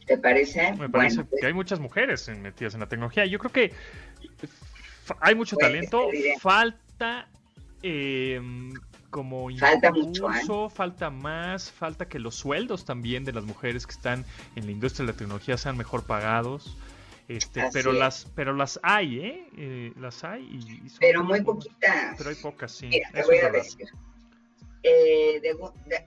¿Te 0.05 0.17
parece? 0.17 0.73
Me 0.73 0.89
parece 0.89 1.23
pues 1.23 1.39
que 1.39 1.47
hay 1.47 1.53
muchas 1.53 1.79
mujeres 1.79 2.29
metidas 2.29 2.73
en 2.73 2.81
la 2.81 2.87
tecnología. 2.87 3.25
Yo 3.25 3.39
creo 3.39 3.51
que 3.51 3.73
hay 5.19 5.35
mucho 5.35 5.55
pues, 5.55 5.67
talento, 5.67 6.07
falta 6.39 7.27
eh, 7.81 8.41
como 9.09 9.49
falta 9.57 9.91
mucho, 9.91 10.29
¿eh? 10.31 10.69
falta 10.73 11.09
más, 11.09 11.71
falta 11.71 12.07
que 12.07 12.17
los 12.19 12.35
sueldos 12.35 12.85
también 12.85 13.23
de 13.23 13.31
las 13.31 13.43
mujeres 13.43 13.85
que 13.85 13.93
están 13.93 14.25
en 14.55 14.65
la 14.65 14.71
industria 14.71 15.05
de 15.05 15.11
la 15.11 15.17
tecnología 15.17 15.57
sean 15.57 15.77
mejor 15.77 16.05
pagados. 16.05 16.75
Este, 17.29 17.63
pero 17.71 17.93
las 17.93 18.27
pero 18.35 18.53
las 18.53 18.79
hay, 18.83 19.19
¿eh? 19.19 19.47
eh 19.57 19.93
las 19.97 20.23
hay 20.25 20.43
y, 20.43 20.81
pero 20.99 21.23
muy 21.23 21.41
poquitas. 21.41 22.15
Pero 22.17 22.29
hay 22.29 22.35
pocas, 22.35 22.71
sí. 22.71 22.89
te 22.89 23.23
voy 23.23 23.37
a 23.37 23.49
decir. 23.49 23.87
Eh, 24.83 25.41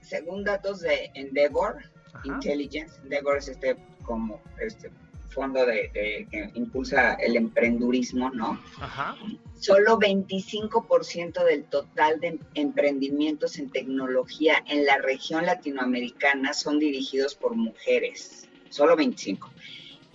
según 0.03 0.45
datos 0.45 0.81
de 0.81 1.11
Endeavor 1.15 1.79
Intelligence, 2.25 3.01
Endeavor 3.03 3.39
es 3.39 3.49
este 3.49 3.77
como 4.05 4.41
este 4.61 4.91
fondo 5.29 5.67
de, 5.67 5.91
que 6.31 6.51
impulsa 6.55 7.15
el 7.15 7.37
emprendurismo, 7.37 8.31
¿no? 8.31 8.59
Ajá. 8.81 9.17
Solo 9.61 9.99
25% 9.99 11.45
del 11.45 11.65
total 11.65 12.21
de 12.21 12.39
emprendimientos 12.55 13.59
en 13.59 13.71
tecnología 13.71 14.65
en 14.67 14.87
la 14.87 14.99
región 14.99 15.45
latinoamericana 15.45 16.55
son 16.55 16.79
dirigidos 16.79 17.35
por 17.35 17.55
mujeres, 17.55 18.49
solo 18.71 18.97
25. 18.97 19.51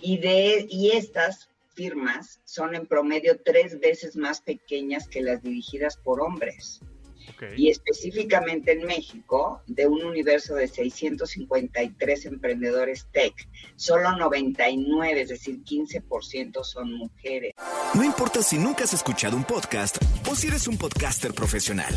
Y, 0.00 0.18
de, 0.18 0.66
y 0.68 0.90
estas 0.90 1.48
firmas 1.74 2.40
son 2.44 2.74
en 2.74 2.86
promedio 2.86 3.40
tres 3.44 3.78
veces 3.78 4.16
más 4.16 4.40
pequeñas 4.40 5.06
que 5.08 5.22
las 5.22 5.42
dirigidas 5.42 5.96
por 5.96 6.20
hombres. 6.20 6.80
Y 7.56 7.70
específicamente 7.70 8.72
en 8.72 8.86
México, 8.86 9.62
de 9.66 9.86
un 9.86 10.04
universo 10.04 10.54
de 10.54 10.68
653 10.68 12.26
emprendedores 12.26 13.06
tech, 13.12 13.34
solo 13.76 14.16
99, 14.16 15.22
es 15.22 15.28
decir, 15.28 15.62
15% 15.64 16.62
son 16.64 16.92
mujeres. 16.94 17.52
No 17.94 18.04
importa 18.04 18.42
si 18.42 18.58
nunca 18.58 18.84
has 18.84 18.94
escuchado 18.94 19.36
un 19.36 19.44
podcast 19.44 19.98
o 20.30 20.34
si 20.34 20.48
eres 20.48 20.66
un 20.68 20.78
podcaster 20.78 21.34
profesional. 21.34 21.94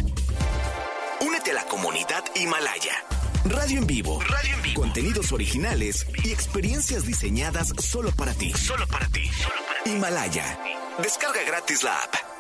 Únete 1.21 1.51
a 1.51 1.55
la 1.55 1.65
comunidad 1.65 2.23
Himalaya. 2.35 3.03
Radio 3.45 3.77
en 3.79 3.87
vivo. 3.87 4.19
Radio 4.21 4.55
en 4.55 4.61
vivo. 4.63 4.81
Contenidos 4.81 5.31
originales 5.31 6.07
y 6.23 6.31
experiencias 6.31 7.05
diseñadas 7.05 7.73
solo 7.79 8.11
para 8.11 8.33
ti. 8.33 8.51
Solo 8.53 8.87
para 8.87 9.07
ti. 9.09 9.27
Solo 9.27 9.61
para 9.67 9.83
ti. 9.83 9.91
Himalaya. 9.91 10.59
Descarga 10.97 11.43
gratis 11.43 11.83
la 11.83 11.95
app. 11.95 12.34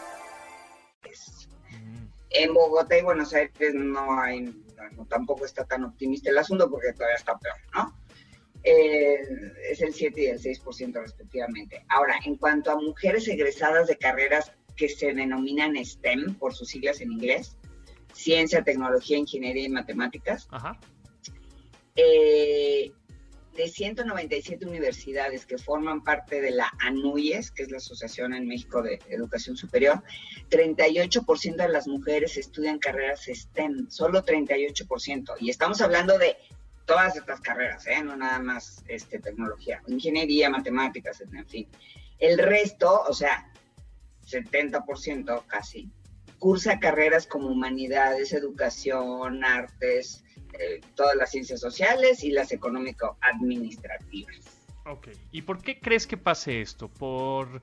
En 2.37 2.53
Bogotá 2.53 2.97
y 2.97 3.01
Buenos 3.01 3.33
Aires 3.33 3.73
no 3.73 4.19
hay, 4.19 4.53
tampoco 5.09 5.45
está 5.45 5.65
tan 5.65 5.83
optimista 5.83 6.29
el 6.29 6.37
asunto 6.37 6.69
porque 6.69 6.93
todavía 6.93 7.15
está 7.15 7.37
peor, 7.37 7.55
¿no? 7.73 7.97
Eh, 8.63 9.19
es 9.69 9.81
el 9.81 9.93
7 9.93 10.23
y 10.23 10.25
el 10.27 10.39
6% 10.39 11.01
respectivamente. 11.01 11.85
Ahora, 11.87 12.15
en 12.25 12.35
cuanto 12.37 12.71
a 12.71 12.75
mujeres 12.75 13.27
egresadas 13.27 13.87
de 13.87 13.97
carreras 13.97 14.51
que 14.75 14.89
se 14.89 15.13
denominan 15.13 15.75
STEM, 15.77 16.35
por 16.35 16.53
sus 16.53 16.69
siglas 16.69 16.99
en 16.99 17.11
inglés, 17.11 17.57
ciencia, 18.13 18.63
tecnología, 18.63 19.17
ingeniería 19.17 19.65
y 19.65 19.69
matemáticas, 19.69 20.47
Eh, 21.97 22.91
de 23.55 23.69
197 23.69 24.65
universidades 24.65 25.45
que 25.45 25.57
forman 25.57 26.03
parte 26.03 26.41
de 26.41 26.51
la 26.51 26.71
ANUYES, 26.79 27.51
que 27.51 27.63
es 27.63 27.71
la 27.71 27.77
Asociación 27.77 28.33
en 28.33 28.47
México 28.47 28.81
de 28.81 28.99
Educación 29.09 29.55
Superior, 29.55 30.03
38% 30.49 31.55
de 31.55 31.69
las 31.69 31.87
mujeres 31.87 32.37
estudian 32.37 32.79
carreras 32.79 33.25
STEM, 33.25 33.89
solo 33.89 34.23
38%. 34.25 35.35
Y 35.39 35.49
estamos 35.49 35.81
hablando 35.81 36.17
de 36.17 36.35
todas 36.85 37.15
estas 37.15 37.39
carreras, 37.39 37.87
¿eh? 37.87 38.03
no 38.03 38.15
nada 38.15 38.39
más 38.39 38.83
este, 38.87 39.19
tecnología, 39.19 39.81
ingeniería, 39.87 40.49
matemáticas, 40.49 41.21
en 41.21 41.47
fin. 41.47 41.67
El 42.19 42.37
resto, 42.37 43.03
o 43.07 43.13
sea, 43.13 43.51
70% 44.27 45.45
casi, 45.47 45.89
cursa 46.39 46.79
carreras 46.79 47.25
como 47.25 47.47
humanidades, 47.47 48.33
educación, 48.33 49.43
artes, 49.43 50.24
eh, 50.59 50.81
todas 50.95 51.15
las 51.15 51.31
ciencias 51.31 51.59
sociales 51.59 52.23
y 52.23 52.31
las 52.31 52.51
económico-administrativas. 52.51 54.35
Ok, 54.85 55.09
¿y 55.31 55.41
por 55.41 55.61
qué 55.61 55.79
crees 55.79 56.05
que 56.05 56.17
pase 56.17 56.61
esto? 56.61 56.89
¿Por 56.89 57.61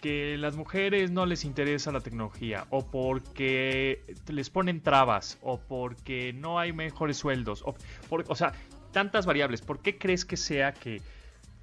que 0.00 0.36
las 0.38 0.56
mujeres 0.56 1.10
no 1.10 1.26
les 1.26 1.44
interesa 1.44 1.92
la 1.92 2.00
tecnología 2.00 2.66
o 2.70 2.86
porque 2.86 4.02
les 4.28 4.48
ponen 4.48 4.80
trabas 4.80 5.38
o 5.42 5.60
porque 5.60 6.32
no 6.32 6.58
hay 6.58 6.72
mejores 6.72 7.18
sueldos 7.18 7.62
o, 7.66 7.74
o 8.08 8.34
sea, 8.34 8.54
tantas 8.92 9.26
variables. 9.26 9.60
¿Por 9.60 9.80
qué 9.80 9.98
crees 9.98 10.24
que 10.24 10.36
sea 10.36 10.72
que... 10.72 11.00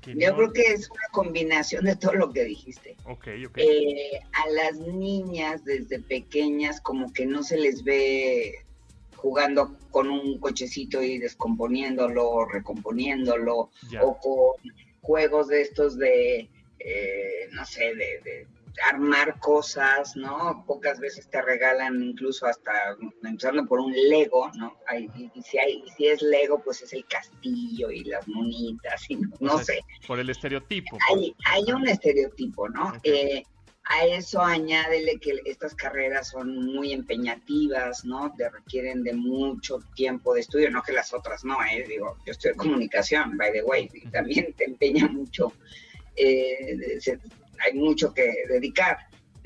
Yo 0.05 0.35
creo 0.35 0.53
que 0.53 0.61
es 0.61 0.89
una 0.89 1.07
combinación 1.11 1.83
de 1.83 1.97
todo 1.97 2.13
lo 2.13 2.31
que 2.31 2.45
dijiste. 2.45 2.95
Ok, 3.03 3.27
ok. 3.47 3.57
Eh, 3.57 4.19
a 4.31 4.49
las 4.51 4.77
niñas 4.77 5.65
desde 5.65 5.99
pequeñas 5.99 6.79
como 6.79 7.11
que 7.11 7.25
no 7.25 7.43
se 7.43 7.57
les 7.57 7.83
ve 7.83 8.63
jugando 9.17 9.75
con 9.91 10.09
un 10.09 10.39
cochecito 10.39 11.01
y 11.01 11.17
descomponiéndolo, 11.17 12.45
recomponiéndolo, 12.45 13.69
o 14.01 14.17
con 14.19 14.71
juegos 15.01 15.47
de 15.47 15.61
estos 15.61 15.97
de, 15.97 16.49
eh, 16.79 17.49
no 17.51 17.65
sé, 17.65 17.93
de, 17.95 18.47
armar 18.91 19.39
cosas, 19.39 20.15
¿no? 20.15 20.63
Pocas 20.67 20.99
veces 20.99 21.27
te 21.31 21.41
regalan 21.41 21.99
incluso 22.03 22.45
hasta, 22.45 22.71
empezando 23.23 23.65
por 23.65 23.79
un 23.79 23.91
Lego, 23.91 24.51
¿no? 24.53 24.77
y, 24.95 25.41
si 25.41 25.57
hay, 25.57 25.83
si 25.97 26.05
es 26.05 26.21
Lego, 26.21 26.61
pues 26.63 26.83
es 26.83 26.93
el 26.93 27.03
castillo 27.07 27.89
y 27.89 28.03
las 28.03 28.27
monitas, 28.27 29.09
y 29.09 29.17
no, 29.39 29.57
sé. 29.57 29.79
Por 30.05 30.19
el 30.19 30.29
estereotipo. 30.29 30.95
Hay, 31.09 31.35
hay 31.45 31.63
un 31.73 31.87
estereotipo, 31.87 32.69
¿no? 32.69 32.93
Eh, 33.01 33.41
a 33.89 34.05
eso 34.05 34.41
añádele 34.41 35.19
que 35.19 35.41
estas 35.45 35.73
carreras 35.73 36.29
son 36.29 36.73
muy 36.73 36.91
empeñativas, 36.91 38.05
¿no? 38.05 38.33
Te 38.37 38.49
requieren 38.49 39.03
de 39.03 39.13
mucho 39.13 39.79
tiempo 39.95 40.33
de 40.33 40.41
estudio, 40.41 40.69
no 40.69 40.83
que 40.83 40.93
las 40.93 41.13
otras 41.13 41.45
no, 41.45 41.57
¿eh? 41.63 41.85
Digo, 41.87 42.17
yo 42.25 42.31
estoy 42.31 42.51
en 42.51 42.57
comunicación, 42.57 43.37
by 43.37 43.51
the 43.51 43.63
way, 43.63 43.89
y 43.93 44.07
también 44.09 44.53
te 44.53 44.65
empeña 44.65 45.07
mucho, 45.07 45.53
eh, 46.15 46.99
hay 47.59 47.73
mucho 47.73 48.13
que 48.13 48.33
dedicar 48.49 48.97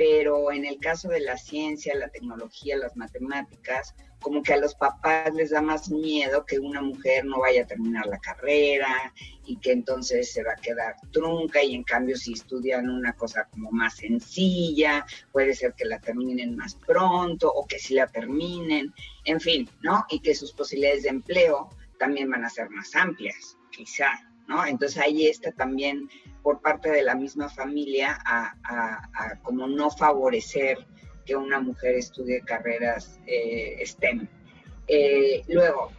pero 0.02 0.52
en 0.52 0.66
el 0.66 0.80
caso 0.80 1.10
de 1.10 1.20
la 1.20 1.38
ciencia, 1.38 1.94
la 1.94 2.10
tecnología, 2.10 2.76
las 2.76 2.98
matemáticas, 2.98 3.94
como 4.22 4.44
que 4.44 4.54
a 4.54 4.58
los 4.58 4.76
papás 4.76 5.34
les 5.34 5.50
da 5.50 5.62
más 5.62 5.90
miedo 5.90 6.46
que 6.46 6.60
una 6.60 6.82
mujer 6.82 7.26
no 7.26 7.40
vaya 7.40 7.64
a 7.64 7.68
terminar 7.68 8.06
la 8.06 8.20
carrera 8.20 9.14
y 9.46 9.58
que 9.58 9.72
entonces 9.72 10.32
se 10.32 10.44
va 10.44 10.54
a 10.54 10.62
quedar 10.62 10.96
trunca 11.12 11.64
y 11.64 11.74
en 11.74 11.84
cambio 11.84 12.16
si 12.16 12.34
estudian 12.34 12.90
una 12.90 13.14
cosa 13.14 13.48
como 13.52 13.72
más 13.72 13.96
sencilla, 13.98 15.06
puede 15.32 15.56
ser 15.56 15.74
que 15.74 15.86
la 15.86 16.00
terminen 16.00 16.56
más 16.56 16.76
pronto 16.76 17.52
o 17.52 17.66
que 17.66 17.80
si 17.80 17.96
la 17.96 18.08
terminen, 18.08 18.94
en 19.26 19.40
fin, 19.40 19.70
¿no? 19.82 20.06
Y 20.10 20.20
que 20.20 20.36
sus 20.36 20.54
posibilidades 20.54 21.04
de 21.04 21.10
empleo 21.10 21.70
también 21.98 22.30
van 22.30 22.46
a 22.46 22.50
ser 22.50 22.70
más 22.70 22.96
amplias, 22.96 23.58
quizá, 23.72 24.10
¿no? 24.48 24.66
Entonces 24.66 25.00
ahí 25.00 25.28
está 25.28 25.52
también 25.52 26.08
por 26.44 26.62
parte 26.62 26.90
de 26.90 27.04
la 27.04 27.16
misma 27.16 27.50
familia 27.50 28.20
a, 28.26 29.40
como 29.44 29.68
no 29.68 29.90
favorecer 29.90 30.78
que 31.26 31.36
una 31.36 31.60
mujer 31.60 31.96
estudie 31.96 32.42
carreras 32.42 33.20
eh, 33.28 33.82
STEM. 33.86 34.28
Eh, 34.88 35.44
luego, 35.48 35.92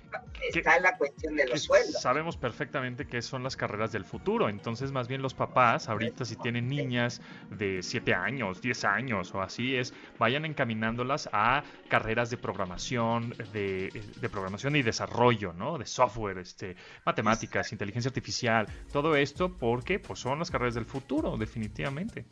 está 0.50 0.78
la 0.80 0.96
cuestión 0.96 1.36
de 1.36 1.46
los 1.46 1.62
sueldos. 1.62 2.00
Sabemos 2.02 2.36
perfectamente 2.36 3.06
que 3.06 3.22
son 3.22 3.42
las 3.42 3.56
carreras 3.56 3.92
del 3.92 4.04
futuro, 4.04 4.48
entonces 4.48 4.92
más 4.92 5.08
bien 5.08 5.22
los 5.22 5.34
papás, 5.34 5.88
ahorita 5.88 6.24
si 6.24 6.36
tienen 6.36 6.68
niñas 6.68 7.20
de 7.50 7.82
7 7.82 8.14
años, 8.14 8.60
10 8.60 8.84
años 8.84 9.34
o 9.34 9.40
así 9.40 9.76
es, 9.76 9.94
vayan 10.18 10.44
encaminándolas 10.44 11.28
a 11.32 11.62
carreras 11.88 12.30
de 12.30 12.36
programación, 12.36 13.34
de, 13.52 13.90
de 14.20 14.28
programación 14.28 14.76
y 14.76 14.82
desarrollo, 14.82 15.52
¿no? 15.52 15.78
De 15.78 15.86
software, 15.86 16.38
este, 16.38 16.76
matemáticas, 17.04 17.72
inteligencia 17.72 18.08
artificial, 18.08 18.66
todo 18.92 19.16
esto 19.16 19.56
porque 19.56 19.98
pues 19.98 20.18
son 20.18 20.38
las 20.40 20.50
carreras 20.50 20.74
del 20.74 20.86
futuro, 20.86 21.36
definitivamente. 21.36 22.26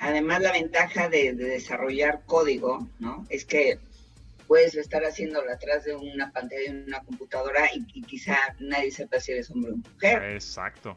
Además, 0.00 0.40
la 0.40 0.52
ventaja 0.52 1.08
de, 1.08 1.34
de 1.34 1.44
desarrollar 1.44 2.22
código, 2.26 2.88
¿no? 2.98 3.26
Es 3.28 3.44
que 3.44 3.78
puedes 4.50 4.74
estar 4.74 5.04
haciéndolo 5.04 5.48
atrás 5.52 5.84
de 5.84 5.94
una 5.94 6.32
pantalla 6.32 6.72
de 6.72 6.82
una 6.84 7.00
computadora 7.04 7.70
y, 7.72 8.02
quizá 8.02 8.36
nadie 8.58 8.90
sepa 8.90 9.20
si 9.20 9.30
eres 9.30 9.48
hombre 9.52 9.70
o 9.70 9.76
mujer. 9.76 10.24
Exacto. 10.32 10.96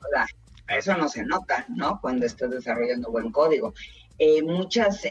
Eso 0.67 0.97
no 0.97 1.07
se 1.07 1.23
nota, 1.23 1.63
¿no? 1.69 1.99
Cuando 2.01 2.25
estás 2.25 2.49
desarrollando 2.49 3.11
buen 3.11 3.31
código. 3.31 3.75
Eh, 4.17 4.41
muchas, 4.41 5.01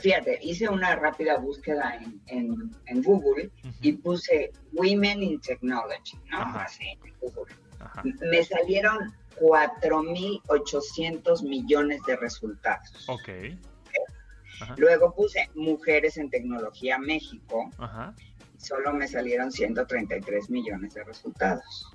fíjate, 0.00 0.38
hice 0.40 0.70
una 0.70 0.96
rápida 0.96 1.36
búsqueda 1.36 2.00
en, 2.28 2.70
en, 2.86 3.02
Google 3.02 3.50
y 3.82 3.92
puse 3.92 4.52
Women 4.72 5.22
in 5.22 5.40
Technology, 5.42 6.16
¿no? 6.30 6.38
Así, 6.38 6.84
en 6.88 7.14
Google. 7.20 7.54
Me 8.22 8.42
salieron 8.42 9.12
4.800 9.40 11.42
millones 11.42 12.00
de 12.06 12.16
resultados. 12.16 13.08
Ok. 13.08 13.28
Luego 14.76 15.14
puse 15.14 15.48
Mujeres 15.54 16.18
en 16.18 16.28
Tecnología 16.28 16.98
México. 16.98 17.70
Ajá 17.78 18.14
solo 18.60 18.92
me 18.92 19.08
salieron 19.08 19.50
133 19.50 20.50
millones 20.50 20.94
de 20.94 21.04
resultados. 21.04 21.90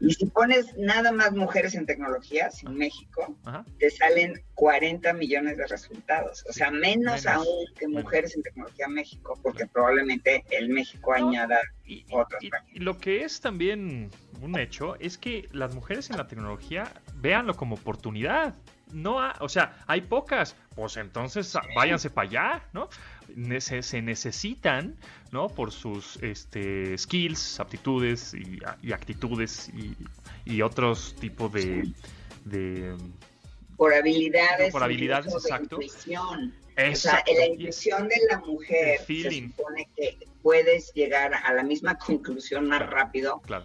Y 0.00 0.12
si 0.12 0.26
pones 0.26 0.76
nada 0.76 1.12
más 1.12 1.32
mujeres 1.32 1.74
en 1.74 1.86
tecnología, 1.86 2.48
en 2.62 2.74
México, 2.76 3.36
te 3.78 3.90
salen 3.90 4.42
40 4.54 5.12
millones 5.14 5.56
de 5.56 5.66
resultados. 5.66 6.44
O 6.48 6.52
sea, 6.52 6.70
menos, 6.70 7.26
aún 7.26 7.66
que 7.78 7.88
mujeres 7.88 8.36
en 8.36 8.42
tecnología 8.42 8.88
México, 8.88 9.38
porque 9.42 9.66
probablemente 9.66 10.44
el 10.50 10.68
México 10.68 11.12
añada 11.12 11.58
y, 11.84 12.04
otras. 12.10 12.42
Y, 12.42 12.78
lo 12.78 12.98
que 12.98 13.24
es 13.24 13.40
también 13.40 14.10
un 14.40 14.58
hecho 14.58 14.96
es 15.00 15.18
que 15.18 15.48
las 15.52 15.74
mujeres 15.74 16.10
en 16.10 16.16
la 16.16 16.28
tecnología 16.28 16.90
véanlo 17.16 17.54
como 17.54 17.74
oportunidad 17.74 18.54
no, 18.92 19.16
o 19.40 19.48
sea, 19.48 19.76
hay 19.86 20.02
pocas, 20.02 20.56
pues 20.74 20.96
entonces 20.96 21.52
váyanse 21.74 22.10
para 22.10 22.28
allá, 22.28 22.62
¿no? 22.72 22.88
Se 23.60 24.02
necesitan, 24.02 24.96
¿no? 25.32 25.48
Por 25.48 25.72
sus 25.72 26.16
este, 26.22 26.96
skills, 26.98 27.60
aptitudes 27.60 28.34
y, 28.34 28.92
actitudes 28.92 29.70
y, 30.44 30.62
otros 30.62 31.14
tipos 31.16 31.52
de, 31.52 32.94
Por 33.76 33.94
habilidades. 33.94 34.72
Por 34.72 34.82
habilidades, 34.82 35.32
exacto. 35.32 35.78
O 35.78 36.94
sea, 36.96 37.22
la 37.36 37.46
intuición 37.46 38.08
de 38.08 38.16
la 38.30 38.40
mujer 38.40 39.00
se 39.06 39.30
supone 39.30 39.88
que 39.96 40.18
puedes 40.42 40.92
llegar 40.92 41.32
a 41.34 41.52
la 41.52 41.62
misma 41.62 41.96
conclusión 41.96 42.68
más 42.68 42.84
rápido 42.90 43.40
claro 43.46 43.64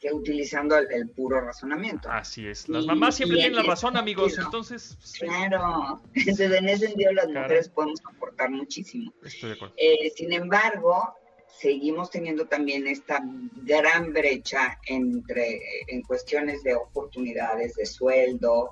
que, 0.00 0.12
utilizando 0.12 0.76
el, 0.76 1.08
puro 1.10 1.40
razonamiento. 1.40 2.10
Así 2.10 2.46
es. 2.46 2.68
Las 2.68 2.86
mamás 2.86 3.16
siempre 3.16 3.38
tienen 3.38 3.56
la 3.56 3.62
razón, 3.62 3.96
amigos. 3.96 4.38
Entonces. 4.38 4.96
Claro. 5.18 6.00
Entonces, 6.14 6.52
en 6.52 6.68
ese 6.68 6.88
sentido, 6.88 7.12
las 7.12 7.28
mujeres 7.28 7.68
podemos 7.68 8.00
aportar 8.04 8.50
muchísimo. 8.50 9.12
Estoy 9.22 9.50
de 9.50 9.54
acuerdo. 9.56 9.74
Eh, 9.78 10.12
sin 10.14 10.32
embargo, 10.32 11.14
seguimos 11.48 12.10
teniendo 12.10 12.46
también 12.46 12.86
esta 12.86 13.20
gran 13.62 14.12
brecha 14.12 14.78
entre 14.86 15.60
en 15.88 16.02
cuestiones 16.02 16.62
de 16.62 16.74
oportunidades, 16.74 17.74
de 17.74 17.86
sueldo, 17.86 18.70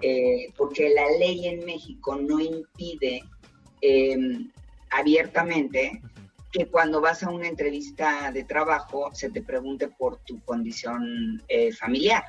eh, 0.00 0.48
porque 0.56 0.90
la 0.90 1.06
ley 1.18 1.46
en 1.46 1.64
México 1.64 2.16
no 2.16 2.40
impide 2.40 3.22
em, 3.80 4.50
abiertamente 4.90 6.00
que 6.52 6.66
cuando 6.66 7.00
vas 7.00 7.22
a 7.22 7.30
una 7.30 7.48
entrevista 7.48 8.30
de 8.30 8.44
trabajo 8.44 9.10
se 9.14 9.30
te 9.30 9.42
pregunte 9.42 9.88
por 9.88 10.18
tu 10.24 10.40
condición 10.44 11.42
eh, 11.48 11.72
familiar. 11.72 12.24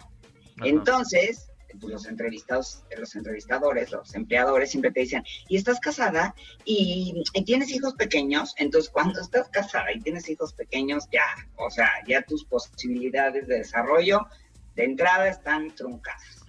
Entonces, 0.64 1.52
pues, 1.80 1.92
los 1.92 2.06
entrevistados, 2.06 2.84
los 2.98 3.16
entrevistadores, 3.16 3.92
los 3.92 4.14
empleadores 4.16 4.70
siempre 4.72 4.92
te 4.92 5.02
dicen, 5.02 5.24
¿y 5.50 5.58
estás 5.58 5.80
casada? 5.80 6.34
¿Y, 6.66 7.24
tienes 7.46 7.72
hijos 7.72 7.94
pequeños? 7.96 8.54
Entonces, 8.58 8.90
cuando 8.90 9.20
estás 9.20 9.50
casada 9.50 9.92
y 9.92 10.00
tienes 10.00 10.30
hijos 10.30 10.54
pequeños, 10.54 11.06
ya, 11.12 11.26
o 11.58 11.70
sea, 11.70 11.90
ya 12.08 12.22
tus 12.22 12.46
posibilidades 12.46 13.48
de 13.48 13.58
desarrollo 13.58 14.28
de 14.76 14.86
entrada 14.86 15.28
están 15.28 15.74
truncadas. 15.76 16.40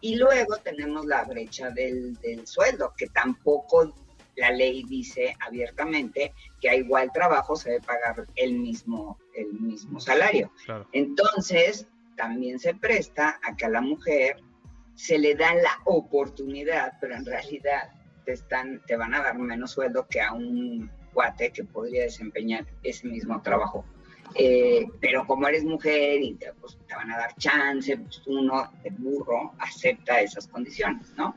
Y 0.00 0.16
luego 0.16 0.56
tenemos 0.56 1.06
la 1.06 1.22
brecha 1.24 1.70
del, 1.70 2.14
del 2.16 2.46
sueldo, 2.48 2.92
que 2.96 3.06
tampoco 3.08 3.94
la 4.38 4.50
ley 4.50 4.84
dice 4.84 5.36
abiertamente 5.40 6.32
que 6.60 6.70
a 6.70 6.76
igual 6.76 7.10
trabajo 7.12 7.56
se 7.56 7.70
debe 7.70 7.84
pagar 7.84 8.26
el 8.36 8.58
mismo, 8.58 9.18
el 9.34 9.52
mismo 9.52 10.00
salario. 10.00 10.52
Entonces, 10.92 11.86
también 12.16 12.58
se 12.58 12.74
presta 12.74 13.38
a 13.42 13.56
que 13.56 13.66
a 13.66 13.68
la 13.68 13.80
mujer 13.80 14.36
se 14.94 15.18
le 15.18 15.34
da 15.34 15.54
la 15.54 15.78
oportunidad, 15.84 16.94
pero 17.00 17.16
en 17.16 17.24
realidad 17.24 17.92
te, 18.24 18.32
están, 18.32 18.82
te 18.86 18.96
van 18.96 19.14
a 19.14 19.22
dar 19.22 19.38
menos 19.38 19.72
sueldo 19.72 20.06
que 20.08 20.20
a 20.20 20.32
un 20.32 20.90
cuate 21.12 21.50
que 21.50 21.64
podría 21.64 22.02
desempeñar 22.02 22.66
ese 22.82 23.08
mismo 23.08 23.40
trabajo. 23.42 23.84
Eh, 24.34 24.86
pero 25.00 25.26
como 25.26 25.48
eres 25.48 25.64
mujer 25.64 26.20
y 26.20 26.34
te, 26.34 26.52
pues, 26.60 26.78
te 26.86 26.94
van 26.94 27.10
a 27.10 27.18
dar 27.18 27.34
chance, 27.36 27.96
pues 27.96 28.22
uno 28.26 28.70
de 28.82 28.90
burro 28.90 29.52
acepta 29.58 30.20
esas 30.20 30.46
condiciones, 30.46 31.12
¿no? 31.16 31.34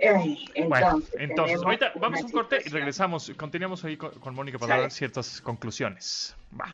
Entonces, 0.00 1.62
ahorita 1.62 1.92
vamos 2.00 2.22
a 2.22 2.24
un 2.24 2.32
corte 2.32 2.60
y 2.64 2.68
regresamos. 2.70 3.32
Continuamos 3.36 3.84
ahí 3.84 3.96
con, 3.96 4.34
Mónica 4.34 4.58
para 4.58 4.80
dar 4.80 4.90
ciertas 4.90 5.40
conclusiones. 5.40 6.34
Va. 6.58 6.72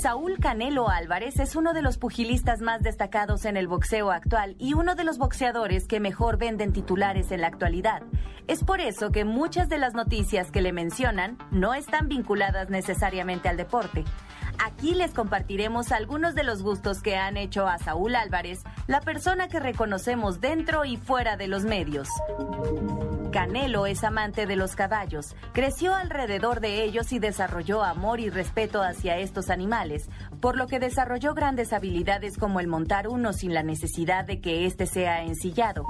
Saúl 0.00 0.38
Canelo 0.38 0.88
Álvarez 0.88 1.40
es 1.40 1.56
uno 1.56 1.72
de 1.72 1.82
los 1.82 1.98
pugilistas 1.98 2.60
más 2.60 2.82
destacados 2.82 3.44
en 3.44 3.56
el 3.56 3.66
boxeo 3.66 4.12
actual 4.12 4.54
y 4.56 4.74
uno 4.74 4.94
de 4.94 5.02
los 5.02 5.18
boxeadores 5.18 5.88
que 5.88 5.98
mejor 5.98 6.38
venden 6.38 6.72
titulares 6.72 7.32
en 7.32 7.40
la 7.40 7.48
actualidad. 7.48 8.02
Es 8.46 8.62
por 8.62 8.80
eso 8.80 9.10
que 9.10 9.24
muchas 9.24 9.68
de 9.68 9.78
las 9.78 9.94
noticias 9.94 10.52
que 10.52 10.62
le 10.62 10.72
mencionan 10.72 11.36
no 11.50 11.74
están 11.74 12.06
vinculadas 12.06 12.70
necesariamente 12.70 13.48
al 13.48 13.56
deporte. 13.56 14.04
Aquí 14.64 14.94
les 14.94 15.12
compartiremos 15.12 15.90
algunos 15.90 16.36
de 16.36 16.44
los 16.44 16.62
gustos 16.62 17.02
que 17.02 17.16
han 17.16 17.36
hecho 17.36 17.66
a 17.66 17.78
Saúl 17.78 18.14
Álvarez 18.14 18.60
la 18.86 19.00
persona 19.00 19.48
que 19.48 19.58
reconocemos 19.58 20.40
dentro 20.40 20.84
y 20.84 20.96
fuera 20.96 21.36
de 21.36 21.48
los 21.48 21.64
medios. 21.64 22.08
Canelo 23.30 23.86
es 23.86 24.04
amante 24.04 24.46
de 24.46 24.56
los 24.56 24.74
caballos, 24.74 25.36
creció 25.52 25.94
alrededor 25.94 26.60
de 26.60 26.82
ellos 26.82 27.12
y 27.12 27.18
desarrolló 27.18 27.84
amor 27.84 28.20
y 28.20 28.30
respeto 28.30 28.82
hacia 28.82 29.18
estos 29.18 29.50
animales, 29.50 30.08
por 30.40 30.56
lo 30.56 30.66
que 30.66 30.78
desarrolló 30.78 31.34
grandes 31.34 31.74
habilidades 31.74 32.38
como 32.38 32.58
el 32.58 32.68
montar 32.68 33.06
uno 33.06 33.34
sin 33.34 33.52
la 33.52 33.62
necesidad 33.62 34.24
de 34.24 34.40
que 34.40 34.64
éste 34.64 34.86
sea 34.86 35.22
ensillado. 35.22 35.84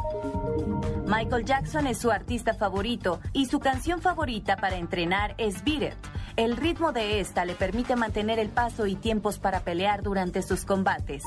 Michael 1.07 1.45
Jackson 1.45 1.87
es 1.87 1.99
su 1.99 2.11
artista 2.11 2.55
favorito 2.55 3.21
y 3.33 3.47
su 3.47 3.61
canción 3.61 4.01
favorita 4.01 4.57
para 4.57 4.77
entrenar 4.77 5.35
es 5.39 5.63
Beat. 5.63 5.95
El 6.39 6.57
ritmo 6.57 6.93
de 6.93 7.19
esta 7.19 7.45
le 7.45 7.57
permite 7.57 7.97
mantener 7.97 8.39
el 8.39 8.49
paso 8.49 8.87
y 8.87 8.95
tiempos 8.95 9.41
para 9.41 9.59
pelear 9.65 10.05
durante 10.05 10.41
sus 10.45 10.65
combates. 10.65 11.25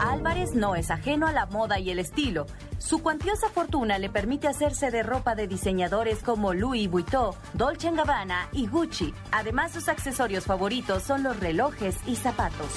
Álvarez 0.00 0.54
no 0.54 0.76
es 0.76 0.90
ajeno 0.90 1.26
a 1.26 1.32
la 1.32 1.44
moda 1.44 1.78
y 1.78 1.90
el 1.90 1.98
estilo. 1.98 2.46
Su 2.78 3.02
cuantiosa 3.02 3.50
fortuna 3.50 3.98
le 3.98 4.08
permite 4.08 4.48
hacerse 4.48 4.90
de 4.90 5.02
ropa 5.02 5.34
de 5.34 5.46
diseñadores 5.46 6.20
como 6.20 6.54
Louis 6.54 6.90
Vuitton, 6.90 7.34
Dolce 7.52 7.90
Gabbana 7.90 8.48
y 8.52 8.66
Gucci. 8.66 9.12
Además, 9.30 9.72
sus 9.72 9.90
accesorios 9.90 10.44
favoritos 10.44 11.02
son 11.02 11.22
los 11.22 11.38
relojes 11.38 11.94
y 12.06 12.16
zapatos. 12.16 12.68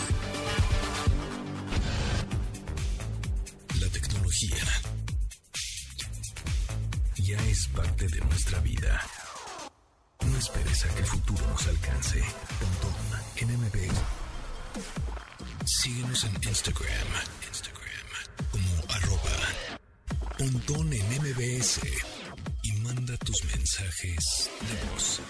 La 3.80 3.88
tecnología 3.88 4.58
ya 7.16 7.38
es 7.38 7.70
parte 7.70 8.06
de 8.10 8.20
nuestra 8.20 8.60
vida. 8.60 9.00
No 10.32 10.38
esperes 10.38 10.86
a 10.86 10.90
que 10.90 11.00
el 11.00 11.06
futuro 11.06 11.48
nos 11.48 11.68
alcance. 11.68 12.22
Pontón 12.60 12.96
en 13.38 13.48
MB. 13.60 13.76
Síguenos 15.66 16.24
en 16.26 16.34
Instagram. 16.44 17.08
Instagram 17.48 17.78
como 18.52 18.94
arroba 18.94 19.38
Pontón 20.38 20.94
en 20.94 21.06
MBS. 21.22 21.80
Y 22.64 22.72
manda 22.82 23.18
tus 23.18 23.44
mensajes 23.46 24.50
de 24.62 24.92
voz. 24.92 25.22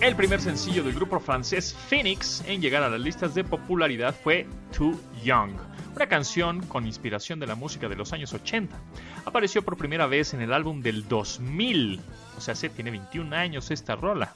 El 0.00 0.16
primer 0.16 0.40
sencillo 0.40 0.82
del 0.82 0.94
grupo 0.94 1.20
francés 1.20 1.76
Phoenix 1.90 2.42
en 2.46 2.62
llegar 2.62 2.82
a 2.82 2.88
las 2.88 3.00
listas 3.00 3.34
de 3.34 3.44
popularidad 3.44 4.14
fue 4.14 4.46
Too 4.74 4.98
Young, 5.22 5.50
una 5.94 6.06
canción 6.06 6.60
con 6.66 6.86
inspiración 6.86 7.38
de 7.38 7.46
la 7.46 7.54
música 7.54 7.86
de 7.86 7.96
los 7.96 8.14
años 8.14 8.32
80. 8.32 8.74
Apareció 9.26 9.60
por 9.60 9.76
primera 9.76 10.06
vez 10.06 10.32
en 10.32 10.40
el 10.40 10.54
álbum 10.54 10.80
del 10.80 11.06
2000, 11.06 12.00
o 12.38 12.40
sea, 12.40 12.54
se 12.54 12.70
tiene 12.70 12.92
21 12.92 13.36
años 13.36 13.70
esta 13.70 13.94
rola. 13.94 14.34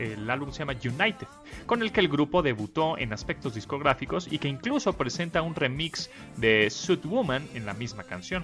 el 0.00 0.28
álbum 0.28 0.50
se 0.50 0.58
llama 0.58 0.72
United, 0.72 1.28
con 1.66 1.82
el 1.82 1.92
que 1.92 2.00
el 2.00 2.08
grupo 2.08 2.42
debutó 2.42 2.98
en 2.98 3.12
aspectos 3.12 3.54
discográficos 3.54 4.26
y 4.28 4.40
que 4.40 4.48
incluso 4.48 4.94
presenta 4.94 5.42
un 5.42 5.54
remix 5.54 6.10
de 6.38 6.70
Suit 6.70 7.04
Woman 7.04 7.46
en 7.54 7.66
la 7.66 7.74
misma 7.74 8.02
canción. 8.02 8.42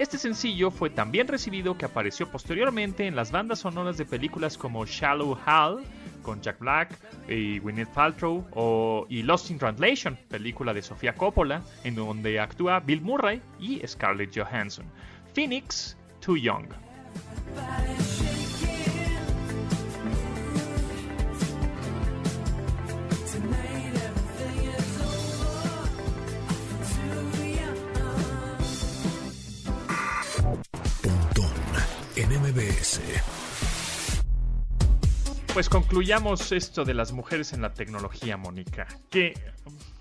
Este 0.00 0.16
sencillo 0.16 0.70
fue 0.70 0.88
tan 0.88 1.12
bien 1.12 1.28
recibido 1.28 1.76
que 1.76 1.84
apareció 1.84 2.26
posteriormente 2.26 3.06
en 3.06 3.14
las 3.14 3.30
bandas 3.30 3.58
sonoras 3.58 3.98
de 3.98 4.06
películas 4.06 4.56
como 4.56 4.86
Shallow 4.86 5.36
Hal 5.44 5.80
con 6.22 6.40
Jack 6.40 6.58
Black 6.58 6.98
y 7.28 7.58
Gwyneth 7.58 7.90
Paltrow 7.90 8.46
o 8.52 9.04
y 9.10 9.22
Lost 9.22 9.50
in 9.50 9.58
Translation, 9.58 10.18
película 10.30 10.72
de 10.72 10.80
Sofía 10.80 11.14
Coppola 11.14 11.60
en 11.84 11.96
donde 11.96 12.40
actúa 12.40 12.80
Bill 12.80 13.02
Murray 13.02 13.42
y 13.58 13.86
Scarlett 13.86 14.34
Johansson. 14.34 14.86
Phoenix, 15.34 15.98
Too 16.20 16.38
Young. 16.38 16.68
Pues 35.52 35.68
concluyamos 35.68 36.52
esto 36.52 36.84
de 36.84 36.94
las 36.94 37.12
mujeres 37.12 37.52
en 37.52 37.62
la 37.62 37.74
tecnología, 37.74 38.36
Mónica. 38.36 38.86
¿Qué, 39.10 39.34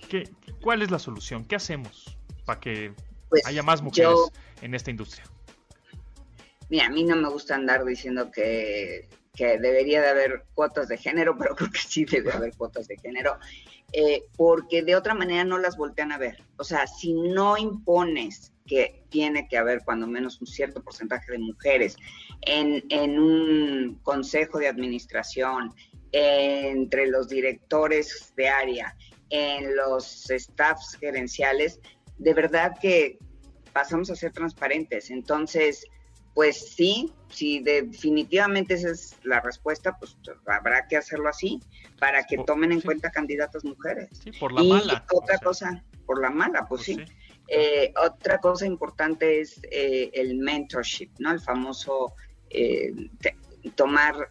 qué, 0.07 0.29
cuál 0.61 0.81
es 0.81 0.91
la 0.91 0.99
solución? 0.99 1.45
¿Qué 1.45 1.55
hacemos 1.55 2.17
para 2.45 2.59
que 2.59 2.93
pues 3.29 3.45
haya 3.45 3.63
más 3.63 3.81
mujeres 3.81 4.15
en 4.61 4.75
esta 4.75 4.91
industria? 4.91 5.25
Mira, 6.69 6.85
a 6.85 6.89
mí 6.89 7.03
no 7.03 7.15
me 7.15 7.29
gusta 7.29 7.55
andar 7.55 7.83
diciendo 7.83 8.31
que, 8.31 9.07
debería 9.35 10.01
de 10.01 10.09
haber 10.09 10.43
cuotas 10.53 10.87
de 10.87 10.97
género, 10.97 11.37
pero 11.37 11.55
creo 11.55 11.71
que 11.71 11.79
sí 11.79 12.05
debe 12.05 12.31
haber 12.31 12.55
cuotas 12.55 12.87
de 12.87 12.97
género, 12.97 13.37
eh, 13.91 14.23
porque 14.35 14.83
de 14.83 14.95
otra 14.95 15.15
manera 15.15 15.43
no 15.43 15.57
las 15.57 15.77
voltean 15.77 16.11
a 16.11 16.17
ver. 16.17 16.43
O 16.57 16.63
sea, 16.63 16.85
si 16.85 17.13
no 17.13 17.57
impones 17.57 18.51
que 18.70 19.03
tiene 19.09 19.47
que 19.47 19.57
haber 19.57 19.82
cuando 19.84 20.05
menos 20.05 20.39
un 20.39 20.47
cierto 20.47 20.84
porcentaje 20.84 21.32
de 21.32 21.39
mujeres 21.39 21.97
en, 22.41 22.84
en 22.89 23.20
un 23.20 23.99
consejo 24.03 24.59
de 24.59 24.67
administración, 24.67 25.74
entre 26.11 27.07
los 27.07 27.28
directores 27.28 28.32
de 28.38 28.47
área, 28.47 28.95
en 29.32 29.76
los 29.76 30.28
staffs 30.30 30.97
gerenciales, 30.99 31.80
de 32.17 32.34
verdad 32.34 32.74
que 32.80 33.17
pasamos 33.74 34.09
a 34.11 34.15
ser 34.15 34.32
transparentes. 34.32 35.09
Entonces, 35.09 35.86
pues 36.34 36.76
sí, 36.76 37.11
si 37.30 37.59
definitivamente 37.59 38.76
esa 38.76 38.91
es 38.91 39.15
la 39.24 39.39
respuesta, 39.39 39.97
pues 39.99 40.15
habrá 40.45 40.88
que 40.88 40.97
hacerlo 40.97 41.30
así 41.30 41.59
para 41.99 42.24
que 42.24 42.38
tomen 42.45 42.72
en 42.72 42.82
cuenta 42.82 43.11
candidatas 43.11 43.65
mujeres. 43.65 44.09
Sí, 44.24 44.32
por 44.39 44.53
la 44.53 44.61
y 44.61 44.72
Otra 44.72 45.38
cosa, 45.43 45.84
por 46.05 46.22
la 46.22 46.30
mala, 46.30 46.67
pues, 46.67 46.86
pues 46.86 46.97
sí. 46.97 47.05
Eh, 47.51 47.91
otra 47.97 48.37
cosa 48.37 48.67
importante 48.67 49.41
es 49.41 49.59
eh, 49.71 50.11
el 50.13 50.37
mentorship, 50.37 51.09
¿no? 51.17 51.31
El 51.31 51.41
famoso 51.41 52.13
eh, 52.51 52.93
tomar 53.73 54.29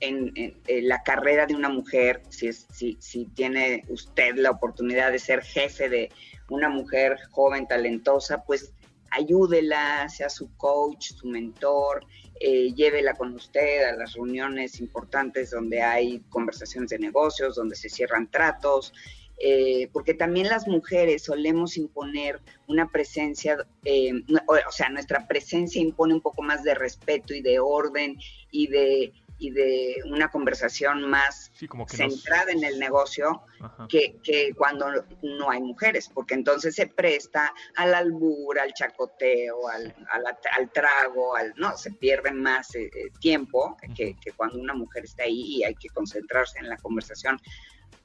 en, 0.00 0.32
la 0.66 1.00
carrera 1.04 1.46
de 1.46 1.54
una 1.54 1.68
mujer, 1.68 2.22
si, 2.28 2.52
si, 2.52 2.96
si 3.00 3.26
tiene 3.26 3.84
usted 3.88 4.34
la 4.34 4.50
oportunidad 4.50 5.12
de 5.12 5.20
ser 5.20 5.42
jefe 5.42 5.88
de 5.88 6.10
una 6.50 6.68
mujer 6.68 7.18
joven, 7.30 7.68
talentosa, 7.68 8.42
pues 8.42 8.72
ayúdela, 9.10 10.08
sea 10.08 10.28
su 10.28 10.54
coach, 10.56 11.12
su 11.12 11.28
mentor, 11.28 12.04
llévela 12.40 13.14
con 13.14 13.32
usted 13.32 13.84
a 13.84 13.96
las 13.96 14.12
reuniones 14.12 14.80
importantes 14.80 15.52
donde 15.52 15.80
hay 15.80 16.20
conversaciones 16.28 16.90
de 16.90 16.98
negocios, 16.98 17.56
donde 17.56 17.76
se 17.76 17.88
cierran 17.88 18.30
tratos, 18.30 18.92
eh, 19.38 19.88
porque 19.92 20.14
también 20.14 20.48
las 20.48 20.66
mujeres 20.66 21.24
solemos 21.24 21.76
imponer 21.76 22.40
una 22.68 22.88
presencia, 22.90 23.58
eh, 23.84 24.12
o, 24.46 24.72
sea, 24.72 24.88
nuestra 24.88 25.26
presencia 25.28 25.80
impone 25.80 26.14
un 26.14 26.22
poco 26.22 26.42
más 26.42 26.62
de 26.62 26.74
respeto 26.74 27.34
y 27.34 27.42
de 27.42 27.58
orden 27.58 28.16
y 28.50 28.66
de, 28.68 29.12
y 29.38 29.50
de 29.50 29.96
una 30.06 30.30
conversación 30.30 31.02
más 31.02 31.52
centrada 31.88 32.50
en 32.50 32.64
el 32.64 32.78
negocio 32.78 33.42
que, 33.88 34.54
cuando 34.56 34.86
no 35.22 35.50
hay 35.50 35.60
mujeres, 35.60 36.10
porque 36.12 36.34
entonces 36.34 36.74
se 36.74 36.86
presta 36.86 37.52
al 37.76 37.94
albur, 37.94 38.58
al 38.58 38.72
chacoteo, 38.72 39.68
al, 39.68 39.94
al, 40.10 40.70
trago, 40.72 41.36
al, 41.36 41.52
no, 41.56 41.76
se 41.76 41.90
pierde 41.90 42.30
más 42.30 42.74
eh, 42.74 42.90
tiempo 43.20 43.76
que, 43.94 44.16
que 44.16 44.32
cuando 44.32 44.58
una 44.58 44.74
mujer 44.74 45.04
está 45.04 45.24
ahí 45.24 45.58
y 45.58 45.64
hay 45.64 45.74
que 45.74 45.90
concentrarse 45.90 46.58
en 46.58 46.70
la 46.70 46.78
conversación 46.78 47.38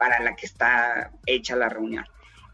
para 0.02 0.20
la 0.20 0.36
que 0.36 0.48
está 0.48 1.12
hecha 1.28 1.56
la 1.56 1.70
reunión. 1.70 2.04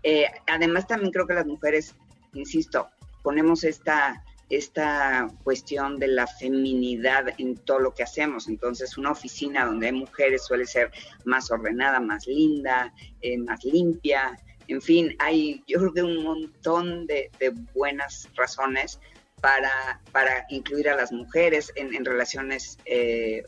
Eh, 0.03 0.25
además, 0.47 0.85
también 0.85 1.13
creo 1.13 1.25
que 1.25 1.33
las 1.33 1.45
mujeres, 1.45 1.95
insisto, 2.33 2.89
ponemos 3.23 3.63
esta, 3.63 4.21
esta 4.49 5.29
cuestión 5.45 5.97
de 5.97 6.09
la 6.09 6.27
feminidad 6.27 7.27
en 7.37 7.55
todo 7.55 7.79
lo 7.79 7.93
que 7.93 8.03
hacemos. 8.03 8.49
Entonces, 8.49 8.97
una 8.97 9.11
oficina 9.11 9.65
donde 9.65 9.85
hay 9.87 9.93
mujeres 9.93 10.43
suele 10.45 10.65
ser 10.65 10.91
más 11.23 11.49
ordenada, 11.49 12.01
más 12.01 12.27
linda, 12.27 12.93
eh, 13.21 13.37
más 13.37 13.63
limpia. 13.63 14.37
En 14.67 14.81
fin, 14.81 15.15
hay 15.17 15.63
yo 15.67 15.79
creo 15.79 15.93
que 15.93 16.03
un 16.03 16.23
montón 16.23 17.07
de, 17.07 17.31
buenas 17.73 18.27
razones 18.35 18.99
para, 19.47 20.01
para, 20.11 20.45
incluir 20.49 20.89
a 20.89 20.95
las 20.97 21.13
mujeres 21.13 21.71
en, 21.77 22.03
relaciones 22.03 22.77
eh, 22.83 23.43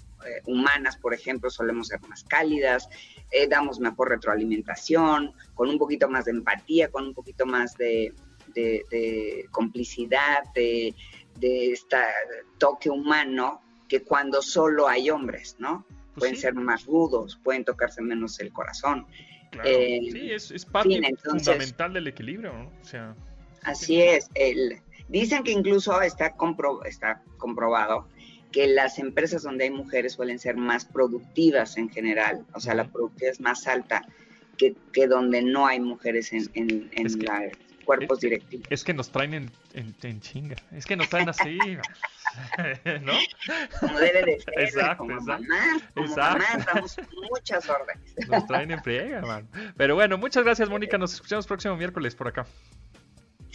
humanas, 0.45 0.95
por 0.95 1.14
ejemplo, 1.14 1.50
solemos 1.50 1.88
ser 1.88 2.00
más 2.08 2.24
cálidas, 2.24 2.88
eh, 3.32 3.50
damos 3.50 3.82
mejor 3.82 4.08
retroalimentación, 4.08 5.34
con 5.56 5.68
un 5.68 5.78
poquito 5.78 6.08
más 6.08 6.24
de 6.24 6.32
empatía, 6.32 6.89
con 6.89 7.08
un 7.08 7.14
poquito 7.14 7.45
más 7.45 7.76
de, 7.76 8.14
complicidad, 9.52 10.45
de, 10.56 10.95
este 11.41 11.97
toque 12.58 12.89
humano, 12.89 13.62
que 13.89 14.02
cuando 14.02 14.41
solo 14.41 14.88
hay 14.88 15.10
hombres, 15.10 15.58
¿no? 15.60 15.86
Pues 15.89 16.16
pueden 16.16 16.38
ser 16.38 16.54
más 16.54 16.86
rudos, 16.86 17.38
pueden 17.43 17.66
tocarse 17.66 18.02
menos 18.02 18.39
el 18.39 18.54
corazón. 18.54 19.06
Eh, 19.66 20.00
sí, 20.14 20.32
es, 20.32 20.66
parte 20.66 21.02
fundamental 21.22 21.91
del 21.91 22.08
equilibrio, 22.08 22.54
¿no? 22.54 22.72
O 22.82 22.86
sea, 22.86 23.14
así 23.64 24.02
es. 24.02 24.30
El, 24.36 24.82
dicen 25.10 25.43
que 25.43 25.51
incluso 25.51 26.01
está, 26.01 26.34
compro, 26.36 26.84
está 26.86 27.22
comprobado 27.38 28.07
que 28.51 28.68
las 28.68 28.97
empresas 28.97 29.43
donde 29.43 29.66
hay 29.66 29.72
mujeres 29.72 30.14
suelen 30.14 30.39
ser 30.39 30.55
más 30.55 30.86
productivas 30.86 31.78
en 31.78 31.89
general, 31.89 32.45
o 32.53 32.60
sea, 32.60 32.74
la 32.74 32.88
productividad 32.88 33.34
es 33.34 33.39
más 33.39 33.68
alta 33.68 34.01
que, 34.57 34.76
que 34.91 35.07
donde 35.07 35.41
no 35.41 35.68
hay 35.68 35.80
mujeres 35.80 36.34
en, 36.34 36.49
en, 36.53 36.89
en 36.93 37.07
cuerpos 37.86 38.20
directivos. 38.20 38.68
Es 38.70 38.84
que 38.84 38.93
nos 38.93 39.10
traen 39.12 39.34
en, 39.34 39.51
en, 39.74 40.22
chinga, 40.22 40.55
es 40.72 40.86
que 40.86 40.95
nos 40.95 41.10
traen 41.10 41.30
así, 41.30 41.57
¿no? 43.01 43.14
Como 43.80 43.99
debe 43.99 44.24
de 44.26 44.39
ser, 44.39 44.53
exacto, 44.60 44.97
como 44.97 45.14
exacto, 45.14 45.43
mamás, 45.43 45.84
como 45.93 46.05
exacto. 46.05 46.39
mamás 46.39 46.66
damos 46.66 46.97
muchas 47.32 47.70
órdenes. 47.70 48.28
Nos 48.28 48.45
traen 48.45 48.72
en 48.72 48.84
friega, 48.84 49.22
man. 49.22 49.47
Pero 49.76 49.95
bueno, 49.95 50.18
muchas 50.18 50.43
gracias, 50.43 50.70
Mónica, 50.70 50.97
nos 50.97 51.14
escuchamos 51.14 51.47
próximo 51.47 51.76
miércoles 51.78 52.14
por 52.14 52.28
acá. 52.28 52.45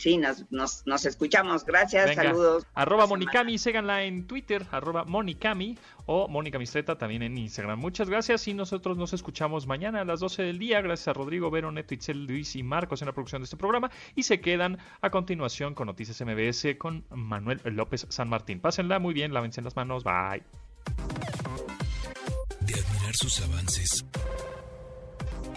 Sí, 0.05 0.19
nos, 0.19 0.45
nos, 0.53 0.87
nos 0.87 1.07
escuchamos. 1.07 1.65
Gracias, 1.65 2.15
saludos. 2.15 2.67
Arroba 2.75 3.07
Monicami, 3.07 3.57
síganla 3.57 4.03
en 4.03 4.27
Twitter, 4.27 4.67
arroba 4.71 5.05
Monicami 5.05 5.79
o 6.05 6.29
Mónica 6.29 6.59
Mistreta 6.59 6.99
también 6.99 7.23
en 7.23 7.39
Instagram. 7.39 7.79
Muchas 7.79 8.11
gracias 8.11 8.47
y 8.47 8.53
nosotros 8.53 8.99
nos 8.99 9.15
escuchamos 9.15 9.67
mañana 9.67 10.03
a 10.03 10.05
las 10.05 10.21
12 10.21 10.43
del 10.43 10.59
día. 10.59 10.83
Gracias 10.83 11.09
a 11.09 11.15
Rodrigo, 11.15 11.51
Vero, 11.51 11.73
Neto, 11.73 11.95
Itzel, 11.95 12.27
Luis 12.27 12.55
y 12.55 12.63
Marcos 12.63 13.01
en 13.01 13.07
la 13.07 13.13
producción 13.15 13.41
de 13.41 13.45
este 13.45 13.57
programa. 13.57 13.91
Y 14.15 14.25
se 14.25 14.43
quedan 14.43 14.77
a 15.01 15.09
continuación 15.09 15.73
con 15.73 15.87
Noticias 15.87 16.21
MBS 16.21 16.77
con 16.77 17.07
Manuel 17.09 17.63
López 17.65 18.07
San 18.11 18.29
Martín. 18.29 18.61
Pásenla 18.61 18.99
muy 18.99 19.15
bien, 19.15 19.33
lávense 19.33 19.63
las 19.63 19.75
manos. 19.75 20.05
Bye. 20.05 20.43
De 22.61 22.75
admirar 22.75 23.15
sus 23.15 23.41
avances 23.41 24.05